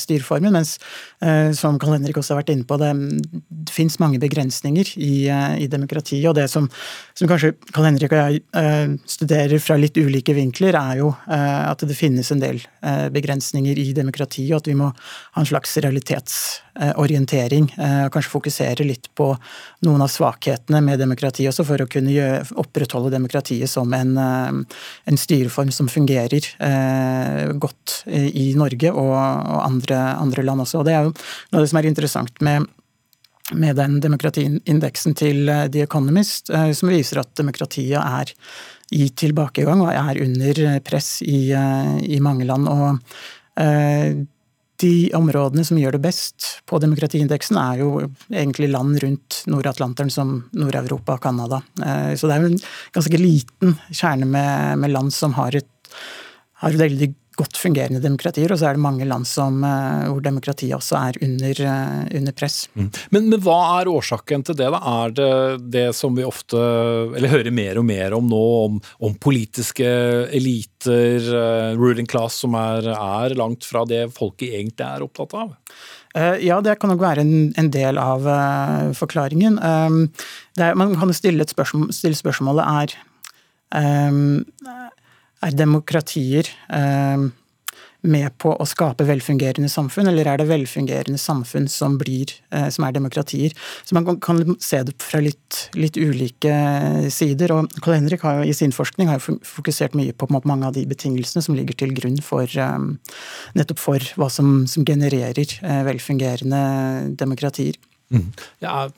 styreformen. 0.00 0.54
Mens, 0.56 0.76
som 1.58 1.78
Karl 1.80 1.96
Henrik 1.96 2.16
også 2.20 2.34
har 2.34 2.40
vært 2.40 2.52
inne 2.52 2.66
på, 2.68 2.76
det, 2.80 2.90
det 3.66 3.72
fins 3.74 3.98
mange 4.00 4.20
begrensninger 4.22 4.92
i, 4.96 5.26
i, 5.28 5.68
demokratiet. 5.70 6.28
Og 6.30 6.36
det 6.38 6.46
som, 6.52 6.68
som 7.16 7.28
kanskje 7.30 7.54
Karl 7.74 7.88
Henrik 7.88 8.14
og 8.14 8.20
jeg 8.20 8.98
studerer 9.08 9.62
fra 9.62 9.78
litt 9.80 9.98
ulike 9.98 10.36
vinkler, 10.36 10.76
er 10.78 11.00
jo 11.02 11.12
at 11.26 11.84
det 11.84 11.96
finnes 11.98 12.30
en 12.32 12.42
del 12.42 12.62
begrensninger 13.14 13.80
i 13.80 13.90
demokratiet, 13.96 14.52
og 14.54 14.62
at 14.62 14.70
vi 14.70 14.78
må 14.78 14.92
ha 14.92 15.42
en 15.42 15.48
slags 15.48 15.76
realitetsorientering. 15.82 16.65
Og 16.96 17.08
Kanskje 18.12 18.30
fokusere 18.30 18.84
litt 18.84 19.08
på 19.16 19.30
noen 19.86 20.02
av 20.04 20.10
svakhetene 20.12 20.82
med 20.84 21.00
demokratiet 21.00 21.48
også, 21.50 21.64
for 21.64 21.80
å 21.82 21.88
kunne 21.90 22.42
opprettholde 22.60 23.12
demokratiet 23.14 23.70
som 23.70 23.92
en, 23.96 24.12
en 24.18 25.20
styreform 25.20 25.72
som 25.72 25.88
fungerer 25.88 26.44
eh, 26.58 27.52
godt 27.56 28.02
i 28.06 28.50
Norge 28.58 28.92
og, 28.92 29.14
andre, 29.62 30.00
andre, 30.20 30.44
land 30.46 30.64
også. 30.64 30.80
Og 30.80 30.88
Det 30.88 30.94
er 30.94 31.06
jo 31.06 31.12
noe 31.14 31.60
av 31.60 31.64
det 31.64 31.70
som 31.72 31.80
er 31.80 31.88
interessant 31.90 32.40
med, 32.44 32.68
med 33.54 33.78
den 33.78 33.98
demokratiindeksen 34.04 35.16
til 35.18 35.48
eh, 35.52 35.66
The 35.72 35.84
Economist, 35.86 36.50
eh, 36.50 36.72
som 36.76 36.92
viser 36.92 37.22
at 37.22 37.34
demokratiet 37.38 38.00
er 38.00 38.34
i 38.94 39.08
tilbakegang 39.18 39.82
og 39.82 39.92
er 39.92 40.22
under 40.22 40.62
press 40.86 41.18
i, 41.26 41.50
eh, 41.56 41.96
i 42.16 42.20
mange 42.22 42.46
land. 42.46 42.68
og 42.68 42.98
eh, 43.62 44.24
de 44.82 45.10
områdene 45.16 45.64
som 45.64 45.78
gjør 45.80 45.96
det 45.96 46.02
best 46.04 46.48
på 46.68 46.80
demokratiindeksen, 46.82 47.58
er 47.60 47.82
jo 47.82 47.90
egentlig 48.32 48.70
land 48.72 48.98
rundt 49.02 49.42
Nord-Atlanteren 49.50 50.12
som 50.12 50.38
Nord-Europa 50.56 51.16
og 51.16 51.22
Canada. 51.24 51.62
Eh, 51.80 52.12
så 52.18 52.28
det 52.28 52.36
er 52.36 52.44
jo 52.44 52.52
en 52.52 52.64
ganske 52.96 53.20
liten 53.20 53.76
kjerne 53.90 54.28
med, 54.28 54.90
land 54.92 55.14
som 55.16 55.36
har 55.38 55.56
et, 55.56 55.70
har 56.62 56.74
et 56.74 56.82
veldig 56.82 57.10
godt 57.36 57.58
fungerende 57.60 58.00
demokratier, 58.00 58.52
og 58.52 58.60
så 58.60 58.70
er 58.70 58.76
det 58.76 58.82
mange 58.84 59.06
land 59.08 59.26
som, 59.28 59.58
eh, 59.64 60.06
hvor 60.08 60.22
demokratiet 60.24 60.76
også 60.76 60.96
er 60.98 61.18
under, 61.24 61.60
eh, 61.60 62.16
under 62.18 62.32
press. 62.32 62.68
Mm. 62.74 62.90
Men, 63.10 63.28
men, 63.28 63.40
hva 63.44 63.80
er 63.80 63.90
årsaken 63.92 64.44
til 64.46 64.56
det? 64.56 64.70
da? 64.72 64.80
Er 65.04 65.14
det 65.16 65.70
det 65.72 65.86
som 65.96 66.16
vi 66.16 66.24
ofte 66.24 66.56
eller 66.56 67.28
hører 67.28 67.52
mer 67.52 67.78
og 67.78 67.84
mer 67.84 68.16
om 68.16 68.26
nå, 68.30 68.44
om, 68.64 68.80
om 69.00 69.14
politiske 69.20 69.86
eliter, 70.36 71.20
uh, 71.28 71.76
ruling 71.76 72.08
class, 72.08 72.40
som 72.42 72.56
er, 72.58 72.88
er, 72.94 73.36
langt 73.36 73.64
fra 73.68 73.84
det 73.88 74.06
folket 74.16 74.54
egentlig 74.54 74.86
er 74.86 75.04
opptatt 75.04 75.36
av? 75.36 75.54
Ja, 76.40 76.62
det 76.64 76.78
kan 76.80 76.88
nok 76.88 77.02
være 77.02 77.20
en, 77.20 77.52
en 77.60 77.68
del 77.68 77.98
av 78.00 78.24
forklaringen. 78.96 79.58
Man 79.60 80.94
kan 80.96 81.12
stille, 81.12 81.44
spørsmål, 81.44 81.90
stille 81.92 82.16
spørsmålet 82.16 82.64
er 82.64 82.94
er 85.44 85.56
demokratier 85.56 86.48
eh, 86.72 87.26
med 88.06 88.34
på 88.38 88.52
å 88.54 88.66
skape 88.68 89.06
velfungerende 89.08 89.68
samfunn, 89.70 90.08
eller 90.10 90.28
er 90.30 90.40
det 90.40 90.46
velfungerende 90.48 91.18
samfunn 91.18 91.66
som, 91.70 91.96
blir, 91.98 92.32
eh, 92.54 92.68
som 92.72 92.86
er 92.86 92.94
demokratier? 92.94 93.56
Så 93.84 93.96
Man 93.96 94.20
kan 94.20 94.56
se 94.62 94.82
det 94.86 94.94
fra 95.02 95.20
litt, 95.24 95.66
litt 95.74 95.98
ulike 95.98 96.54
sider. 97.10 97.52
og 97.52 97.72
Karl 97.80 97.98
Henrik 97.98 98.22
har 98.22 98.40
jo 98.40 98.50
i 98.50 98.54
sin 98.56 98.72
forskning 98.72 99.10
har 99.10 99.20
fokusert 99.20 99.98
mye 99.98 100.12
på, 100.12 100.28
på 100.28 100.42
mange 100.44 100.66
av 100.68 100.76
de 100.76 100.86
betingelsene 100.86 101.42
som 101.42 101.58
ligger 101.58 101.74
til 101.74 101.96
grunn 101.96 102.20
for 102.22 102.46
eh, 102.46 102.78
nettopp 103.58 103.82
for 103.82 104.12
hva 104.16 104.30
som, 104.30 104.64
som 104.70 104.86
genererer 104.86 105.58
velfungerende 105.86 107.16
demokratier. 107.18 107.76
Mm. 108.14 108.30
Ja, 108.62 108.86
er 108.86 108.92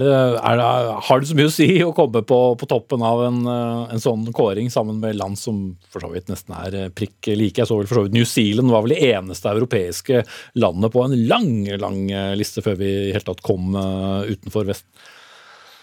det, 0.00 0.10
er 0.40 0.58
det, 0.58 0.66
har 1.06 1.20
det 1.20 1.28
så 1.30 1.36
mye 1.38 1.48
å 1.48 1.52
si 1.54 1.68
å 1.84 1.92
komme 1.96 2.22
på, 2.26 2.38
på 2.60 2.68
toppen 2.70 3.04
av 3.06 3.22
en, 3.26 3.38
eh, 3.48 3.94
en, 3.94 4.02
sånn 4.02 4.26
kåring 4.36 4.70
sammen 4.72 5.00
med 5.02 5.18
land 5.18 5.38
som 5.40 5.62
for 5.92 6.04
så 6.04 6.10
vidt 6.12 6.30
nesten 6.32 6.56
er 6.56 6.76
eh, 6.76 6.90
prikk 6.92 7.30
like? 7.32 7.60
Jeg 7.60 7.70
så 7.70 7.78
vel 7.78 7.88
for 7.90 8.00
så 8.00 8.04
vidt 8.06 8.16
New 8.16 8.28
Zealand 8.28 8.72
var 8.72 8.84
vel 8.86 8.94
det 8.96 9.12
eneste 9.12 9.52
europeiske 9.52 10.24
landet 10.62 10.94
på 10.94 11.04
en 11.06 11.16
lang 11.30 11.52
lang 11.80 12.02
eh, 12.10 12.34
liste 12.38 12.64
før 12.64 12.78
vi 12.80 12.90
i 12.90 13.14
hele 13.14 13.26
tatt 13.26 13.42
kom 13.46 13.74
utenfor 13.74 14.68
Vesten. 14.70 14.90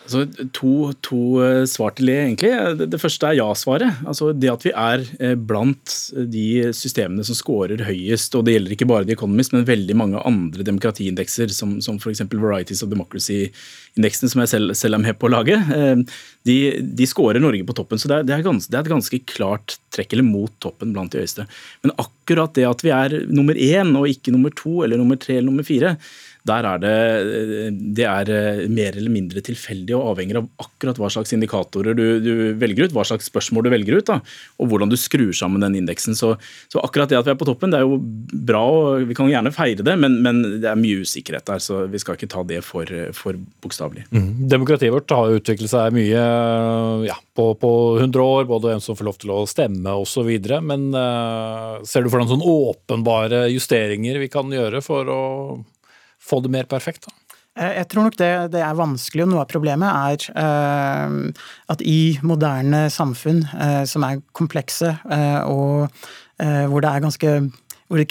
Altså, 0.08 0.46
to, 0.56 0.74
to, 1.04 1.18
eh, 1.44 1.66
svar 1.68 1.92
til 1.98 2.08
det, 2.08 2.16
egentlig. 2.22 2.52
Det, 2.80 2.86
det 2.94 3.00
første 3.02 3.28
er 3.28 3.40
ja-svaret. 3.42 3.98
Altså, 4.08 4.30
det 4.32 4.48
at 4.54 4.64
vi 4.64 4.72
er 4.72 5.02
eh, 5.20 5.34
blant 5.36 5.96
de 6.32 6.72
systemene 6.72 7.26
som 7.28 7.36
scorer 7.36 7.84
høyest, 7.84 8.38
og 8.40 8.46
det 8.48 8.56
gjelder 8.56 8.76
ikke 8.78 8.88
bare 8.88 9.08
The 9.08 9.18
Economist, 9.18 9.52
men 9.52 9.68
veldig 9.68 9.98
mange 10.00 10.22
andre 10.30 10.64
demokratiindekser, 10.64 11.52
som, 11.52 11.76
som 11.84 12.00
f.eks. 12.00 12.24
Varieties 12.32 12.86
of 12.86 12.92
Democracy-indeksen, 12.94 14.32
som 14.32 14.46
jeg 14.46 14.54
selv, 14.54 14.78
selv, 14.80 14.96
er 14.96 15.04
med 15.10 15.20
på 15.20 15.28
å 15.28 15.34
lage, 15.34 15.60
eh, 15.76 16.22
de, 16.48 16.58
de 16.80 17.10
scorer 17.12 17.44
Norge 17.44 17.68
på 17.68 17.76
toppen. 17.76 18.00
Så 18.00 18.08
det 18.08 18.22
er, 18.22 18.30
det, 18.30 18.38
er 18.38 18.48
ganske, 18.48 18.72
det 18.72 18.80
er, 18.80 18.88
et 18.88 18.94
ganske 18.96 19.22
klart 19.28 19.76
trekk, 19.92 20.16
eller 20.16 20.30
mot 20.30 20.56
toppen 20.64 20.96
blant 20.96 21.12
de 21.12 21.26
høyeste. 21.26 21.50
Men 21.84 21.98
akkurat 22.00 22.56
det 22.56 22.70
at 22.70 22.88
vi 22.88 22.96
er 22.96 23.20
nummer 23.28 23.60
én, 23.60 23.92
og 24.00 24.08
ikke 24.08 24.32
nummer 24.32 24.56
to 24.56 24.86
eller 24.88 25.04
nummer 25.04 25.20
tre 25.20 25.42
eller 25.42 25.52
nummer 25.52 25.68
fire, 25.68 25.98
der 26.48 26.68
er 26.68 26.82
det, 26.82 26.96
det 27.98 28.06
er 28.08 28.32
eh, 28.32 28.62
mer 28.72 28.96
eller 28.98 29.12
mindre 29.14 29.44
tilfeldig 29.46 29.96
og 29.98 30.14
avhenger 30.14 30.42
av 30.42 30.48
akkurat 30.64 31.00
hva 31.02 31.10
slags 31.14 31.34
indikatorer 31.36 31.98
du, 31.98 32.06
du, 32.24 32.32
velger 32.60 32.88
ut, 32.88 32.96
hva 32.96 33.06
slags 33.08 33.30
spørsmål 33.32 33.68
du 33.68 33.72
velger 33.74 34.00
ut, 34.00 34.08
da, 34.10 34.20
og 34.62 34.72
hvordan 34.72 34.92
du 34.92 34.98
skrur 35.00 35.34
sammen 35.36 35.64
den 35.64 35.78
indeksen. 35.82 36.18
Så, 36.18 36.34
så, 36.72 36.82
akkurat 36.84 37.12
det 37.12 37.20
at 37.20 37.28
vi 37.28 37.34
er 37.34 37.40
på 37.40 37.48
toppen, 37.50 37.74
det 37.74 37.82
er 37.82 37.88
jo 37.88 38.00
bra, 38.48 38.64
og 38.64 39.08
vi 39.10 39.18
kan 39.18 39.30
gjerne 39.32 39.54
feire 39.56 39.86
det, 39.86 39.98
men, 40.00 40.20
men 40.26 40.44
det 40.64 40.72
er 40.72 40.80
mye 40.80 41.04
usikkerhet 41.04 41.48
der, 41.50 41.64
så 41.64 41.84
vi 41.92 42.02
skal 42.02 42.18
ikke 42.18 42.32
ta 42.32 42.44
det 42.48 42.64
for, 42.66 42.92
for 43.18 43.38
bokstavelig. 43.64 44.08
Mm. 44.12 44.48
Demokratiet 44.52 44.94
vårt 44.94 45.16
har 45.16 45.38
utviklet 45.38 45.72
seg 45.72 45.96
mye 45.96 46.26
ja, 47.08 47.18
på, 47.38 47.50
på 47.60 47.72
100 48.00 48.24
år, 48.24 48.50
både 48.50 48.76
en 48.76 48.84
som 48.84 48.98
får 48.98 49.10
lov 49.10 49.22
til 49.22 49.34
å 49.36 49.42
stemme 49.50 49.96
osv., 50.02 50.30
men 50.68 50.90
uh, 50.96 51.84
ser 51.88 52.04
du 52.04 52.12
for 52.12 52.22
deg 52.22 52.32
sånne 52.32 52.54
åpenbare 52.68 53.48
justeringer 53.52 54.20
vi 54.22 54.30
kan 54.32 54.52
gjøre 54.54 54.82
for 54.86 55.12
å 55.12 55.24
få 56.28 56.42
det 56.44 56.54
mer 56.54 56.70
perfekt? 56.70 57.08
da? 57.08 57.16
Eh, 57.58 57.74
jeg 57.80 57.90
tror 57.92 58.08
nok 58.08 58.18
det, 58.20 58.32
det, 58.54 58.62
er 58.62 58.78
vanskelig, 58.78 59.26
og 59.26 59.32
noe 59.32 59.44
av 59.44 59.50
problemet 59.52 59.90
er 59.90 60.28
uh, 60.38 61.46
at 61.74 61.84
i 61.86 62.18
moderne 62.26 62.86
samfunn 62.94 63.44
uh, 63.50 63.84
som 63.90 64.06
er 64.08 64.22
komplekse, 64.38 64.96
uh, 65.10 65.42
og 65.50 66.00
hvor 66.38 66.84
det 66.86 66.90
er 66.92 67.02
ganske 67.02 67.30
hvor 67.88 68.02
det 68.02 68.08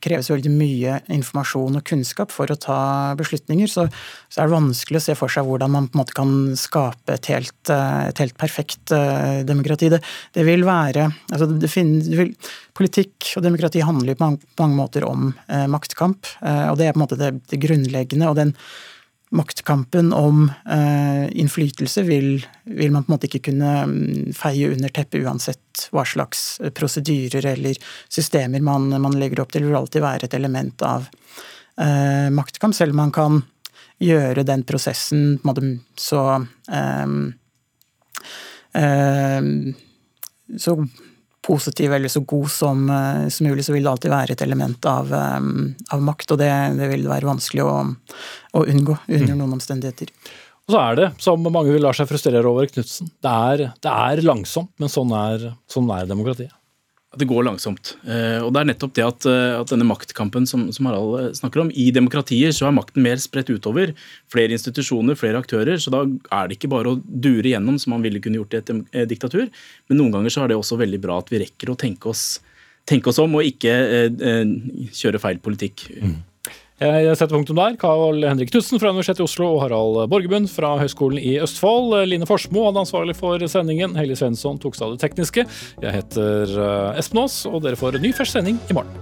kreves 0.00 0.30
veldig 0.32 0.52
mye 0.52 0.98
informasjon 1.12 1.78
og 1.80 1.84
kunnskap 1.88 2.32
for 2.32 2.50
å 2.50 2.58
ta 2.60 2.78
beslutninger, 3.18 3.68
så, 3.68 3.84
så, 4.28 4.40
er 4.40 4.48
det 4.48 4.56
vanskelig 4.56 5.00
å 5.00 5.04
se 5.04 5.16
for 5.18 5.32
seg 5.32 5.48
hvordan 5.48 5.74
man 5.74 5.88
på 5.88 5.98
en 5.98 6.02
måte 6.02 6.16
kan 6.16 6.34
skape 6.58 7.18
et 7.18 7.28
helt, 7.32 7.72
et 7.72 8.22
helt 8.24 8.38
perfekt 8.40 8.94
uh, 8.96 9.44
demokrati. 9.48 9.90
Det, 9.92 10.00
det, 10.36 10.46
vil 10.48 10.64
være 10.68 11.10
altså 11.28 11.50
det 11.52 11.72
finnes, 11.72 12.08
det 12.08 12.22
vil, 12.22 12.32
Politikk 12.78 13.32
og 13.36 13.42
demokrati 13.42 13.80
handler 13.82 14.14
på 14.14 14.22
mange, 14.22 14.52
på 14.54 14.62
mange 14.62 14.78
måter 14.78 15.02
om 15.02 15.32
eh, 15.50 15.64
maktkamp, 15.66 16.28
eh, 16.46 16.68
og 16.70 16.76
det 16.78 16.86
er 16.86 16.92
på 16.94 17.00
en 17.00 17.02
måte 17.02 17.18
det, 17.18 17.32
det 17.50 17.58
grunnleggende. 17.64 18.28
og 18.30 18.38
den 18.38 18.52
maktkampen 19.30 20.12
om 20.12 20.46
eh, 20.70 21.38
innflytelse 21.40 22.02
vil, 22.02 22.46
vil, 22.64 22.92
man 22.92 23.04
på 23.04 23.10
en 23.10 23.14
måte 23.14 23.28
ikke 23.28 23.42
kunne 23.50 23.72
mm, 23.90 24.32
feie 24.36 24.70
under 24.72 24.92
teppet 24.94 25.24
uansett 25.24 25.88
hva 25.92 26.04
slags 26.08 26.60
eh, 26.62 26.72
prosedyrer 26.74 27.46
eller 27.52 27.76
systemer 28.08 28.64
man, 28.64 28.88
man, 29.02 29.18
legger 29.20 29.44
opp 29.44 29.52
til. 29.52 29.66
Det 29.66 29.72
vil 29.72 29.80
alltid 29.80 30.04
være 30.04 30.28
et 30.28 30.38
element 30.38 30.86
av 30.86 31.10
eh, 31.10 32.28
maktkamp, 32.32 32.76
selv 32.76 32.96
om 32.96 33.02
man 33.04 33.14
kan 33.14 33.42
gjøre 34.00 34.46
den 34.46 34.62
prosessen 34.64 35.36
på 35.42 35.44
en 35.44 35.50
måte 35.50 35.68
så 35.98 36.24
eh, 36.72 37.06
eh, 38.80 39.52
så 40.56 40.72
positiv 41.48 41.94
eller 41.96 42.12
så 42.12 42.20
god 42.28 42.50
som, 42.52 42.84
som, 43.32 43.48
mulig, 43.48 43.64
så 43.64 43.72
vil 43.74 43.86
det 43.86 43.92
alltid 43.94 44.12
være 44.12 44.36
et 44.36 44.44
element 44.44 44.88
av, 44.90 45.14
av 45.16 46.04
makt. 46.04 46.34
Og 46.34 46.42
det, 46.42 46.50
det, 46.76 46.90
vil 46.92 47.08
være 47.08 47.30
vanskelig 47.30 47.64
å, 47.64 47.72
å 48.52 48.66
unngå 48.68 48.98
under 49.06 49.32
mm. 49.32 49.40
noen 49.40 49.56
omstendigheter. 49.56 50.12
Og 50.68 50.74
så 50.74 50.80
er 50.84 50.98
det, 50.98 51.08
som 51.24 51.40
mange 51.48 51.72
vil 51.72 51.80
la 51.80 51.94
seg 51.96 52.10
frustrere 52.10 52.44
over, 52.44 52.68
Knutsen, 52.68 53.08
det, 53.24 53.70
det, 53.80 53.88
er 53.88 54.20
langsomt, 54.20 54.74
men 54.76 54.92
sånn 54.92 55.14
er, 55.16 55.46
sånn 55.72 55.88
er 55.96 56.10
demokratiet. 56.10 56.52
Det 57.16 57.24
går 57.24 57.46
langsomt. 57.46 57.94
Eh, 58.04 58.36
og 58.44 58.50
det 58.52 58.60
er 58.60 58.66
nettopp 58.68 58.92
det 58.98 59.04
at, 59.06 59.26
eh, 59.30 59.54
at 59.56 59.70
denne 59.72 59.86
maktkampen 59.88 60.44
som, 60.46 60.66
som, 60.76 60.88
Harald 60.90 61.14
eh, 61.16 61.30
snakker 61.38 61.62
om, 61.62 61.70
i 61.72 61.86
demokratier 61.94 62.52
så 62.52 62.66
er 62.68 62.74
makten 62.76 63.00
mer 63.00 63.16
spredt 63.22 63.48
utover. 63.48 63.94
Flere 64.28 64.52
institusjoner, 64.52 65.16
flere 65.16 65.40
aktører. 65.40 65.80
Så 65.80 65.92
da 65.94 66.02
er 66.04 66.50
det 66.50 66.58
ikke 66.58 66.68
bare 66.74 66.92
å 66.92 66.98
dure 67.00 67.48
gjennom 67.48 67.80
som 67.80 67.94
man 67.96 68.04
ville 68.04 68.20
kunne 68.20 68.42
gjort 68.42 68.58
i 68.58 68.60
et 68.60 69.08
diktatur. 69.08 69.48
Men 69.88 70.02
noen 70.02 70.18
ganger 70.18 70.34
så 70.34 70.44
er 70.44 70.52
det 70.52 70.60
også 70.60 70.76
veldig 70.82 71.00
bra 71.00 71.16
at 71.22 71.32
vi 71.32 71.40
rekker 71.46 71.72
å 71.72 71.78
tenke 71.80 72.12
oss, 72.12 72.42
tenke 72.88 73.08
oss 73.08 73.22
om 73.24 73.40
og 73.40 73.48
ikke 73.54 73.78
eh, 74.04 74.52
kjøre 75.00 75.22
feil 75.24 75.40
politikk. 75.40 75.88
Mm. 76.04 76.18
Jeg 76.78 77.16
setter 77.18 77.34
punktum 77.34 77.58
der. 77.58 77.74
Karl 77.74 78.22
Henrik 78.22 78.52
Knutsen 78.52 78.78
fra 78.78 78.92
Universitetet 78.92 79.24
i 79.24 79.26
Oslo 79.26 79.48
og 79.56 79.64
Harald 79.64 79.96
Borgebund 80.12 80.46
fra 80.52 80.76
Høgskolen 80.78 81.18
i 81.18 81.34
Østfold. 81.42 81.96
Line 82.06 82.26
Forsmo 82.28 82.68
hadde 82.68 82.84
ansvarlig 82.84 83.16
for 83.18 83.42
sendingen. 83.50 83.96
Helge 83.98 84.14
Svensson 84.20 84.60
tok 84.62 84.78
seg 84.78 84.86
av 84.86 84.94
det 84.94 85.02
tekniske. 85.02 85.42
Jeg 85.82 85.96
heter 85.96 86.54
eh, 86.54 87.00
Espen 87.02 87.24
Aas, 87.24 87.40
og 87.50 87.64
dere 87.66 87.78
får 87.78 87.98
en 87.98 88.06
ny 88.06 88.12
fersk 88.14 88.38
sending 88.38 88.60
i 88.70 88.76
morgen. 88.78 88.94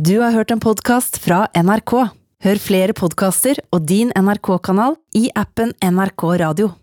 Du 0.00 0.16
har 0.24 0.32
hørt 0.32 0.52
en 0.54 0.64
podkast 0.64 1.20
fra 1.20 1.44
NRK. 1.52 1.92
Hør 2.44 2.58
flere 2.60 2.96
podkaster 2.96 3.60
og 3.68 3.84
din 3.84 4.16
NRK-kanal 4.16 4.96
i 5.18 5.28
appen 5.36 5.76
NRK 5.84 6.28
Radio. 6.46 6.76